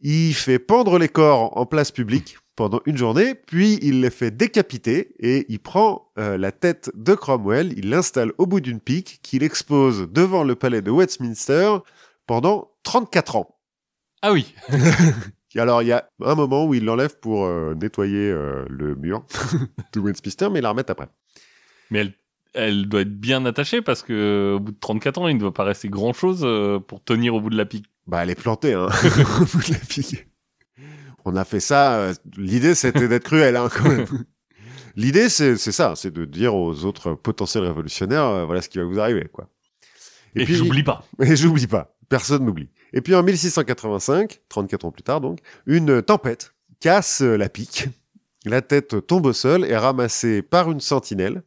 Il 0.01 0.35
fait 0.35 0.59
pendre 0.59 0.99
les 0.99 1.09
corps 1.09 1.57
en 1.57 1.64
place 1.64 1.93
publique 1.93 2.39
pendant 2.57 2.80
une 2.85 2.97
journée, 2.97 3.37
puis 3.37 3.78
il 3.83 4.01
les 4.01 4.11
fait 4.11 4.33
décapiter 4.33 5.14
et 5.20 5.47
il 5.49 5.61
prend 5.61 6.11
euh, 6.18 6.37
la 6.37 6.51
tête 6.51 6.91
de 6.95 7.14
Cromwell, 7.14 7.72
il 7.76 7.89
l'installe 7.89 8.33
au 8.39 8.47
bout 8.47 8.61
d'une 8.61 8.80
pique 8.80 9.20
qu'il 9.22 9.45
expose 9.45 10.09
devant 10.11 10.43
le 10.43 10.57
palais 10.57 10.83
de 10.83 10.91
Westminster 10.91 11.76
pendant 12.26 12.72
34 12.83 13.37
ans. 13.37 13.61
ah 14.22 14.33
oui, 14.33 14.57
alors, 15.55 15.83
il 15.83 15.89
y 15.89 15.93
a 15.93 16.11
un 16.20 16.35
moment 16.35 16.64
où 16.64 16.74
il 16.74 16.85
l'enlève 16.85 17.16
pour 17.20 17.45
euh, 17.45 17.76
nettoyer 17.80 18.28
euh, 18.28 18.64
le 18.68 18.97
mur 18.97 19.24
de 19.93 20.01
Westminster, 20.01 20.49
mais 20.51 20.59
il 20.59 20.62
la 20.62 20.70
remet 20.70 20.91
après. 20.91 21.07
mais 21.93 22.01
elle, 22.01 22.14
elle 22.55 22.88
doit 22.88 23.03
être 23.03 23.18
bien 23.18 23.44
attachée 23.46 23.82
parce 23.82 24.03
que 24.03 24.12
euh, 24.12 24.57
au 24.57 24.61
bout 24.61 24.72
de 24.72 24.78
34 24.80 25.18
ans, 25.18 25.28
il 25.28 25.34
ne 25.34 25.40
doit 25.40 25.55
pas 25.55 25.64
rester 25.64 25.88
grand 25.88 26.12
chose 26.12 26.46
pour 26.86 27.03
tenir 27.03 27.34
au 27.34 27.40
bout 27.40 27.50
de 27.50 27.57
la 27.57 27.66
pique. 27.66 27.86
Bah, 28.07 28.22
elle 28.22 28.30
est 28.30 28.40
plantée, 28.40 28.74
hein, 28.74 28.88
au 29.40 29.44
bout 29.44 29.66
de 29.66 29.72
la 29.72 29.78
pique. 29.78 30.26
On 31.24 31.36
a 31.36 31.44
fait 31.44 31.61
ça. 31.61 31.98
euh, 31.98 32.14
L'idée, 32.36 32.74
c'était 32.74 33.09
d'être 33.09 33.24
cruel, 33.24 33.57
hein, 33.57 33.68
quand 33.72 33.88
même. 33.88 34.07
L'idée, 34.96 35.28
c'est 35.28 35.57
ça, 35.57 35.94
c'est 35.96 36.12
de 36.12 36.24
dire 36.24 36.55
aux 36.55 36.84
autres 36.84 37.14
potentiels 37.14 37.64
révolutionnaires, 37.64 38.26
euh, 38.26 38.44
voilà 38.44 38.61
ce 38.61 38.68
qui 38.68 38.78
va 38.78 38.84
vous 38.84 39.00
arriver, 39.00 39.26
quoi. 39.32 39.48
Et, 40.34 40.44
puis 40.44 40.55
j'oublie 40.55 40.82
pas. 40.82 41.05
Et 41.22 41.36
j'oublie 41.36 41.66
pas. 41.66 41.94
Personne 42.09 42.44
n'oublie. 42.44 42.68
Et 42.92 43.00
puis 43.00 43.14
en 43.14 43.22
1685, 43.22 44.40
34 44.48 44.84
ans 44.84 44.90
plus 44.90 45.03
tard 45.03 45.20
donc, 45.20 45.38
une 45.66 46.03
tempête 46.03 46.55
casse 46.80 47.22
euh, 47.22 47.36
la 47.36 47.48
pique. 47.48 47.88
La 48.44 48.61
tête 48.61 49.07
tombe 49.07 49.26
au 49.26 49.32
sol 49.32 49.64
et 49.64 49.70
est 49.70 49.76
ramassée 49.76 50.42
par 50.42 50.70
une 50.70 50.80
sentinelle 50.80 51.42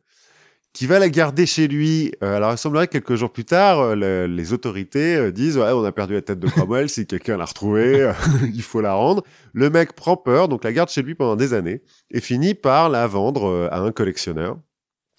qui 0.76 0.88
va 0.88 0.99
la 0.99 1.09
garder 1.09 1.45
chez 1.45 1.67
lui. 1.69 2.11
Euh, 2.21 2.36
alors 2.36 2.51
il 2.51 2.57
semblerait 2.57 2.88
que 2.88 2.91
quelques 2.99 3.15
jours 3.15 3.32
plus 3.32 3.45
tard, 3.45 3.80
euh, 3.80 3.95
le- 3.95 4.28
les 4.28 4.51
autorités 4.51 5.15
euh, 5.15 5.32
disent 5.32 5.57
ouais, 5.57 5.71
on 5.71 5.84
a 5.86 5.91
perdu 5.93 6.13
la 6.15 6.21
tête 6.21 6.39
de 6.39 6.47
Cromwell, 6.49 6.89
si 6.89 7.07
quelqu'un 7.07 7.38
l'a 7.38 7.45
retrouvée, 7.45 8.01
euh, 8.01 8.13
il 8.53 8.61
faut 8.61 8.82
la 8.82 8.93
rendre. 8.93 9.23
Le 9.53 9.69
mec 9.69 9.93
prend 9.93 10.17
peur, 10.17 10.49
donc 10.49 10.63
la 10.65 10.73
garde 10.73 10.89
chez 10.89 11.01
lui 11.01 11.15
pendant 11.15 11.38
des 11.38 11.53
années 11.53 11.82
et 12.11 12.19
finit 12.19 12.53
par 12.55 12.89
la 12.89 13.07
vendre 13.07 13.69
à 13.71 13.80
un 13.80 13.91
collectionneur. 13.93 14.59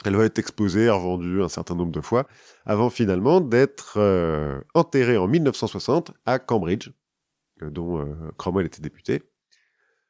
Elle 0.04 0.14
va 0.14 0.24
être 0.26 0.38
exposée 0.38 0.90
revendue 0.90 1.42
un 1.42 1.48
certain 1.48 1.74
nombre 1.74 1.90
de 1.90 2.02
fois 2.02 2.26
avant 2.66 2.90
finalement 2.90 3.40
d'être 3.40 3.94
euh, 3.96 4.60
enterré 4.74 5.16
en 5.16 5.26
1960 5.26 6.12
à 6.26 6.38
Cambridge, 6.38 6.90
dont 7.62 8.06
Cromwell 8.36 8.66
était 8.66 8.82
député. 8.82 9.22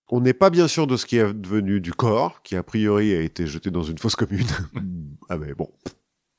On 0.09 0.21
n'est 0.21 0.35
pas 0.35 0.51
bien 0.51 0.69
sûr 0.69 0.87
de 0.87 0.97
ce 0.97 1.05
qui 1.05 1.17
est 1.19 1.33
devenu 1.35 1.81
du 1.81 1.93
corps, 1.93 2.43
qui 2.43 2.55
a 2.57 2.63
priori 2.63 3.13
a 3.15 3.21
été 3.21 3.47
jeté 3.47 3.71
dans 3.71 3.83
une 3.83 3.99
fosse 3.99 4.15
commune. 4.17 4.47
ah 5.29 5.37
mais 5.37 5.53
bon. 5.55 5.69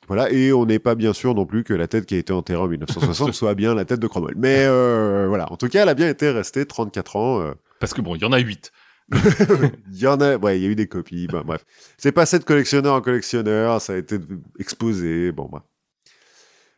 Voilà, 0.07 0.31
et 0.31 0.53
on 0.53 0.65
n'est 0.65 0.79
pas 0.79 0.95
bien 0.95 1.11
sûr 1.11 1.35
non 1.35 1.45
plus 1.45 1.65
que 1.65 1.73
la 1.73 1.87
tête 1.87 2.05
qui 2.05 2.15
a 2.15 2.17
été 2.17 2.31
enterrée 2.31 2.61
en 2.61 2.67
1960 2.69 3.33
soit 3.33 3.55
bien 3.55 3.75
la 3.75 3.83
tête 3.83 3.99
de 3.99 4.07
Cromwell. 4.07 4.35
Mais 4.37 4.59
euh, 4.65 5.25
voilà, 5.27 5.51
en 5.51 5.57
tout 5.57 5.67
cas, 5.67 5.83
elle 5.83 5.89
a 5.89 5.95
bien 5.95 6.07
été 6.07 6.29
restée 6.31 6.65
34 6.65 7.15
ans. 7.17 7.41
euh, 7.41 7.53
Parce 7.81 7.93
que 7.93 7.99
bon, 7.99 8.15
il 8.15 8.21
y 8.21 8.25
en 8.25 8.31
a 8.31 8.37
8. 8.39 8.71
il 9.91 9.97
y 9.99 10.07
en 10.07 10.19
a, 10.21 10.37
ouais, 10.37 10.59
il 10.59 10.63
y 10.63 10.65
a 10.65 10.69
eu 10.69 10.75
des 10.75 10.87
copies. 10.87 11.27
ben, 11.27 11.41
bref, 11.45 11.65
c'est 11.97 12.13
passé 12.13 12.39
de 12.39 12.45
collectionneur 12.45 12.93
en 12.93 13.01
collectionneur, 13.01 13.81
ça 13.81 13.93
a 13.93 13.97
été 13.97 14.17
exposé. 14.59 15.33
Bon, 15.33 15.49
bah. 15.51 15.65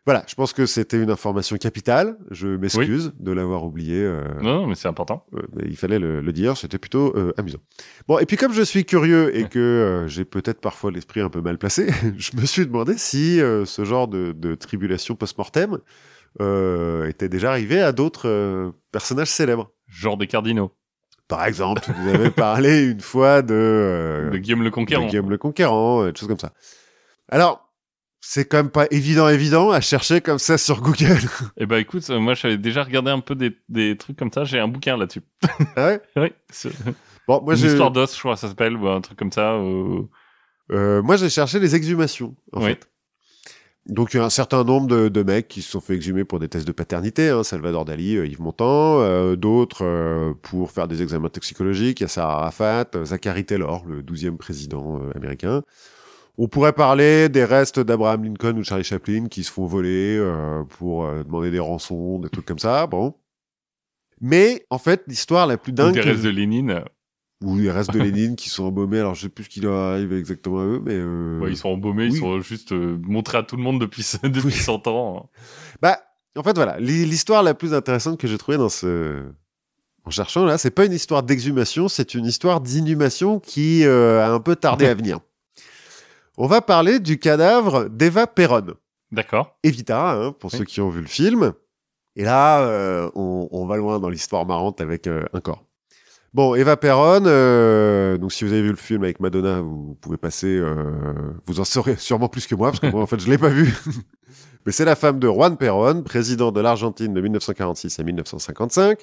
Voilà, 0.05 0.23
je 0.27 0.33
pense 0.33 0.53
que 0.53 0.65
c'était 0.65 1.01
une 1.01 1.11
information 1.11 1.57
capitale. 1.57 2.17
Je 2.31 2.47
m'excuse 2.47 3.11
de 3.19 3.31
l'avoir 3.31 3.63
oublié. 3.65 4.01
euh, 4.03 4.23
Non, 4.41 4.61
non, 4.61 4.67
mais 4.67 4.75
c'est 4.75 4.87
important. 4.87 5.25
euh, 5.35 5.41
mais 5.55 5.63
il 5.67 5.75
fallait 5.77 5.99
le, 5.99 6.21
le 6.21 6.31
dire. 6.33 6.57
C'était 6.57 6.79
plutôt 6.79 7.13
euh, 7.15 7.31
amusant. 7.37 7.59
Bon, 8.07 8.17
et 8.17 8.25
puis 8.25 8.35
comme 8.37 8.53
je 8.53 8.61
suis 8.63 8.85
curieux 8.85 9.35
et 9.37 9.47
que 9.47 10.05
j'ai 10.07 10.25
peut-être 10.25 10.61
parfois 10.61 10.89
l'esprit 10.91 11.21
un 11.21 11.29
peu 11.29 11.41
mal 11.41 11.57
placé, 11.59 11.89
je 12.17 12.31
me 12.37 12.45
suis 12.45 12.65
demandé 12.65 12.97
si 12.97 13.37
ce 13.39 13.83
genre 13.85 14.07
de, 14.07 14.31
de 14.31 14.55
tribulation 14.55 15.15
post-mortem 15.15 15.77
était 17.07 17.29
déjà 17.29 17.51
arrivé 17.51 17.81
à 17.81 17.91
d'autres 17.91 18.73
personnages 18.91 19.29
célèbres. 19.29 19.71
Genre 19.87 20.17
des 20.17 20.27
cardinaux. 20.27 20.71
Par 21.27 21.45
exemple, 21.45 21.83
vous 22.01 22.09
avez 22.09 22.31
parlé 22.31 22.85
une 22.89 23.01
fois 23.01 23.43
de, 23.43 24.29
de 24.31 24.37
Guillaume 24.39 24.63
le 24.63 24.71
Conquérant. 24.71 25.03
de 25.05 25.09
Guillaume 25.09 25.29
le 25.29 25.37
Conquérant, 25.37 26.05
des 26.09 26.15
choses 26.15 26.27
comme 26.27 26.39
ça. 26.39 26.53
Alors, 27.29 27.68
c'est 28.31 28.45
quand 28.45 28.57
même 28.57 28.69
pas 28.69 28.85
évident, 28.91 29.27
évident 29.27 29.71
à 29.71 29.81
chercher 29.81 30.21
comme 30.21 30.37
ça 30.37 30.59
sur 30.59 30.81
Google. 30.81 31.17
Eh 31.57 31.65
ben 31.65 31.77
écoute, 31.77 32.07
euh, 32.11 32.19
moi 32.19 32.35
j'avais 32.35 32.59
déjà 32.59 32.83
regardé 32.83 33.09
un 33.09 33.21
peu 33.21 33.33
des, 33.33 33.57
des 33.69 33.97
trucs 33.97 34.17
comme 34.17 34.31
ça. 34.31 34.43
J'ai 34.43 34.59
un 34.59 34.67
bouquin 34.67 34.95
là-dessus. 34.97 35.21
Ah 35.75 35.87
ouais? 35.87 36.01
Oui. 36.15 36.31
c'est- 36.51 36.69
bon, 37.27 37.41
moi 37.41 37.55
Une 37.55 37.59
j'ai, 37.59 37.67
histoire 37.69 37.89
d'os, 37.89 38.13
je 38.13 38.19
crois 38.19 38.35
que 38.35 38.39
ça 38.41 38.47
s'appelle, 38.47 38.75
ou 38.77 38.87
un 38.87 39.01
truc 39.01 39.17
comme 39.17 39.31
ça. 39.31 39.53
euh, 39.53 40.03
euh, 40.71 41.01
moi 41.01 41.15
j'ai 41.17 41.29
cherché 41.29 41.59
les 41.59 41.75
exhumations, 41.75 42.35
en 42.53 42.59
Oui. 42.61 42.67
fait. 42.67 42.87
Donc 43.87 44.13
il 44.13 44.17
y 44.17 44.19
a 44.19 44.25
un 44.25 44.29
certain 44.29 44.63
nombre 44.63 44.85
de, 44.87 45.07
de 45.09 45.23
mecs 45.23 45.47
qui 45.47 45.63
se 45.63 45.71
sont 45.71 45.81
fait 45.81 45.95
exhumer 45.95 46.23
pour 46.23 46.39
des 46.39 46.47
tests 46.49 46.67
de 46.67 46.71
paternité, 46.71 47.29
hein, 47.29 47.43
Salvador 47.43 47.85
Dali, 47.85 48.15
euh, 48.17 48.27
Yves 48.27 48.41
Montand, 48.41 48.99
euh, 49.01 49.35
d'autres 49.35 49.83
euh, 49.83 50.33
pour 50.43 50.69
faire 50.69 50.87
des 50.87 51.01
examens 51.01 51.29
toxicologiques, 51.29 52.01
il 52.01 52.03
y 52.03 52.05
a 52.05 52.09
Sarah 52.09 52.41
Arafat, 52.41 52.85
euh, 52.93 53.05
Zachary 53.05 53.45
Taylor, 53.45 53.83
le 53.87 54.03
12e 54.03 54.37
président 54.37 54.99
euh, 55.01 55.17
américain. 55.17 55.63
On 56.41 56.47
pourrait 56.47 56.71
parler 56.73 57.27
des 57.27 57.43
restes 57.43 57.79
d'Abraham 57.81 58.23
Lincoln 58.23 58.55
ou 58.55 58.59
de 58.59 58.63
Charlie 58.63 58.85
Chaplin 58.85 59.27
qui 59.27 59.43
se 59.43 59.51
font 59.51 59.65
voler 59.65 60.15
euh, 60.17 60.63
pour 60.63 61.03
euh, 61.05 61.23
demander 61.23 61.51
des 61.51 61.59
rançons, 61.59 62.17
des 62.19 62.29
trucs 62.29 62.45
comme 62.45 62.59
ça, 62.59 62.87
bon. 62.87 63.13
Mais 64.21 64.65
en 64.69 64.77
fait, 64.77 65.03
l'histoire 65.07 65.47
la 65.47 65.57
plus 65.57 65.71
ou 65.71 65.75
dingue... 65.75 65.93
des 65.93 65.99
que- 66.01 66.05
restes 66.07 66.23
de 66.23 66.29
Lénine. 66.29 66.83
ou 67.43 67.57
les 67.57 67.69
restes 67.69 67.91
de 67.93 67.99
Lénine 68.03 68.35
qui 68.37 68.49
sont 68.49 68.63
embaumés, 68.65 68.99
alors 68.99 69.15
je 69.15 69.23
sais 69.23 69.29
plus 69.29 69.43
ce 69.45 69.49
qui 69.49 69.59
leur 69.61 69.75
arrive 69.75 70.13
exactement 70.13 70.59
à 70.59 70.63
eux, 70.63 70.81
mais... 70.83 70.93
euh, 70.95 71.39
Ouais, 71.41 71.51
ils 71.51 71.57
sont 71.57 71.69
embaumés, 71.69 72.05
oui. 72.05 72.13
ils 72.13 72.19
sont 72.19 72.39
juste 72.39 72.71
euh, 72.71 72.97
montrés 73.03 73.37
à 73.37 73.43
tout 73.43 73.57
le 73.57 73.63
monde 73.63 73.79
depuis, 73.81 74.05
depuis 74.23 74.41
Oui. 74.45 74.51
100 74.53 74.87
ans. 74.87 75.29
Bah, 75.81 75.99
en 76.37 76.43
fait, 76.43 76.55
voilà, 76.55 76.79
L'hi- 76.79 77.05
l'histoire 77.05 77.43
la 77.43 77.53
plus 77.53 77.73
intéressante 77.73 78.17
que 78.17 78.27
j'ai 78.27 78.37
trouvée 78.37 78.57
dans 78.57 78.69
ce... 78.69 79.23
En 80.05 80.09
cherchant, 80.11 80.45
là, 80.45 80.57
c'est 80.57 80.71
pas 80.71 80.85
une 80.85 80.93
histoire 80.93 81.21
d'exhumation, 81.21 81.87
c'est 81.89 82.13
une 82.15 82.25
histoire 82.25 82.61
d'inhumation 82.61 83.39
qui 83.41 83.83
euh, 83.83 84.21
a 84.25 84.31
un 84.31 84.39
peu 84.39 84.55
tardé 84.55 84.85
à 84.87 84.93
venir. 84.93 85.19
On 86.41 86.47
va 86.47 86.61
parler 86.61 86.99
du 86.99 87.19
cadavre 87.19 87.89
d'Eva 87.89 88.25
Perron. 88.25 88.75
D'accord. 89.11 89.57
Evita, 89.63 90.11
hein, 90.13 90.31
pour 90.31 90.51
Oui. 90.53 90.59
ceux 90.59 90.63
qui 90.63 90.79
ont 90.79 90.89
vu 90.89 91.01
le 91.01 91.07
film. 91.07 91.51
Et 92.15 92.23
là, 92.23 92.61
euh, 92.61 93.11
on, 93.13 93.49
on 93.51 93.65
va 93.65 93.75
loin 93.75 93.99
dans 93.99 94.07
l'histoire 94.09 94.45
marrante 94.45 94.79
avec 94.79 95.05
euh, 95.05 95.25
un 95.33 95.41
corps. 95.41 95.65
Bon, 96.33 96.55
Eva 96.55 96.77
Perron, 96.77 97.23
euh, 97.25 98.17
donc 98.17 98.31
si 98.31 98.45
vous 98.45 98.53
avez 98.53 98.61
vu 98.61 98.69
le 98.69 98.77
film 98.77 99.03
avec 99.03 99.19
Madonna, 99.19 99.59
vous 99.59 99.97
pouvez 99.99 100.15
passer, 100.15 100.61
vous 101.45 101.59
en 101.59 101.65
saurez 101.65 101.97
sûrement 101.97 102.29
plus 102.29 102.47
que 102.47 102.55
moi, 102.55 102.69
parce 102.69 102.79
que 102.79 102.87
moi, 102.87 103.01
en 103.01 103.07
fait, 103.07 103.19
je 103.19 103.29
l'ai 103.29 103.37
pas 103.37 103.49
vu. 103.49 103.75
Mais 104.65 104.71
c'est 104.71 104.85
la 104.85 104.95
femme 104.95 105.19
de 105.19 105.27
Juan 105.27 105.57
Perón, 105.57 106.03
président 106.03 106.51
de 106.53 106.61
l'Argentine 106.61 107.13
de 107.13 107.19
1946 107.21 107.99
à 107.99 108.03
1955. 108.03 108.99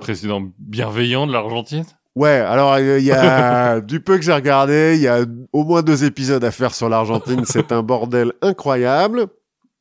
Président 0.00 0.48
bienveillant 0.58 1.26
de 1.26 1.32
l'Argentine 1.32 1.84
Ouais, 2.14 2.30
alors 2.30 2.78
il 2.78 3.02
y 3.02 3.10
a 3.10 3.80
du 3.80 4.00
peu 4.00 4.16
que 4.16 4.22
j'ai 4.22 4.32
regardé, 4.32 4.94
il 4.96 5.02
y 5.02 5.08
a 5.08 5.24
au 5.52 5.64
moins 5.64 5.82
deux 5.82 6.04
épisodes 6.04 6.44
à 6.44 6.50
faire 6.50 6.74
sur 6.74 6.88
l'Argentine, 6.88 7.44
c'est 7.46 7.72
un 7.72 7.82
bordel 7.82 8.32
incroyable. 8.40 9.26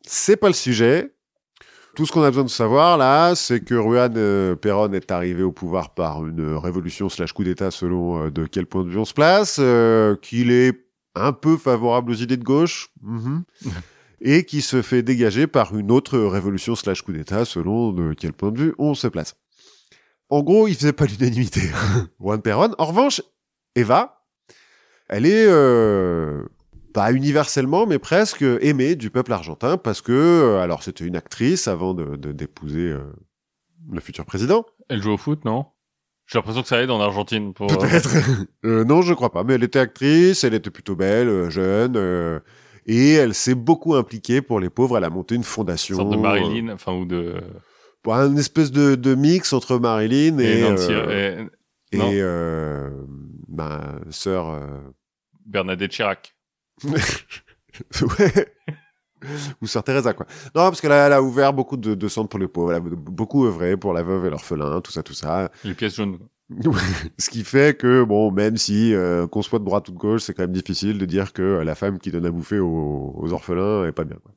C'est 0.05 0.35
pas 0.35 0.47
le 0.47 0.53
sujet. 0.53 1.13
Tout 1.95 2.07
ce 2.07 2.11
qu'on 2.11 2.23
a 2.23 2.29
besoin 2.29 2.43
de 2.43 2.49
savoir 2.49 2.97
là, 2.97 3.35
c'est 3.35 3.63
que 3.63 3.75
Juan 3.75 4.13
euh, 4.17 4.55
Perón 4.55 4.95
est 4.95 5.11
arrivé 5.11 5.43
au 5.43 5.51
pouvoir 5.51 5.93
par 5.93 6.25
une 6.25 6.55
révolution 6.55 7.07
slash 7.07 7.33
coup 7.33 7.43
d'État 7.43 7.69
selon 7.69 8.25
euh, 8.25 8.31
de 8.31 8.47
quel 8.47 8.65
point 8.65 8.83
de 8.83 8.89
vue 8.89 8.97
on 8.97 9.05
se 9.05 9.13
place, 9.13 9.57
euh, 9.59 10.15
qu'il 10.15 10.49
est 10.49 10.87
un 11.13 11.33
peu 11.33 11.55
favorable 11.55 12.11
aux 12.11 12.15
idées 12.15 12.37
de 12.37 12.43
gauche, 12.43 12.89
mhm. 13.03 13.43
et 14.21 14.43
qui 14.43 14.63
se 14.63 14.81
fait 14.81 15.03
dégager 15.03 15.45
par 15.45 15.77
une 15.77 15.91
autre 15.91 16.17
révolution 16.17 16.75
slash 16.75 17.03
coup 17.03 17.13
d'État 17.13 17.45
selon 17.45 17.91
de 17.91 18.15
quel 18.15 18.33
point 18.33 18.51
de 18.51 18.57
vue 18.57 18.73
on 18.79 18.95
se 18.95 19.07
place. 19.07 19.35
En 20.33 20.41
gros, 20.41 20.67
il 20.67 20.73
faisait 20.73 20.93
pas 20.93 21.05
l'unanimité, 21.05 21.61
Juan 22.19 22.41
Perón. 22.41 22.73
En 22.79 22.85
revanche, 22.85 23.21
Eva, 23.75 24.25
elle 25.07 25.27
est 25.27 25.45
euh, 25.45 26.41
pas 26.91 27.11
universellement, 27.11 27.85
mais 27.85 27.99
presque 27.99 28.41
aimée 28.41 28.95
du 28.95 29.11
peuple 29.11 29.31
argentin 29.31 29.77
parce 29.77 30.01
que, 30.01 30.11
euh, 30.11 30.59
alors 30.59 30.81
c'était 30.81 31.05
une 31.05 31.15
actrice 31.15 31.67
avant 31.67 31.93
de 31.93 32.15
d'épouser 32.15 32.89
euh, 32.89 33.03
le 33.91 33.99
futur 33.99 34.25
président. 34.25 34.65
Elle 34.89 35.03
joue 35.03 35.11
au 35.11 35.17
foot, 35.17 35.45
non? 35.45 35.67
J'ai 36.25 36.39
l'impression 36.39 36.63
que 36.63 36.67
ça 36.67 36.81
aide 36.81 36.89
en 36.89 36.99
Argentine. 36.99 37.53
Pour... 37.53 37.67
Peut-être. 37.67 38.09
Euh, 38.65 38.83
non, 38.85 39.03
je 39.03 39.13
crois 39.13 39.31
pas. 39.31 39.43
Mais 39.43 39.53
elle 39.53 39.63
était 39.63 39.77
actrice, 39.77 40.43
elle 40.43 40.55
était 40.55 40.71
plutôt 40.71 40.95
belle, 40.95 41.51
jeune. 41.51 42.41
et 42.87 43.11
elle 43.11 43.35
s'est 43.35 43.53
beaucoup 43.53 43.93
impliquée 43.93 44.41
pour 44.41 44.59
les 44.59 44.71
pauvres. 44.71 44.97
Elle 44.97 45.03
a 45.03 45.11
monté 45.11 45.35
une 45.35 45.43
fondation. 45.43 45.95
Une 45.95 46.01
sorte 46.01 46.15
de 46.15 46.19
Marilyn, 46.19 46.73
enfin, 46.73 46.93
ou 46.93 47.05
de 47.05 47.35
un 48.11 48.35
espèce 48.37 48.71
de, 48.71 48.95
de 48.95 49.15
mix 49.15 49.53
entre 49.53 49.77
Marilyn 49.79 50.37
et 50.39 50.59
et, 50.59 50.63
euh, 50.63 51.45
et- 51.91 51.99
euh, 52.21 52.89
ma 53.47 53.95
sœur. 54.09 54.49
euh, 54.49 54.59
Bernadette 55.45 55.91
Chirac. 55.91 56.35
ouais. 58.01 58.47
Ou 59.61 59.67
sœur 59.67 59.83
Teresa 59.83 60.13
quoi. 60.13 60.25
Non 60.55 60.63
parce 60.63 60.81
qu'elle 60.81 60.91
a, 60.91 61.07
elle 61.07 61.13
a 61.13 61.21
ouvert 61.21 61.53
beaucoup 61.53 61.77
de, 61.77 61.95
de 61.95 62.07
centres 62.07 62.29
pour 62.29 62.39
les 62.39 62.47
pauvres. 62.47 62.71
Elle 62.71 62.77
a 62.77 62.81
beaucoup 62.81 63.45
œuvré 63.45 63.77
pour 63.77 63.93
la 63.93 64.03
veuve 64.03 64.25
et 64.25 64.29
l'orphelin, 64.29 64.81
tout 64.81 64.91
ça, 64.91 65.01
tout 65.03 65.13
ça. 65.13 65.49
Les 65.63 65.73
pièces 65.73 65.95
jaunes. 65.95 66.19
Ce 67.17 67.29
qui 67.29 67.43
fait 67.43 67.77
que 67.77 68.03
bon, 68.03 68.31
même 68.31 68.57
si 68.57 68.93
euh, 68.93 69.25
qu'on 69.27 69.41
soit 69.41 69.59
de 69.59 69.65
droite 69.65 69.87
ou 69.87 69.93
de 69.93 69.97
gauche, 69.97 70.23
c'est 70.23 70.33
quand 70.33 70.43
même 70.43 70.51
difficile 70.51 70.97
de 70.97 71.05
dire 71.05 71.31
que 71.31 71.61
la 71.63 71.73
femme 71.73 71.99
qui 71.99 72.11
donne 72.11 72.25
à 72.25 72.31
bouffer 72.31 72.59
aux, 72.59 73.13
aux 73.15 73.33
orphelins 73.33 73.85
est 73.85 73.91
pas 73.93 74.03
bien. 74.03 74.17
Quoi. 74.21 74.33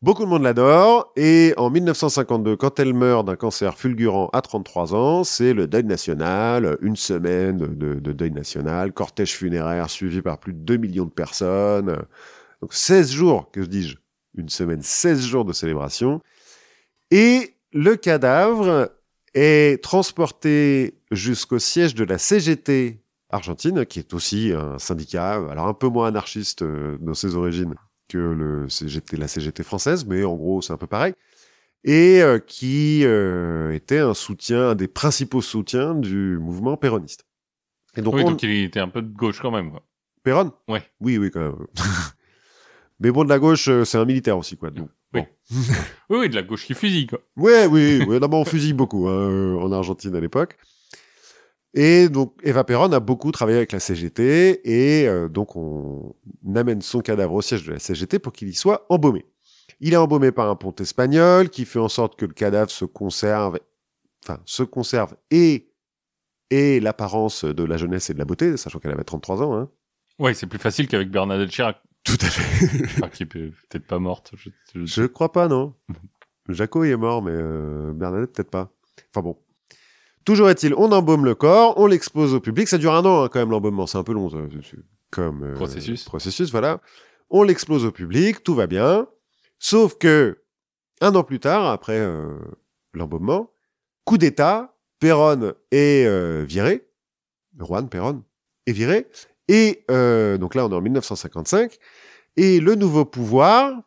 Beaucoup 0.00 0.22
de 0.22 0.28
monde 0.28 0.44
l'adore 0.44 1.12
et 1.16 1.54
en 1.56 1.70
1952, 1.70 2.54
quand 2.56 2.78
elle 2.78 2.94
meurt 2.94 3.26
d'un 3.26 3.34
cancer 3.34 3.76
fulgurant 3.76 4.28
à 4.32 4.42
33 4.42 4.94
ans, 4.94 5.24
c'est 5.24 5.52
le 5.52 5.66
deuil 5.66 5.82
national, 5.82 6.78
une 6.82 6.94
semaine 6.94 7.58
de, 7.58 7.94
de 7.94 8.12
deuil 8.12 8.30
national, 8.30 8.92
cortège 8.92 9.32
funéraire 9.32 9.90
suivi 9.90 10.22
par 10.22 10.38
plus 10.38 10.52
de 10.52 10.60
2 10.60 10.76
millions 10.76 11.04
de 11.04 11.10
personnes. 11.10 12.00
Donc 12.62 12.74
16 12.74 13.10
jours, 13.10 13.50
que 13.50 13.58
dis-je 13.58 13.96
Une 14.36 14.48
semaine, 14.48 14.82
16 14.82 15.20
jours 15.26 15.44
de 15.44 15.52
célébration. 15.52 16.22
Et 17.10 17.56
le 17.72 17.96
cadavre 17.96 18.92
est 19.34 19.82
transporté 19.82 21.00
jusqu'au 21.10 21.58
siège 21.58 21.96
de 21.96 22.04
la 22.04 22.18
CGT 22.18 23.02
argentine, 23.30 23.84
qui 23.84 23.98
est 23.98 24.14
aussi 24.14 24.52
un 24.54 24.78
syndicat, 24.78 25.44
alors 25.50 25.66
un 25.66 25.74
peu 25.74 25.88
moins 25.88 26.06
anarchiste 26.06 26.62
euh, 26.62 26.98
dans 27.00 27.14
ses 27.14 27.34
origines 27.34 27.74
que 28.08 28.18
le 28.18 28.68
CGT, 28.68 29.16
la 29.16 29.28
CGT 29.28 29.62
française, 29.62 30.06
mais 30.06 30.24
en 30.24 30.34
gros 30.34 30.62
c'est 30.62 30.72
un 30.72 30.76
peu 30.76 30.86
pareil, 30.86 31.14
et 31.84 32.20
euh, 32.22 32.38
qui 32.38 33.02
euh, 33.04 33.72
était 33.72 33.98
un 33.98 34.14
soutien, 34.14 34.70
un 34.70 34.74
des 34.74 34.88
principaux 34.88 35.42
soutiens 35.42 35.94
du 35.94 36.38
mouvement 36.40 36.76
péroniste. 36.76 37.24
Et 37.96 38.02
donc, 38.02 38.14
oui, 38.14 38.22
on... 38.24 38.30
donc 38.30 38.42
il 38.42 38.64
était 38.64 38.80
un 38.80 38.88
peu 38.88 39.02
de 39.02 39.08
gauche 39.08 39.40
quand 39.40 39.50
même. 39.50 39.70
Quoi. 39.70 39.82
Péron 40.22 40.52
Ouais. 40.68 40.82
Oui, 41.00 41.18
oui, 41.18 41.30
quand 41.30 41.40
même. 41.40 41.56
mais 43.00 43.10
bon, 43.10 43.24
de 43.24 43.28
la 43.28 43.38
gauche, 43.38 43.68
euh, 43.68 43.84
c'est 43.84 43.98
un 43.98 44.04
militaire 44.04 44.36
aussi, 44.38 44.56
quoi. 44.56 44.70
Donc, 44.70 44.88
Oui. 45.14 45.20
bon. 45.20 45.26
Oui, 46.10 46.18
oui, 46.20 46.28
de 46.28 46.34
la 46.34 46.42
gauche 46.42 46.64
qui 46.64 46.74
fusille, 46.74 47.06
quoi. 47.06 47.20
Ouais, 47.36 47.66
oui, 47.66 48.02
oui. 48.06 48.20
D'abord, 48.20 48.40
on 48.40 48.44
fusille 48.44 48.72
beaucoup 48.72 49.08
hein, 49.08 49.54
en 49.56 49.72
Argentine 49.72 50.14
à 50.14 50.20
l'époque. 50.20 50.56
Et 51.74 52.08
donc, 52.08 52.34
Eva 52.42 52.64
Perón 52.64 52.92
a 52.94 53.00
beaucoup 53.00 53.30
travaillé 53.30 53.58
avec 53.58 53.72
la 53.72 53.80
CGT 53.80 54.60
et 54.64 55.06
euh, 55.06 55.28
donc 55.28 55.54
on 55.54 56.14
amène 56.54 56.80
son 56.80 57.00
cadavre 57.00 57.34
au 57.34 57.42
siège 57.42 57.64
de 57.66 57.72
la 57.72 57.78
CGT 57.78 58.18
pour 58.18 58.32
qu'il 58.32 58.48
y 58.48 58.54
soit 58.54 58.86
embaumé. 58.88 59.26
Il 59.80 59.92
est 59.92 59.96
embaumé 59.98 60.32
par 60.32 60.48
un 60.48 60.56
pont 60.56 60.74
espagnol 60.80 61.50
qui 61.50 61.64
fait 61.66 61.78
en 61.78 61.88
sorte 61.88 62.18
que 62.18 62.24
le 62.24 62.32
cadavre 62.32 62.70
se 62.70 62.84
conserve, 62.86 63.60
enfin, 64.24 64.40
se 64.46 64.62
conserve 64.62 65.14
et, 65.30 65.70
et 66.50 66.80
l'apparence 66.80 67.44
de 67.44 67.62
la 67.64 67.76
jeunesse 67.76 68.08
et 68.10 68.14
de 68.14 68.18
la 68.18 68.24
beauté, 68.24 68.56
sachant 68.56 68.78
qu'elle 68.78 68.90
avait 68.92 69.04
33 69.04 69.42
ans. 69.42 69.56
Hein. 69.56 69.70
Ouais, 70.18 70.34
c'est 70.34 70.46
plus 70.46 70.58
facile 70.58 70.88
qu'avec 70.88 71.10
Bernadette 71.10 71.50
Chirac. 71.50 71.80
Tout 72.02 72.16
à 72.22 72.26
fait. 72.26 72.84
Enfin, 72.84 73.08
qui 73.10 73.24
est 73.24 73.26
peut-être 73.26 73.86
pas 73.86 73.98
morte. 73.98 74.32
Je, 74.36 74.48
je- 74.74 74.86
Je 74.86 75.02
crois 75.04 75.30
pas, 75.32 75.46
non. 75.48 75.74
Jaco 76.48 76.82
il 76.84 76.90
est 76.90 76.96
mort, 76.96 77.22
mais 77.22 77.32
euh, 77.34 77.92
Bernadette 77.92 78.32
peut-être 78.32 78.50
pas. 78.50 78.72
Enfin 79.14 79.22
bon. 79.22 79.36
Toujours 80.28 80.50
est-il, 80.50 80.74
on 80.74 80.92
embaume 80.92 81.24
le 81.24 81.34
corps, 81.34 81.72
on 81.78 81.86
l'expose 81.86 82.34
au 82.34 82.40
public. 82.40 82.68
Ça 82.68 82.76
dure 82.76 82.92
un 82.92 83.02
an 83.06 83.24
hein, 83.24 83.28
quand 83.32 83.38
même 83.38 83.50
l'embaumement, 83.50 83.86
c'est 83.86 83.96
un 83.96 84.02
peu 84.02 84.12
long 84.12 84.28
comme 85.10 85.42
euh, 85.42 85.54
Processus. 85.54 86.04
Processus, 86.04 86.50
voilà. 86.50 86.82
On 87.30 87.42
l'expose 87.42 87.86
au 87.86 87.92
public, 87.92 88.44
tout 88.44 88.54
va 88.54 88.66
bien. 88.66 89.08
Sauf 89.58 89.96
que 89.96 90.42
un 91.00 91.14
an 91.14 91.22
plus 91.22 91.40
tard, 91.40 91.64
après 91.64 91.96
euh, 91.96 92.36
l'embaumement, 92.92 93.54
coup 94.04 94.18
d'État, 94.18 94.76
Perron 95.00 95.54
est 95.70 96.04
euh, 96.04 96.44
viré. 96.46 96.86
Juan 97.58 97.88
Perron 97.88 98.22
est 98.66 98.72
viré. 98.72 99.06
Et 99.48 99.86
donc 99.88 100.54
là, 100.54 100.66
on 100.66 100.70
est 100.70 100.74
en 100.74 100.82
1955. 100.82 101.78
Et 102.36 102.60
le 102.60 102.74
nouveau 102.74 103.06
pouvoir, 103.06 103.80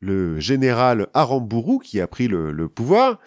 le 0.00 0.40
général 0.40 1.06
Aramburu, 1.14 1.78
qui 1.78 2.00
a 2.00 2.08
pris 2.08 2.26
le, 2.26 2.50
le 2.50 2.68
pouvoir, 2.68 3.20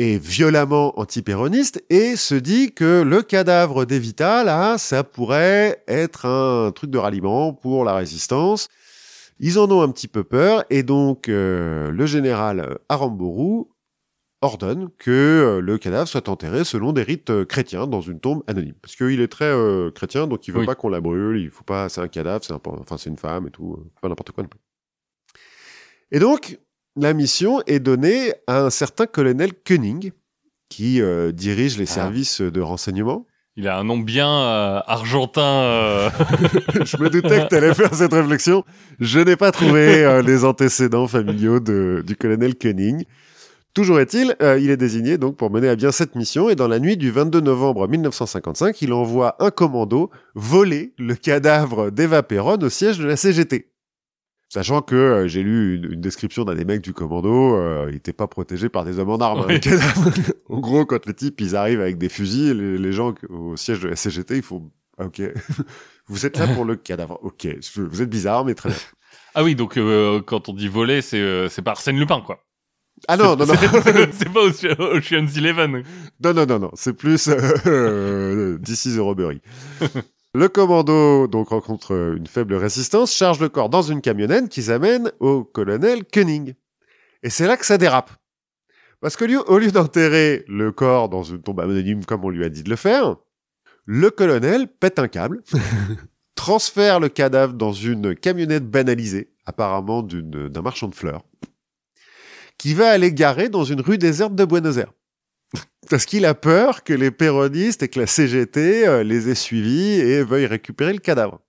est 0.00 0.18
violemment 0.18 0.98
antipéroniste 0.98 1.82
et 1.90 2.16
se 2.16 2.34
dit 2.34 2.72
que 2.72 3.02
le 3.02 3.22
cadavre 3.22 3.84
d'Evita, 3.84 4.44
là, 4.44 4.78
ça 4.78 5.04
pourrait 5.04 5.82
être 5.88 6.26
un 6.26 6.72
truc 6.72 6.90
de 6.90 6.98
ralliement 6.98 7.52
pour 7.52 7.84
la 7.84 7.94
résistance. 7.94 8.68
Ils 9.38 9.58
en 9.58 9.70
ont 9.70 9.82
un 9.82 9.90
petit 9.90 10.08
peu 10.08 10.22
peur 10.24 10.64
et 10.70 10.82
donc 10.82 11.28
euh, 11.28 11.90
le 11.90 12.06
général 12.06 12.78
Aramburu 12.88 13.64
ordonne 14.42 14.88
que 14.98 15.10
euh, 15.10 15.60
le 15.60 15.76
cadavre 15.78 16.08
soit 16.08 16.28
enterré 16.30 16.64
selon 16.64 16.92
des 16.92 17.02
rites 17.02 17.28
euh, 17.30 17.44
chrétiens 17.44 17.86
dans 17.86 18.00
une 18.00 18.20
tombe 18.20 18.42
anonyme 18.46 18.74
parce 18.80 18.96
qu'il 18.96 19.20
est 19.20 19.28
très 19.28 19.44
euh, 19.44 19.90
chrétien 19.90 20.26
donc 20.26 20.48
il 20.48 20.54
veut 20.54 20.60
Oui. 20.60 20.66
pas 20.66 20.74
qu'on 20.74 20.88
la 20.88 21.00
brûle 21.02 21.38
il 21.38 21.50
faut 21.50 21.62
pas 21.64 21.90
c'est 21.90 22.00
un 22.00 22.08
cadavre 22.08 22.42
c'est 22.42 22.54
un- 22.54 22.60
enfin 22.64 22.96
c'est 22.96 23.10
une 23.10 23.18
femme 23.18 23.48
et 23.48 23.50
tout 23.50 23.78
pas 24.00 24.08
n'importe 24.08 24.30
quoi 24.32 24.42
non 24.42 24.48
plus. 24.48 24.60
et 26.10 26.18
donc 26.18 26.58
la 26.96 27.12
mission 27.14 27.60
est 27.66 27.80
donnée 27.80 28.32
à 28.46 28.60
un 28.62 28.70
certain 28.70 29.06
colonel 29.06 29.50
Koenig 29.66 30.12
qui 30.68 31.00
euh, 31.00 31.32
dirige 31.32 31.78
les 31.78 31.90
Ah. 31.90 31.94
services 31.94 32.40
de 32.40 32.60
renseignement 32.60 33.26
Il 33.56 33.66
a 33.68 33.78
un 33.78 33.84
nom 33.84 33.98
bien 33.98 34.28
euh, 34.30 34.80
argentin. 34.86 35.42
euh, 35.42 36.10
je 36.84 36.96
me 36.98 37.10
doutais 37.10 37.42
que 37.42 37.48
tu 37.48 37.54
allais 37.56 37.74
faire 37.74 37.94
cette 37.94 38.12
réflexion. 38.12 38.64
Je 39.00 39.18
n'ai 39.20 39.36
pas 39.36 39.50
trouvé 39.52 40.22
les 40.24 40.44
antécédents 40.44 41.08
familiaux 41.08 41.60
de, 41.60 42.02
du 42.06 42.16
colonel 42.16 42.54
Koenig. 42.56 43.06
Toujours 43.72 44.00
est-il, 44.00 44.34
il 44.58 44.68
est 44.70 44.76
désigné 44.76 45.16
donc 45.16 45.36
pour 45.36 45.48
mener 45.50 45.68
à 45.68 45.76
bien 45.76 45.92
cette 45.92 46.16
mission 46.16 46.50
et 46.50 46.56
dans 46.56 46.66
la 46.66 46.80
nuit 46.80 46.96
du 46.96 47.12
22 47.12 47.40
novembre 47.40 47.86
1955, 47.86 48.82
il 48.82 48.92
envoie 48.92 49.36
un 49.38 49.50
commando 49.52 50.10
voler 50.34 50.92
le 50.98 51.14
cadavre 51.14 51.90
d'Eva 51.90 52.24
Perron 52.24 52.56
au 52.62 52.68
siège 52.68 52.98
de 52.98 53.04
la 53.06 53.14
CGT. 53.16 53.69
Sachant 54.52 54.82
que 54.82 54.96
euh, 54.96 55.28
j'ai 55.28 55.44
lu 55.44 55.76
une, 55.76 55.92
une 55.92 56.00
description 56.00 56.44
d'un 56.44 56.56
des 56.56 56.64
mecs 56.64 56.82
du 56.82 56.92
commando, 56.92 57.54
euh, 57.56 57.86
il 57.88 57.94
n'était 57.94 58.12
pas 58.12 58.26
protégé 58.26 58.68
par 58.68 58.84
des 58.84 58.98
hommes 58.98 59.10
en 59.10 59.18
armes. 59.18 59.46
Oui. 59.48 59.60
en 60.48 60.58
gros, 60.58 60.84
quand 60.84 61.06
les 61.06 61.14
types 61.14 61.40
ils 61.40 61.54
arrivent 61.54 61.80
avec 61.80 61.98
des 61.98 62.08
fusils, 62.08 62.58
les, 62.58 62.76
les 62.76 62.92
gens 62.92 63.14
au 63.28 63.56
siège 63.56 63.78
de 63.78 63.88
la 63.88 63.94
CGT, 63.96 64.38
ils 64.38 64.42
font 64.42 64.70
ah, 64.98 65.06
OK. 65.06 65.22
Vous 66.08 66.26
êtes 66.26 66.36
là 66.38 66.48
pour 66.48 66.64
le 66.64 66.74
cadavre. 66.74 67.20
Ok, 67.22 67.46
vous 67.76 68.02
êtes 68.02 68.10
bizarre, 68.10 68.44
mais 68.44 68.54
très 68.54 68.70
bien. 68.70 68.78
Ah 69.36 69.44
oui, 69.44 69.54
donc 69.54 69.76
euh, 69.76 70.20
quand 70.20 70.48
on 70.48 70.52
dit 70.52 70.66
voler, 70.66 71.02
c'est 71.02 71.20
euh, 71.20 71.48
c'est 71.48 71.62
par 71.62 71.74
Arsène 71.74 71.96
Lupin, 72.00 72.20
quoi. 72.20 72.44
Ah 73.06 73.16
non, 73.16 73.36
non, 73.36 73.46
non, 73.46 73.54
C'est- 73.54 74.28
pas 74.32 74.40
Ocean- 74.42 74.74
Ocean's 74.80 75.36
Eleven. 75.36 75.84
non, 76.22 76.34
non, 76.34 76.46
non, 76.46 76.58
non, 76.58 76.70
c'est 76.74 76.94
plus 76.94 77.28
euh, 77.28 77.38
euh, 77.66 78.58
This 78.58 78.86
is 78.86 78.98
a 78.98 79.02
robbery. 79.02 79.40
Le 80.32 80.48
commando 80.48 81.26
donc 81.26 81.48
rencontre 81.48 82.14
une 82.16 82.28
faible 82.28 82.54
résistance, 82.54 83.12
charge 83.12 83.40
le 83.40 83.48
corps 83.48 83.68
dans 83.68 83.82
une 83.82 84.00
camionnette 84.00 84.48
qu'ils 84.48 84.70
amènent 84.70 85.10
au 85.18 85.42
colonel 85.42 86.04
Koenig. 86.04 86.54
Et 87.24 87.30
c'est 87.30 87.48
là 87.48 87.56
que 87.56 87.66
ça 87.66 87.78
dérape. 87.78 88.12
Parce 89.00 89.16
que 89.16 89.24
lieu, 89.24 89.42
au 89.50 89.58
lieu 89.58 89.72
d'enterrer 89.72 90.44
le 90.46 90.70
corps 90.70 91.08
dans 91.08 91.24
une 91.24 91.42
tombe 91.42 91.58
anonyme 91.58 92.04
comme 92.04 92.24
on 92.24 92.28
lui 92.28 92.44
a 92.44 92.48
dit 92.48 92.62
de 92.62 92.70
le 92.70 92.76
faire, 92.76 93.16
le 93.86 94.10
colonel 94.10 94.68
pète 94.68 95.00
un 95.00 95.08
câble, 95.08 95.42
transfère 96.36 97.00
le 97.00 97.08
cadavre 97.08 97.54
dans 97.54 97.72
une 97.72 98.14
camionnette 98.14 98.70
banalisée, 98.70 99.32
apparemment 99.46 100.04
d'un 100.04 100.62
marchand 100.62 100.86
de 100.86 100.94
fleurs, 100.94 101.24
qui 102.56 102.74
va 102.74 102.90
aller 102.90 103.12
garer 103.12 103.48
dans 103.48 103.64
une 103.64 103.80
rue 103.80 103.98
déserte 103.98 104.36
de 104.36 104.44
Buenos 104.44 104.76
Aires. 104.76 104.92
Parce 105.88 106.04
qu'il 106.06 106.24
a 106.24 106.34
peur 106.34 106.84
que 106.84 106.92
les 106.92 107.10
péronistes 107.10 107.82
et 107.82 107.88
que 107.88 107.98
la 107.98 108.06
CGT 108.06 108.86
euh, 108.86 109.02
les 109.02 109.28
aient 109.28 109.34
suivis 109.34 110.00
et 110.00 110.22
veuillent 110.22 110.46
récupérer 110.46 110.92
le 110.92 110.98
cadavre. 111.00 111.40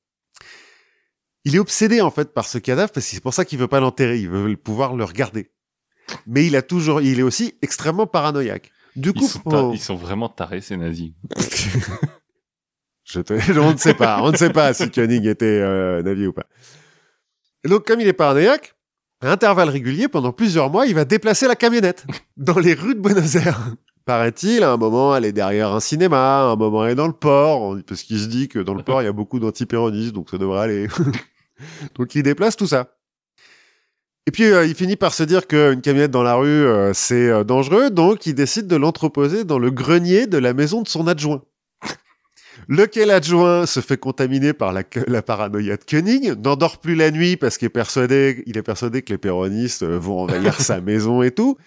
Il 1.45 1.55
est 1.55 1.59
obsédé 1.59 2.01
en 2.01 2.09
fait 2.11 2.33
par 2.33 2.47
ce 2.47 2.57
cadavre 2.57 2.91
parce 2.91 3.05
que 3.05 3.13
c'est 3.13 3.21
pour 3.21 3.33
ça 3.33 3.45
qu'il 3.45 3.59
veut 3.59 3.67
pas 3.67 3.79
l'enterrer, 3.79 4.19
il 4.19 4.29
veut 4.29 4.55
pouvoir 4.57 4.95
le 4.95 5.03
regarder. 5.03 5.51
Mais 6.27 6.45
il 6.45 6.55
a 6.55 6.61
toujours, 6.61 7.01
il 7.01 7.19
est 7.19 7.23
aussi 7.23 7.55
extrêmement 7.61 8.07
paranoïaque. 8.07 8.71
Du 8.95 9.09
Ils 9.09 9.13
coup, 9.21 9.27
sont, 9.27 9.71
ils 9.73 9.79
sont 9.79 9.95
vraiment 9.95 10.27
tarés, 10.29 10.61
ces 10.61 10.75
nazis. 10.77 11.11
je 13.03 13.19
te- 13.21 13.59
on 13.59 13.71
ne 13.73 13.77
sait 13.77 13.93
pas, 13.93 14.21
on 14.23 14.31
ne 14.31 14.37
sait 14.37 14.51
pas 14.51 14.73
si 14.73 14.89
Koenig 14.89 15.25
était 15.27 15.45
euh, 15.45 16.01
navi 16.01 16.27
ou 16.27 16.33
pas. 16.33 16.45
Et 17.63 17.69
donc, 17.69 17.85
comme 17.85 18.01
il 18.01 18.07
est 18.07 18.13
paranoïaque, 18.13 18.75
à 19.21 19.31
intervalles 19.31 19.69
réguliers, 19.69 20.07
pendant 20.07 20.31
plusieurs 20.33 20.69
mois, 20.69 20.87
il 20.87 20.95
va 20.95 21.05
déplacer 21.05 21.47
la 21.47 21.55
camionnette 21.55 22.05
dans 22.37 22.57
les 22.59 22.73
rues 22.73 22.95
de 22.95 22.99
Buenos 22.99 23.35
Aires. 23.35 23.61
Paraît-il, 24.05 24.63
à 24.63 24.71
un 24.71 24.77
moment, 24.77 25.15
elle 25.15 25.25
est 25.25 25.31
derrière 25.31 25.71
un 25.71 25.79
cinéma, 25.79 26.41
à 26.41 26.51
un 26.51 26.55
moment, 26.55 26.85
elle 26.85 26.93
est 26.93 26.95
dans 26.95 27.07
le 27.07 27.13
port, 27.13 27.77
parce 27.87 28.01
qu'il 28.01 28.19
se 28.19 28.25
dit 28.25 28.47
que 28.47 28.59
dans 28.59 28.73
le 28.73 28.83
port, 28.83 29.01
il 29.01 29.05
y 29.05 29.07
a 29.07 29.13
beaucoup 29.13 29.39
d'antipéronistes, 29.39 30.13
donc 30.13 30.29
ça 30.29 30.37
devrait 30.37 30.61
aller. 30.61 30.87
donc, 31.95 32.15
il 32.15 32.23
déplace 32.23 32.55
tout 32.55 32.67
ça. 32.67 32.87
Et 34.27 34.31
puis, 34.31 34.43
euh, 34.45 34.65
il 34.65 34.75
finit 34.75 34.95
par 34.95 35.13
se 35.13 35.23
dire 35.23 35.47
qu'une 35.47 35.81
camionnette 35.81 36.11
dans 36.11 36.21
la 36.21 36.35
rue, 36.35 36.47
euh, 36.47 36.93
c'est 36.93 37.27
euh, 37.27 37.43
dangereux, 37.43 37.89
donc 37.89 38.27
il 38.27 38.35
décide 38.35 38.67
de 38.67 38.75
l'entreposer 38.75 39.45
dans 39.45 39.57
le 39.57 39.71
grenier 39.71 40.27
de 40.27 40.37
la 40.37 40.53
maison 40.53 40.83
de 40.83 40.87
son 40.87 41.07
adjoint. 41.07 41.41
Lequel 42.67 43.09
adjoint 43.09 43.65
se 43.65 43.79
fait 43.79 43.97
contaminer 43.97 44.53
par 44.53 44.73
la, 44.73 44.83
la 45.07 45.21
paranoïa 45.23 45.75
de 45.75 45.83
Koenig, 45.83 46.39
n'endort 46.39 46.79
plus 46.79 46.93
la 46.93 47.09
nuit 47.09 47.35
parce 47.35 47.57
qu'il 47.57 47.65
est 47.65 47.69
persuadé, 47.69 48.43
il 48.45 48.57
est 48.57 48.63
persuadé 48.63 49.01
que 49.01 49.11
les 49.11 49.17
péronistes 49.17 49.83
vont 49.83 50.21
envahir 50.21 50.53
sa 50.61 50.81
maison 50.81 51.23
et 51.23 51.31
tout. 51.31 51.57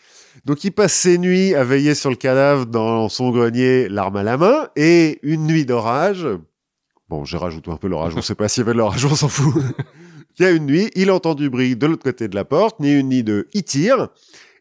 Donc 0.44 0.64
il 0.64 0.72
passe 0.72 0.92
ses 0.92 1.18
nuits 1.18 1.54
à 1.54 1.64
veiller 1.64 1.94
sur 1.94 2.10
le 2.10 2.16
cadavre 2.16 2.66
dans 2.66 3.08
son 3.08 3.30
grenier, 3.30 3.88
l'arme 3.88 4.16
à 4.16 4.22
la 4.22 4.36
main, 4.36 4.68
et 4.76 5.18
une 5.22 5.46
nuit 5.46 5.64
d'orage. 5.64 6.26
Bon, 7.08 7.24
j'ai 7.24 7.36
rajouté 7.36 7.70
un 7.70 7.76
peu 7.76 7.88
l'orage, 7.88 8.14
on 8.16 8.22
sait 8.22 8.34
pas 8.34 8.48
s'il 8.48 8.62
y 8.62 8.64
avait 8.64 8.72
de 8.72 8.78
l'orage, 8.78 9.04
on 9.04 9.14
s'en 9.14 9.28
fout. 9.28 9.54
il 10.38 10.42
y 10.42 10.46
a 10.46 10.50
une 10.50 10.66
nuit, 10.66 10.90
il 10.94 11.10
entend 11.10 11.34
du 11.34 11.48
bruit 11.48 11.76
de 11.76 11.86
l'autre 11.86 12.02
côté 12.02 12.28
de 12.28 12.34
la 12.34 12.44
porte, 12.44 12.80
ni 12.80 12.92
une 12.92 13.08
ni 13.08 13.22
deux, 13.22 13.48
il 13.52 13.64
tire, 13.64 14.08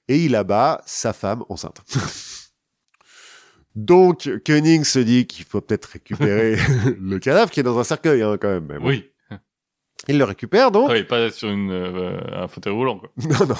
et 0.08 0.18
il 0.18 0.36
abat 0.36 0.82
sa 0.86 1.14
femme 1.14 1.44
enceinte. 1.50 1.82
Donc, 3.76 4.30
Koenig 4.46 4.86
se 4.86 5.00
dit 5.00 5.26
qu'il 5.26 5.46
faut 5.46 5.60
peut-être 5.60 5.86
récupérer 5.86 6.58
le 7.02 7.18
cadavre 7.18 7.50
qui 7.50 7.60
est 7.60 7.64
dans 7.64 7.80
un 7.80 7.84
cercueil, 7.84 8.22
hein, 8.22 8.38
quand 8.40 8.50
même. 8.50 8.68
Bon. 8.68 8.88
Oui. 8.88 9.10
Il 10.08 10.18
le 10.18 10.26
récupère, 10.26 10.70
donc. 10.70 10.88
Ah 10.90 10.94
oui, 10.94 11.04
pas 11.04 11.32
sur 11.32 11.50
une, 11.50 11.72
euh, 11.72 12.20
un 12.34 12.48
fauteuil 12.48 12.74
roulant, 12.74 13.00
quoi. 13.00 13.10
Non, 13.18 13.48
non. 13.48 13.56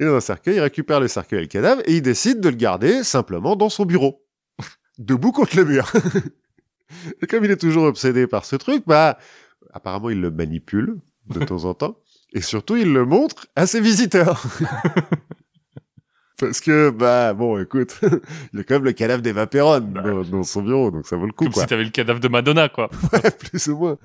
Il 0.00 0.06
est 0.06 0.08
dans 0.08 0.16
un 0.16 0.20
cercueil, 0.20 0.56
il 0.56 0.60
récupère 0.60 1.00
le 1.00 1.08
cercueil 1.08 1.40
et 1.40 1.42
le 1.42 1.48
cadavre, 1.48 1.82
et 1.86 1.96
il 1.96 2.02
décide 2.02 2.40
de 2.40 2.48
le 2.48 2.56
garder 2.56 3.04
simplement 3.04 3.56
dans 3.56 3.68
son 3.68 3.84
bureau. 3.84 4.24
Debout 4.98 5.32
contre 5.32 5.56
le 5.56 5.64
mur. 5.64 5.92
et 7.22 7.26
comme 7.26 7.44
il 7.44 7.50
est 7.50 7.56
toujours 7.60 7.84
obsédé 7.84 8.26
par 8.26 8.44
ce 8.44 8.56
truc, 8.56 8.84
bah, 8.86 9.18
apparemment, 9.72 10.10
il 10.10 10.20
le 10.20 10.30
manipule 10.30 10.96
de 11.28 11.40
temps 11.44 11.64
en 11.64 11.74
temps. 11.74 11.98
Et 12.34 12.40
surtout, 12.40 12.76
il 12.76 12.92
le 12.92 13.04
montre 13.04 13.46
à 13.56 13.66
ses 13.66 13.80
visiteurs. 13.80 14.42
Parce 16.38 16.60
que, 16.60 16.90
bah, 16.90 17.34
bon, 17.34 17.60
écoute, 17.60 18.00
il 18.52 18.58
y 18.58 18.60
a 18.60 18.64
quand 18.64 18.74
même 18.76 18.84
le 18.84 18.92
cadavre 18.92 19.22
d'Eva 19.22 19.46
Perron 19.46 19.80
dans, 19.80 20.22
dans 20.22 20.42
son 20.42 20.62
bureau, 20.62 20.90
donc 20.90 21.06
ça 21.06 21.16
vaut 21.16 21.26
le 21.26 21.32
coup, 21.32 21.44
Comme 21.44 21.52
quoi. 21.52 21.62
si 21.62 21.68
t'avais 21.68 21.84
le 21.84 21.90
cadavre 21.90 22.18
de 22.20 22.28
Madonna, 22.28 22.68
quoi. 22.68 22.90
Ouais, 23.12 23.30
plus 23.30 23.68
ou 23.68 23.76
moins. 23.76 23.98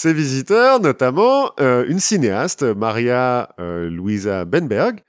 Ses 0.00 0.14
visiteurs, 0.14 0.80
notamment 0.80 1.50
euh, 1.60 1.84
une 1.86 2.00
cinéaste, 2.00 2.62
Maria 2.62 3.50
euh, 3.60 3.90
Louisa 3.90 4.46
Benberg, 4.46 5.00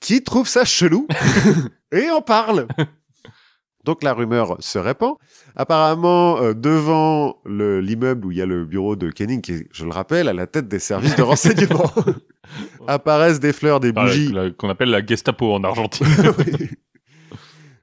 qui 0.00 0.22
trouve 0.22 0.46
ça 0.46 0.66
chelou 0.66 1.08
et 1.92 2.10
en 2.10 2.20
parle. 2.20 2.66
Donc 3.86 4.02
la 4.02 4.12
rumeur 4.12 4.56
se 4.60 4.78
répand. 4.78 5.14
Apparemment, 5.56 6.42
euh, 6.42 6.52
devant 6.52 7.38
le- 7.46 7.80
l'immeuble 7.80 8.26
où 8.26 8.30
il 8.30 8.36
y 8.36 8.42
a 8.42 8.46
le 8.46 8.66
bureau 8.66 8.96
de 8.96 9.08
Kenning, 9.10 9.40
qui 9.40 9.52
est, 9.52 9.66
je 9.72 9.86
le 9.86 9.92
rappelle, 9.92 10.28
à 10.28 10.34
la 10.34 10.46
tête 10.46 10.68
des 10.68 10.78
services 10.78 11.16
de 11.16 11.22
renseignement, 11.32 11.90
apparaissent 12.86 13.40
des 13.40 13.54
fleurs, 13.54 13.80
des 13.80 13.92
la- 13.92 14.02
bougies. 14.02 14.34
Qu'on 14.58 14.68
appelle 14.68 14.90
la 14.90 15.02
Gestapo 15.04 15.54
en 15.54 15.64
Argentine. 15.64 16.06
Oui. 16.36 16.68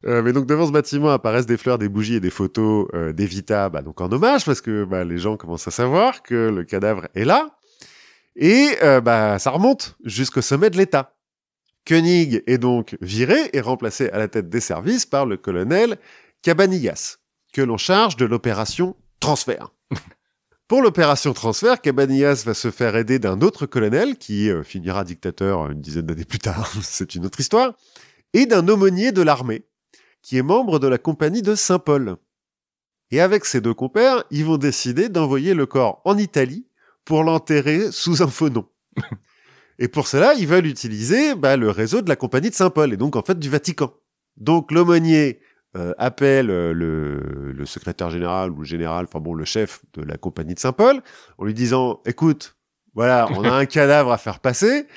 Euh, 0.08 0.22
mais 0.22 0.34
donc 0.34 0.46
devant 0.46 0.68
ce 0.68 0.72
bâtiment 0.72 1.10
apparaissent 1.10 1.48
des 1.48 1.58
fleurs, 1.58 1.80
des 1.80 1.90
bougies 1.90 2.16
et 2.16 2.20
des 2.20 2.30
photos 2.30 2.88
euh, 2.94 3.12
d'Evita, 3.12 3.70
bah, 3.70 3.82
donc 3.82 4.02
en 4.02 4.12
hommage 4.12 4.46
parce 4.46 4.62
que 4.62 4.84
bah, 4.84 5.04
les 5.04 5.18
gens 5.18 5.36
commencent 5.36 5.68
à 5.68 5.72
savoir 5.72 6.22
que 6.22 6.50
le 6.50 6.64
cadavre 6.64 7.08
est 7.16 7.26
là 7.26 7.58
et 8.36 8.70
euh, 8.84 9.02
bah 9.02 9.40
ça 9.40 9.50
remonte 9.50 9.98
jusqu'au 10.04 10.42
sommet 10.42 10.70
de 10.70 10.78
l'État. 10.78 11.16
Koenig 11.88 12.44
est 12.46 12.58
donc 12.60 12.98
viré 13.02 13.50
et 13.54 13.62
remplacé 13.62 14.10
à 14.10 14.20
la 14.20 14.28
tête 14.28 14.50
des 14.50 14.60
services 14.60 15.06
par 15.06 15.26
le 15.26 15.38
colonel 15.38 15.98
Cabanillas, 16.44 17.18
que 17.54 17.62
l'on 17.62 17.78
charge 17.78 18.16
de 18.16 18.26
l'opération 18.26 18.96
transfert. 19.20 19.72
Pour 20.68 20.82
l'opération 20.82 21.34
transfert, 21.34 21.82
Cabanillas 21.82 22.44
va 22.46 22.54
se 22.54 22.70
faire 22.70 22.96
aider 22.96 23.18
d'un 23.18 23.42
autre 23.42 23.66
colonel 23.66 24.18
qui 24.18 24.50
finira 24.64 25.04
dictateur 25.04 25.72
une 25.72 25.82
dizaine 25.82 26.08
d'années 26.08 26.26
plus 26.26 26.40
tard, 26.40 26.72
c'est 26.82 27.16
une 27.16 27.26
autre 27.26 27.40
histoire, 27.40 27.74
et 28.34 28.46
d'un 28.48 28.68
aumônier 28.68 29.12
de 29.12 29.22
l'armée 29.22 29.64
qui 30.26 30.40
est 30.40 30.42
membre 30.42 30.80
de 30.80 30.88
la 30.88 30.98
compagnie 30.98 31.44
de 31.44 31.54
Saint-Paul. 31.54 32.18
Et 33.12 33.22
avec 33.22 33.46
ces 33.46 33.62
deux 33.62 33.76
compères, 33.76 34.24
ils 34.32 34.44
vont 34.44 34.58
décider 34.58 35.08
d'envoyer 35.08 35.54
le 35.54 35.68
corps 35.68 36.02
en 36.04 36.18
Italie 36.18 36.66
pour 37.06 37.24
l'enterrer 37.24 37.92
sous 37.92 38.24
un 38.24 38.28
faux 38.28 38.50
nom. 38.50 38.68
Et 39.78 39.88
pour 39.88 40.08
cela, 40.08 40.34
ils 40.34 40.48
veulent 40.48 40.66
utiliser 40.66 41.36
bah, 41.36 41.58
le 41.58 41.70
réseau 41.70 42.02
de 42.02 42.10
la 42.10 42.16
compagnie 42.16 42.50
de 42.50 42.56
Saint-Paul, 42.56 42.92
et 42.94 42.98
donc 42.98 43.16
en 43.16 43.22
fait 43.22 43.38
du 43.38 43.50
Vatican. 43.50 43.94
Donc 44.38 44.72
l'aumônier 44.72 45.42
euh, 45.76 45.94
appelle 45.98 46.50
euh, 46.50 46.74
le, 46.74 47.52
le 47.52 47.66
secrétaire 47.66 48.10
général 48.10 48.52
ou 48.52 48.60
le 48.60 48.66
général, 48.66 49.06
enfin 49.08 49.20
bon, 49.20 49.34
le 49.34 49.44
chef 49.46 49.82
de 49.94 50.02
la 50.02 50.18
compagnie 50.18 50.56
de 50.56 50.60
Saint-Paul, 50.60 51.02
en 51.38 51.46
lui 51.46 51.54
disant, 51.54 52.02
écoute, 52.06 52.56
voilà, 52.94 53.28
on 53.32 53.44
a 53.44 53.52
un 53.52 53.66
cadavre 53.66 54.14
à 54.14 54.18
faire 54.18 54.40
passer, 54.40 54.88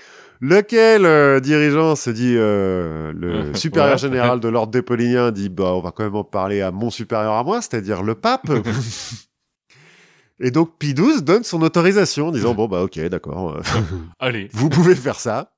lequel 0.41 1.05
euh, 1.05 1.41
dirigeant 1.41 1.97
se 1.97 2.11
dit, 2.11 2.35
euh, 2.37 3.13
le 3.15 3.55
supérieur 3.55 3.93
Ouais. 3.95 3.99
général 3.99 4.41
de 4.41 4.49
l'ordre 4.49 4.73
des 4.73 4.83
Pauliniens 4.83 5.31
dit, 5.33 5.49
bah, 5.49 5.73
on 5.75 5.81
va 5.81 5.91
quand 5.93 6.05
même 6.05 6.17
en 6.17 6.25
parler 6.25 6.61
à 6.61 6.71
mon 6.71 6.91
supérieur 6.91 7.33
à 7.35 7.45
moi, 7.45 7.61
c'est-à-dire 7.63 8.03
le 8.03 8.15
pape. 8.15 8.51
Et 10.41 10.51
donc 10.53 10.79
Pie 10.79 10.95
XII 10.95 11.21
donne 11.23 11.43
son 11.43 11.63
autorisation 11.63 12.29
en 12.29 12.31
disant, 12.31 12.55
bon, 12.55 12.69
bah 12.69 12.83
ok, 12.83 12.99
d'accord, 13.09 13.57
euh, 13.57 13.63
Allez. 14.21 14.49
vous 14.53 14.69
pouvez 14.69 14.95
faire 14.95 15.19
ça. 15.19 15.53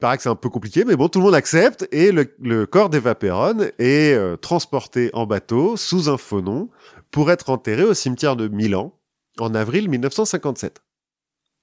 Paraît 0.00 0.16
que 0.16 0.24
c'est 0.24 0.28
un 0.28 0.34
peu 0.34 0.48
compliqué, 0.48 0.84
mais 0.84 0.96
bon, 0.96 1.08
tout 1.08 1.20
le 1.20 1.26
monde 1.26 1.34
accepte 1.36 1.86
et 1.92 2.10
le, 2.10 2.34
le 2.40 2.66
corps 2.66 2.90
d'Eva 2.90 3.14
Perron 3.14 3.58
est 3.78 4.14
euh, 4.14 4.36
transporté 4.36 5.10
en 5.12 5.26
bateau 5.26 5.76
sous 5.76 6.08
un 6.08 6.18
faux 6.18 6.40
nom 6.40 6.70
pour 7.12 7.30
être 7.30 7.50
enterré 7.50 7.84
au 7.84 7.94
cimetière 7.94 8.34
de 8.34 8.48
Milan 8.48 8.98
en 9.38 9.54
avril 9.54 9.88
1957. 9.88 10.82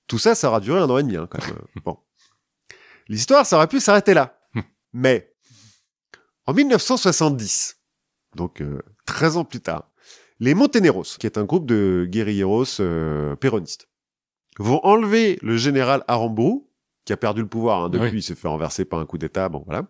Tout 0.10 0.18
ça, 0.20 0.36
ça 0.36 0.50
aura 0.50 0.60
duré 0.60 0.80
un 0.80 0.90
an 0.90 0.98
et 0.98 1.04
demi, 1.04 1.16
hein, 1.16 1.28
quand 1.30 1.42
même. 1.46 1.56
Bon. 1.86 1.98
L'histoire, 3.08 3.46
ça 3.46 3.56
aurait 3.56 3.68
pu 3.68 3.80
s'arrêter 3.80 4.14
là. 4.14 4.36
Mais, 4.92 5.32
en 6.48 6.54
1970, 6.54 7.78
donc 8.36 8.62
euh, 8.62 8.82
13 9.06 9.38
ans 9.38 9.46
plus 9.46 9.62
tard, 9.62 9.92
les 10.40 10.56
Monteneros, 10.56 11.04
qui 11.20 11.28
est 11.28 11.38
un 11.38 11.44
groupe 11.46 11.66
de 11.68 12.08
guérilleros 12.10 12.80
euh, 12.82 13.36
péronistes, 13.36 13.88
vont 14.58 14.80
enlever 14.84 15.38
le 15.44 15.58
général 15.58 16.04
Aramburu, 16.08 16.62
qui 17.06 17.14
a 17.14 17.18
perdu 17.18 17.42
le 17.42 17.48
pouvoir 17.48 17.84
hein, 17.86 17.90
depuis, 17.90 18.10
Oui. 18.10 18.18
il 18.18 18.24
s'est 18.24 18.36
fait 18.36 18.48
renverser 18.48 18.84
par 18.86 19.00
un 19.00 19.06
coup 19.06 19.18
d'État, 19.20 19.48
bon 19.48 19.64
voilà. 19.66 19.84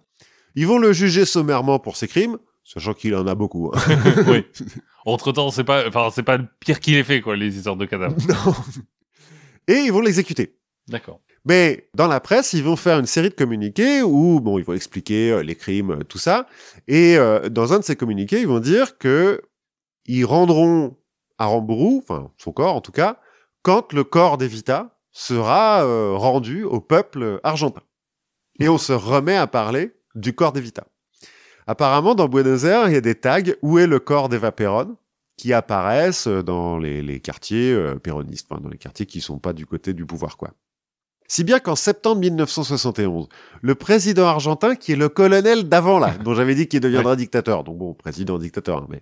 Ils 0.56 0.68
vont 0.68 0.80
le 0.80 0.92
juger 0.92 1.26
sommairement 1.26 1.80
pour 1.80 1.96
ses 1.96 2.08
crimes, 2.10 2.38
sachant 2.66 2.94
qu'il 2.94 3.16
en 3.16 3.26
a 3.28 3.36
beaucoup. 3.36 3.72
hein. 3.74 3.80
oui. 4.28 4.46
Entre 5.06 5.32
temps, 5.32 5.50
c'est 5.50 5.64
pas, 5.64 5.88
enfin, 5.88 6.10
c'est 6.14 6.24
pas 6.24 6.36
le 6.38 6.46
pire 6.60 6.80
qu'il 6.82 6.96
ait 6.96 7.04
fait, 7.06 7.22
quoi, 7.22 7.36
les 7.38 7.56
histoires 7.56 7.78
de 7.78 7.86
cadavres. 7.86 8.18
Non. 8.28 8.54
Et 9.70 9.76
ils 9.76 9.94
vont 9.94 10.02
l'exécuter. 10.02 10.58
D'accord. 10.88 11.22
Mais 11.46 11.90
dans 11.94 12.08
la 12.08 12.20
presse, 12.20 12.52
ils 12.54 12.64
vont 12.64 12.76
faire 12.76 13.00
une 13.00 13.06
série 13.06 13.30
de 13.30 13.36
communiqués 13.36 14.02
où, 14.02 14.42
bon, 14.42 14.58
ils 14.58 14.66
vont 14.66 14.74
expliquer 14.74 15.32
euh, 15.32 15.44
les 15.44 15.56
crimes, 15.56 15.92
euh, 15.92 16.04
tout 16.04 16.18
ça. 16.18 16.48
Et 16.88 17.18
euh, 17.18 17.48
dans 17.48 17.72
un 17.72 17.80
de 17.80 17.84
ces 17.86 17.96
communiqués, 17.96 18.42
ils 18.42 18.48
vont 18.48 18.60
dire 18.60 18.98
que 18.98 19.42
ils 20.06 20.26
rendront 20.26 20.98
Aramburu, 21.38 22.00
enfin 22.00 22.32
son 22.38 22.52
corps 22.52 22.76
en 22.76 22.82
tout 22.82 22.92
cas, 22.92 23.20
quand 23.62 23.94
le 23.94 24.04
corps 24.04 24.38
d'Evita 24.38 25.00
sera 25.12 25.84
euh, 25.84 26.14
rendu 26.16 26.64
au 26.64 26.80
peuple 26.82 27.40
argentin. 27.44 27.82
Et 28.60 28.70
on 28.70 28.78
se 28.78 28.94
remet 28.94 29.36
à 29.36 29.48
parler 29.48 29.94
du 30.16 30.34
corps 30.34 30.52
d'Evita. 30.52 30.86
Apparemment, 31.68 32.16
dans 32.16 32.28
Buenos 32.28 32.64
Aires, 32.64 32.88
il 32.88 32.94
y 32.94 32.98
a 32.98 33.02
des 33.02 33.16
tags 33.16 33.42
où 33.62 33.80
est 33.80 33.88
le 33.88 34.00
corps 34.00 34.30
d'Eva 34.30 34.52
Perón 34.52 34.96
qui 35.40 35.54
apparaissent 35.54 36.28
dans 36.28 36.78
les, 36.78 37.02
les 37.02 37.22
quartiers 37.22 37.72
euh, 37.72 37.96
péronistes, 37.96 38.48
enfin 38.52 38.60
dans 38.60 38.68
les 38.68 38.78
quartiers 38.78 39.06
qui 39.06 39.22
sont 39.22 39.40
pas 39.40 39.54
du 39.54 39.66
côté 39.66 39.94
du 39.94 40.06
pouvoir, 40.06 40.36
quoi. 40.36 40.52
Si 41.30 41.46
bien 41.46 41.60
qu'en 41.60 41.78
septembre 41.78 42.20
1971, 42.20 43.30
le 43.62 43.76
président 43.76 44.26
argentin, 44.26 44.76
qui 44.76 44.92
est 44.92 44.96
le 44.98 45.08
colonel 45.08 45.70
d'avant 45.70 45.98
là, 45.98 46.14
dont 46.26 46.34
j'avais 46.34 46.56
dit 46.56 46.68
qu'il 46.68 46.82
deviendra 46.82 47.16
dictateur, 47.16 47.64
donc 47.64 47.78
bon, 47.78 47.94
président 47.94 48.38
dictateur, 48.38 48.80
hein, 48.80 48.88
mais 48.90 49.02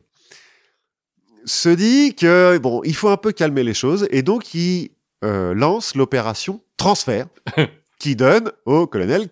se 1.46 1.70
dit 1.70 2.14
que 2.14 2.60
bon, 2.60 2.84
il 2.84 2.96
faut 2.96 3.10
un 3.10 3.18
peu 3.18 3.32
calmer 3.32 3.64
les 3.64 3.74
choses 3.74 4.08
et 4.12 4.22
donc 4.22 4.54
il 4.54 4.92
euh, 5.24 5.56
lance 5.56 5.96
l'opération 5.96 6.62
transfert 6.76 7.26
qui 8.00 8.16
donne 8.16 8.52
au 8.66 8.86
colonel 8.86 9.30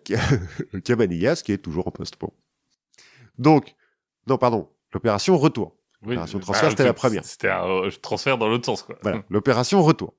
Cabanillas 0.84 1.42
qui 1.46 1.52
est 1.52 1.60
toujours 1.60 1.88
en 1.88 1.92
poste. 1.92 2.16
Bon. 2.20 2.32
Donc, 3.38 3.76
non, 4.26 4.40
pardon, 4.40 4.70
l'opération 4.92 5.38
retour. 5.38 5.76
L'opération 6.02 6.38
bah, 6.40 6.44
transfert, 6.44 6.70
c'était 6.70 6.84
la 6.84 6.94
première. 6.94 7.26
C'était 7.26 7.50
un 7.50 7.68
euh, 7.68 7.92
transfert 8.02 8.38
dans 8.38 8.48
l'autre 8.48 8.66
sens, 8.66 8.84
quoi. 8.84 8.96
Voilà, 9.02 9.24
l'opération 9.30 9.82
retour. 9.84 10.14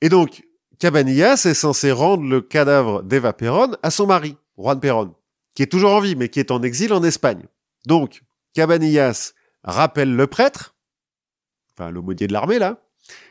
Et 0.00 0.08
donc, 0.08 0.42
Cabanillas 0.78 1.44
est 1.46 1.54
censé 1.54 1.92
rendre 1.92 2.24
le 2.24 2.40
cadavre 2.40 3.02
d'Eva 3.02 3.32
Perón 3.32 3.76
à 3.82 3.90
son 3.90 4.06
mari, 4.06 4.36
Juan 4.58 4.78
Perón, 4.80 5.14
qui 5.54 5.62
est 5.62 5.70
toujours 5.70 5.92
en 5.92 6.00
vie, 6.00 6.16
mais 6.16 6.28
qui 6.28 6.40
est 6.40 6.50
en 6.50 6.62
exil 6.62 6.92
en 6.92 7.02
Espagne. 7.02 7.44
Donc, 7.86 8.22
Cabanillas 8.54 9.32
rappelle 9.64 10.14
le 10.14 10.26
prêtre, 10.26 10.74
enfin 11.72 11.90
l'aumônier 11.90 12.26
de 12.26 12.32
l'armée 12.32 12.58
là, 12.58 12.82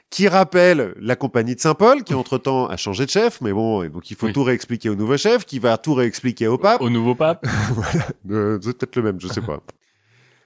qui 0.10 0.28
rappelle 0.28 0.94
la 1.00 1.16
compagnie 1.16 1.56
de 1.56 1.60
Saint-Paul, 1.60 2.04
qui 2.04 2.14
entre-temps 2.14 2.68
a 2.68 2.78
changé 2.78 3.06
de 3.06 3.12
chef, 3.12 3.42
mais 3.42 3.52
bon, 3.52 3.84
et 3.84 3.90
donc 3.90 4.10
il 4.12 4.16
faut 4.16 4.28
Oui. 4.28 4.34
tout 4.34 4.44
réexpliquer 4.44 4.90
au 4.90 4.96
nouveau 4.96 5.18
chef, 5.18 5.46
qui 5.46 5.60
va 5.60 5.78
tout 5.78 5.94
réexpliquer 5.94 6.48
au 6.48 6.58
pape. 6.58 6.82
Au 6.82 6.90
nouveau 6.90 7.16
pape. 7.16 7.46
voilà, 7.74 8.08
euh, 8.30 8.60
c'est 8.62 8.78
peut-être 8.78 8.96
le 8.96 9.02
même, 9.02 9.20
je 9.20 9.28
sais 9.28 9.42
pas. 9.42 9.60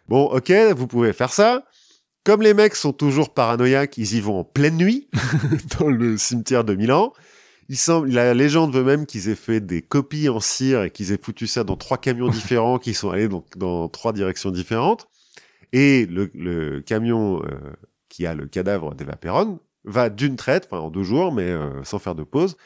Bon, 0.10 0.24
ok, 0.24 0.52
vous 0.76 0.88
pouvez 0.88 1.14
faire 1.14 1.32
ça. 1.32 1.66
Comme 2.24 2.42
les 2.42 2.56
mecs 2.56 2.74
sont 2.74 2.94
toujours 2.94 3.32
paranoïaques, 3.32 3.96
ils 4.00 4.16
y 4.16 4.22
vont 4.22 4.40
en 4.40 4.44
pleine 4.44 4.76
nuit 4.76 5.08
dans 5.80 5.88
le 5.88 6.18
cimetière 6.18 6.64
de 6.64 6.74
Milan. 6.74 7.14
Il 7.68 7.78
semble, 7.78 8.10
la 8.10 8.34
légende 8.34 8.74
veut 8.74 8.84
même 8.84 9.06
qu'ils 9.06 9.30
aient 9.30 9.36
fait 9.36 9.62
des 9.62 9.84
copies 9.84 10.28
en 10.28 10.40
cire 10.40 10.82
et 10.82 10.90
qu'ils 10.90 11.12
aient 11.12 11.20
foutu 11.22 11.46
ça 11.46 11.64
dans 11.64 11.76
trois 11.76 12.00
camions 12.00 12.28
différents 12.28 12.80
qui 12.80 12.96
sont 12.96 13.12
allés 13.12 13.28
donc 13.28 13.56
dans 13.56 13.88
trois 13.88 14.12
directions 14.12 14.50
différentes. 14.50 15.08
Et 15.74 16.08
le, 16.08 16.32
le 16.34 16.82
camion 16.82 17.44
euh, 17.44 17.60
qui 18.10 18.26
a 18.26 18.34
le 18.34 18.48
cadavre 18.48 18.96
d'Eva 18.96 19.16
Perón 19.16 19.60
va 19.84 20.10
d'une 20.10 20.38
traite, 20.38 20.68
enfin 20.72 20.82
en 20.82 20.90
deux 20.90 21.04
jours, 21.04 21.32
mais 21.32 21.52
euh, 21.52 21.84
sans 21.84 22.00
faire 22.00 22.16
de 22.16 22.24
pause, 22.24 22.58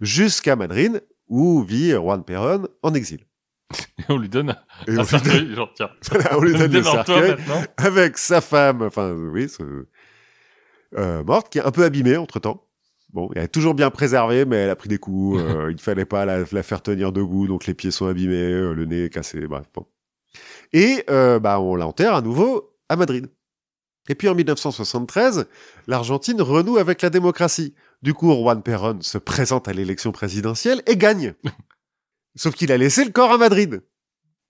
jusqu'à 0.00 0.54
Madrid 0.54 1.02
où 1.26 1.64
vit 1.64 1.90
Juan 1.90 2.22
Perón 2.22 2.68
en 2.84 2.94
exil. 2.94 3.26
Et 3.98 4.04
on 4.08 4.18
lui 4.18 4.28
donne 4.28 4.56
Et 4.86 4.92
un 4.92 4.96
donne- 4.96 5.04
cercueil, 5.06 5.54
genre, 5.54 5.70
tiens, 5.74 5.90
voilà, 6.10 6.38
on 6.38 6.40
lui 6.42 6.52
donne 6.54 6.72
le 6.72 6.82
cercueil 6.82 7.36
avec 7.76 8.18
sa 8.18 8.40
femme, 8.40 8.82
enfin 8.82 9.12
oui, 9.12 9.48
ce- 9.48 9.86
euh, 10.96 11.24
morte, 11.24 11.50
qui 11.50 11.58
est 11.58 11.62
un 11.62 11.70
peu 11.70 11.84
abîmée 11.84 12.16
entre 12.16 12.38
temps. 12.38 12.66
Bon, 13.12 13.30
elle 13.34 13.44
est 13.44 13.48
toujours 13.48 13.74
bien 13.74 13.90
préservée, 13.90 14.44
mais 14.44 14.56
elle 14.56 14.70
a 14.70 14.76
pris 14.76 14.88
des 14.88 14.98
coups. 14.98 15.40
euh, 15.42 15.70
il 15.70 15.78
fallait 15.80 16.04
pas 16.06 16.24
la, 16.24 16.44
la 16.50 16.62
faire 16.62 16.82
tenir 16.82 17.12
debout, 17.12 17.46
donc 17.46 17.66
les 17.66 17.74
pieds 17.74 17.90
sont 17.90 18.06
abîmés, 18.06 18.34
euh, 18.52 18.72
le 18.74 18.84
nez 18.86 19.04
est 19.04 19.10
cassé, 19.10 19.46
bref. 19.46 19.66
Bon. 19.74 19.86
Et 20.72 21.04
bah, 21.08 21.60
on 21.60 21.76
l'enterre 21.76 22.14
à 22.14 22.22
nouveau 22.22 22.74
à 22.88 22.96
Madrid. 22.96 23.28
Et 24.08 24.14
puis 24.14 24.28
en 24.28 24.34
1973, 24.34 25.46
l'Argentine 25.86 26.40
renoue 26.42 26.78
avec 26.78 27.02
la 27.02 27.10
démocratie. 27.10 27.74
Du 28.02 28.14
coup, 28.14 28.32
Juan 28.32 28.62
Perón 28.62 29.00
se 29.02 29.16
présente 29.18 29.68
à 29.68 29.72
l'élection 29.72 30.10
présidentielle 30.10 30.82
et 30.86 30.96
gagne. 30.96 31.34
Sauf 32.34 32.54
qu'il 32.54 32.72
a 32.72 32.76
laissé 32.78 33.04
le 33.04 33.10
corps 33.10 33.32
à 33.32 33.38
Madrid. 33.38 33.82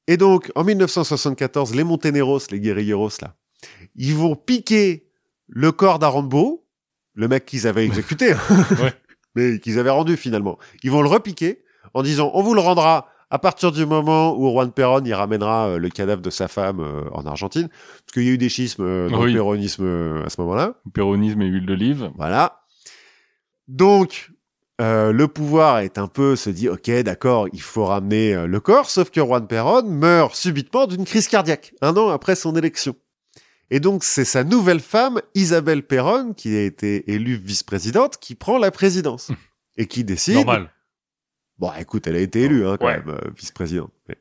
Et 0.07 0.16
donc, 0.16 0.51
en 0.55 0.64
1974, 0.64 1.74
les 1.74 1.85
Monteneros, 1.85 2.41
les 2.51 2.61
guerrilleros, 2.61 3.11
là, 3.20 3.35
ils 3.95 4.14
vont 4.14 4.35
piquer 4.37 5.09
le 5.49 5.70
corps 5.72 5.99
d'Arambo, 5.99 6.66
le 7.14 7.28
mec 7.28 7.45
qu'ils 7.45 7.66
avaient 7.66 7.85
exécuté, 7.85 8.33
hein, 8.33 8.39
Ouais. 8.83 8.93
mais 9.35 9.59
qu'ils 9.61 9.78
avaient 9.78 9.91
rendu 9.91 10.16
finalement. 10.16 10.59
Ils 10.83 10.91
vont 10.91 11.03
le 11.03 11.09
repiquer 11.09 11.62
en 11.95 12.03
disant 12.03 12.30
on 12.35 12.43
vous 12.43 12.55
le 12.55 12.61
rendra 12.61 13.09
à 13.30 13.39
partir 13.39 13.70
du 13.72 13.87
moment 13.87 14.37
où 14.39 14.51
Juan 14.51 14.72
Perón 14.72 15.05
y 15.07 15.12
ramènera 15.14 15.68
euh, 15.68 15.78
le 15.78 15.89
cadavre 15.89 16.20
de 16.20 16.30
sa 16.30 16.49
femme 16.49 16.80
euh, 16.80 17.03
en 17.12 17.24
Argentine, 17.24 17.68
parce 17.68 18.12
qu'il 18.12 18.24
y 18.24 18.28
a 18.28 18.33
eu 18.33 18.39
des 18.39 18.49
schismes 18.49 18.83
euh, 18.85 19.09
dans 19.09 19.22
Oui. 19.22 19.28
le 19.33 19.39
péronisme 19.39 19.85
euh, 19.85 20.24
à 20.24 20.28
ce 20.30 20.41
moment-là. 20.43 20.74
Péronisme 20.93 21.41
et 21.43 21.47
huile 21.47 21.64
d'olive. 21.66 22.11
Voilà. 22.16 22.62
Donc, 23.68 24.30
euh, 24.83 25.12
le 25.12 25.28
pouvoir 25.28 25.78
est 25.78 25.97
un 25.97 26.09
peu 26.09 26.37
se 26.37 26.51
dit, 26.51 26.68
ok, 26.68 26.91
d'accord, 27.03 27.47
il 27.53 27.62
faut 27.62 27.85
ramener 27.87 28.35
euh, 28.35 28.47
le 28.47 28.61
corps, 28.61 28.91
sauf 28.91 29.11
que 29.11 29.20
Juan 29.20 29.47
Perón 29.47 29.89
meurt 29.89 30.35
subitement 30.35 30.87
d'une 30.87 31.05
crise 31.05 31.28
cardiaque, 31.28 31.72
un 31.80 31.97
an 31.97 32.09
après 32.11 32.35
son 32.35 32.55
élection. 32.57 32.95
Et 33.70 33.80
donc, 33.80 34.05
c'est 34.05 34.24
sa 34.26 34.45
nouvelle 34.45 34.80
femme, 34.80 35.20
Isabelle 35.35 35.83
Perón, 35.83 36.35
qui 36.35 36.55
a 36.57 36.62
été 36.62 37.11
élue 37.11 37.37
vice-présidente, 37.37 38.18
qui 38.18 38.35
prend 38.35 38.59
la 38.59 38.70
présidence. 38.70 39.30
Et 39.78 39.87
qui 39.87 40.05
décide... 40.05 40.35
Normal. 40.35 40.68
Bon, 41.59 41.70
écoute, 41.78 42.07
elle 42.07 42.16
a 42.16 42.20
été 42.20 42.43
élue, 42.43 42.66
hein, 42.66 42.76
quand 42.78 42.87
Ouais. 42.87 42.99
même, 42.99 43.11
euh, 43.11 43.30
vice-présidente. 43.37 43.93
Mais... 44.09 44.16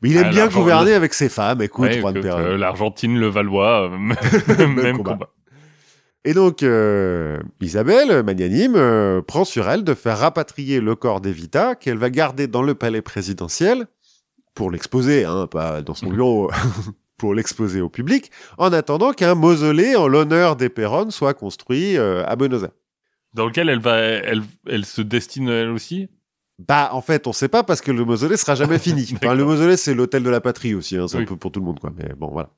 mais 0.00 0.10
il 0.10 0.16
aime 0.16 0.24
Ah, 0.28 0.30
bien 0.30 0.48
gouverner 0.48 0.94
avec 0.94 1.14
ses 1.14 1.28
femmes, 1.28 1.62
écoute, 1.62 1.84
Ouais, 1.90 2.00
Juan 2.00 2.20
Perón. 2.20 2.56
L'Argentine, 2.56 3.18
le 3.18 3.28
Valois, 3.28 3.90
même, 3.98 4.96
combat. 4.96 5.12
combat. 5.12 5.30
Et 6.24 6.34
donc, 6.34 6.62
euh, 6.62 7.40
Isabelle, 7.60 8.22
magnanime, 8.22 8.74
euh, 8.76 9.22
prend 9.22 9.44
sur 9.44 9.68
elle 9.68 9.82
de 9.82 9.94
faire 9.94 10.18
rapatrier 10.18 10.80
le 10.80 10.94
corps 10.94 11.20
d'Evita, 11.20 11.74
qu'elle 11.74 11.98
va 11.98 12.10
garder 12.10 12.46
dans 12.46 12.62
le 12.62 12.74
palais 12.74 13.02
présidentiel, 13.02 13.86
pour 14.54 14.70
l'exposer, 14.70 15.24
hein, 15.24 15.48
pas 15.48 15.82
dans 15.82 15.94
son 15.94 16.08
bureau, 16.10 16.48
pour 17.18 17.34
l'exposer 17.34 17.80
au 17.80 17.88
public, 17.88 18.30
en 18.56 18.72
attendant 18.72 19.12
qu'un 19.12 19.34
mausolée 19.34 19.96
en 19.96 20.06
l'honneur 20.06 20.54
des 20.54 20.68
Perron 20.68 21.10
soit 21.10 21.34
construit 21.34 21.96
euh, 21.96 22.24
à 22.26 22.36
Buenos 22.36 22.62
Aires. 22.62 22.70
Dans 23.34 23.46
lequel 23.46 23.68
elle 23.68 23.80
va, 23.80 23.96
elle, 23.96 24.42
elle 24.68 24.84
se 24.84 25.02
destine 25.02 25.48
elle 25.48 25.70
aussi? 25.70 26.08
Bah, 26.58 26.90
en 26.92 27.00
fait, 27.00 27.26
on 27.26 27.32
sait 27.32 27.48
pas 27.48 27.64
parce 27.64 27.80
que 27.80 27.90
le 27.90 28.04
mausolée 28.04 28.36
sera 28.36 28.54
jamais 28.54 28.78
fini. 28.78 29.10
Enfin, 29.20 29.34
le 29.34 29.44
mausolée, 29.44 29.76
c'est 29.76 29.94
l'hôtel 29.94 30.22
de 30.22 30.30
la 30.30 30.40
patrie 30.40 30.74
aussi, 30.74 30.96
hein, 30.96 31.08
c'est 31.08 31.16
Oui. 31.16 31.22
un 31.24 31.26
peu 31.26 31.36
pour 31.36 31.50
tout 31.50 31.58
le 31.58 31.66
monde, 31.66 31.80
quoi. 31.80 31.90
Mais 31.96 32.12
bon, 32.16 32.28
voilà. 32.30 32.50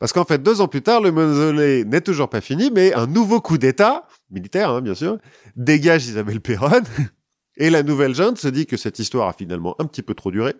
Parce 0.00 0.14
qu'en 0.14 0.24
fait, 0.24 0.42
deux 0.42 0.62
ans 0.62 0.66
plus 0.66 0.80
tard, 0.80 1.02
le 1.02 1.12
mausolée 1.12 1.84
n'est 1.84 2.00
toujours 2.00 2.30
pas 2.30 2.40
fini, 2.40 2.70
mais 2.74 2.94
un 2.94 3.06
nouveau 3.06 3.42
coup 3.42 3.58
d'État, 3.58 4.08
militaire, 4.30 4.70
hein, 4.70 4.80
bien 4.80 4.94
sûr, 4.94 5.18
dégage 5.56 6.06
Isabelle 6.06 6.40
Perron. 6.40 6.82
Et 7.58 7.68
la 7.68 7.82
nouvelle 7.82 8.14
junte 8.14 8.38
se 8.38 8.48
dit 8.48 8.64
que 8.64 8.78
cette 8.78 8.98
histoire 8.98 9.28
a 9.28 9.32
finalement 9.34 9.76
un 9.78 9.84
petit 9.84 10.00
peu 10.02 10.14
trop 10.14 10.30
duré. 10.30 10.54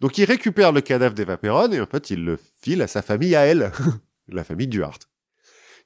Donc, 0.00 0.18
il 0.18 0.24
récupère 0.24 0.72
le 0.72 0.82
cadavre 0.82 1.14
d'Eva 1.14 1.38
Perron 1.38 1.72
et 1.72 1.80
en 1.80 1.86
fait, 1.86 2.10
il 2.10 2.22
le 2.22 2.38
file 2.60 2.82
à 2.82 2.86
sa 2.86 3.00
famille, 3.00 3.34
à 3.34 3.46
elle, 3.46 3.72
la 4.28 4.44
famille 4.44 4.66
Duarte, 4.66 5.08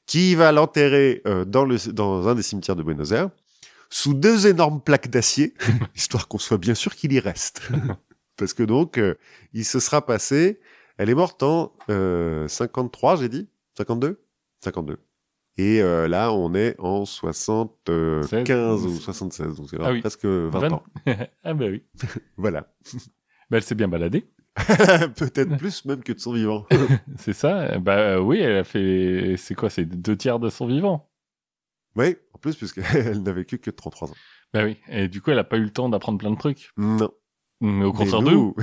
qui 0.06 0.34
va 0.34 0.50
l'enterrer 0.50 1.22
euh, 1.28 1.44
dans, 1.44 1.64
le, 1.64 1.76
dans 1.92 2.26
un 2.26 2.34
des 2.34 2.42
cimetières 2.42 2.74
de 2.74 2.82
Buenos 2.82 3.12
Aires, 3.12 3.30
sous 3.88 4.14
deux 4.14 4.48
énormes 4.48 4.80
plaques 4.80 5.10
d'acier, 5.10 5.54
histoire 5.94 6.26
qu'on 6.26 6.38
soit 6.38 6.58
bien 6.58 6.74
sûr 6.74 6.96
qu'il 6.96 7.12
y 7.12 7.20
reste. 7.20 7.62
Parce 8.36 8.52
que 8.52 8.64
donc, 8.64 8.98
euh, 8.98 9.14
il 9.52 9.64
se 9.64 9.78
sera 9.78 10.04
passé. 10.04 10.58
Elle 10.98 11.10
est 11.10 11.14
morte 11.14 11.42
en 11.42 11.72
euh, 11.90 12.48
53, 12.48 13.16
j'ai 13.16 13.28
dit? 13.28 13.48
52 13.76 14.22
52. 14.64 14.98
Et 15.58 15.80
euh, 15.82 16.06
là, 16.08 16.32
on 16.32 16.54
est 16.54 16.74
en 16.78 17.04
75 17.04 18.86
ou 18.86 18.90
76, 18.98 19.56
donc 19.56 19.68
c'est 19.70 19.78
Ah 19.80 19.92
oui. 19.92 20.00
presque 20.00 20.24
20 20.26 20.50
Vingt- 20.50 20.72
ans. 20.72 20.82
ah 21.44 21.54
bah 21.54 21.66
oui. 21.68 21.82
Voilà. 22.36 22.72
Bah, 23.50 23.56
elle 23.58 23.62
s'est 23.62 23.74
bien 23.74 23.88
baladée. 23.88 24.28
Peut-être 24.56 25.56
plus 25.58 25.84
même 25.84 26.02
que 26.02 26.12
de 26.12 26.18
son 26.18 26.32
vivant. 26.32 26.66
C'est 27.18 27.34
ça. 27.34 27.78
Bah 27.78 27.96
euh, 27.98 28.20
oui, 28.20 28.38
elle 28.40 28.56
a 28.56 28.64
fait. 28.64 29.34
C'est 29.36 29.54
quoi 29.54 29.68
C'est 29.70 29.84
deux 29.84 30.16
tiers 30.16 30.38
de 30.38 30.48
son 30.48 30.66
vivant. 30.66 31.10
oui, 31.94 32.16
en 32.32 32.38
plus, 32.38 32.56
puisqu'elle 32.56 33.22
n'a 33.22 33.32
vécu 33.32 33.58
que 33.58 33.70
33 33.70 34.10
ans. 34.10 34.14
Bah 34.54 34.64
oui. 34.64 34.78
Et 34.88 35.08
du 35.08 35.20
coup, 35.20 35.30
elle 35.30 35.38
a 35.38 35.44
pas 35.44 35.58
eu 35.58 35.62
le 35.64 35.70
temps 35.70 35.88
d'apprendre 35.90 36.18
plein 36.18 36.30
de 36.30 36.38
trucs. 36.38 36.70
Non. 36.78 37.10
Mais 37.60 37.84
au 37.84 37.92
contraire 37.92 38.20
de 38.22 38.30
nous, 38.30 38.54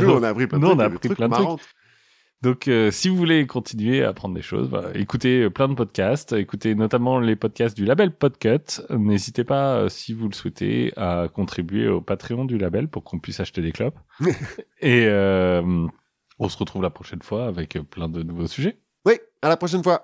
nous, 0.00 0.10
on 0.12 0.22
a 0.24 0.28
appris 0.28 0.46
plein 0.48 0.58
de 0.58 0.64
Nous, 0.64 0.70
on 0.70 0.76
trucs. 0.76 0.80
a 0.80 0.86
y 0.86 0.88
des 0.90 0.94
appris 0.96 1.08
plein 1.10 1.28
de 1.28 1.34
trucs. 1.34 1.60
Donc, 2.42 2.68
euh, 2.68 2.90
si 2.90 3.10
vous 3.10 3.16
voulez 3.16 3.46
continuer 3.46 4.02
à 4.02 4.08
apprendre 4.08 4.34
des 4.34 4.40
choses, 4.40 4.70
bah, 4.70 4.84
écoutez 4.94 5.42
euh, 5.42 5.50
plein 5.50 5.68
de 5.68 5.74
podcasts, 5.74 6.32
écoutez 6.32 6.74
notamment 6.74 7.20
les 7.20 7.36
podcasts 7.36 7.76
du 7.76 7.84
label 7.84 8.12
Podcut. 8.12 8.80
N'hésitez 8.88 9.44
pas, 9.44 9.74
euh, 9.74 9.88
si 9.90 10.14
vous 10.14 10.26
le 10.26 10.32
souhaitez, 10.34 10.92
à 10.96 11.28
contribuer 11.32 11.86
au 11.88 12.00
Patreon 12.00 12.46
du 12.46 12.56
label 12.56 12.88
pour 12.88 13.04
qu'on 13.04 13.18
puisse 13.18 13.40
acheter 13.40 13.60
des 13.60 13.72
clopes. 13.72 13.98
Et 14.80 15.04
euh, 15.06 15.86
on 16.38 16.48
se 16.48 16.56
retrouve 16.56 16.82
la 16.82 16.90
prochaine 16.90 17.20
fois 17.20 17.46
avec 17.46 17.76
euh, 17.76 17.82
plein 17.82 18.08
de 18.08 18.22
nouveaux 18.22 18.46
sujets. 18.46 18.78
Oui, 19.04 19.18
à 19.42 19.50
la 19.50 19.58
prochaine 19.58 19.82
fois. 19.82 19.98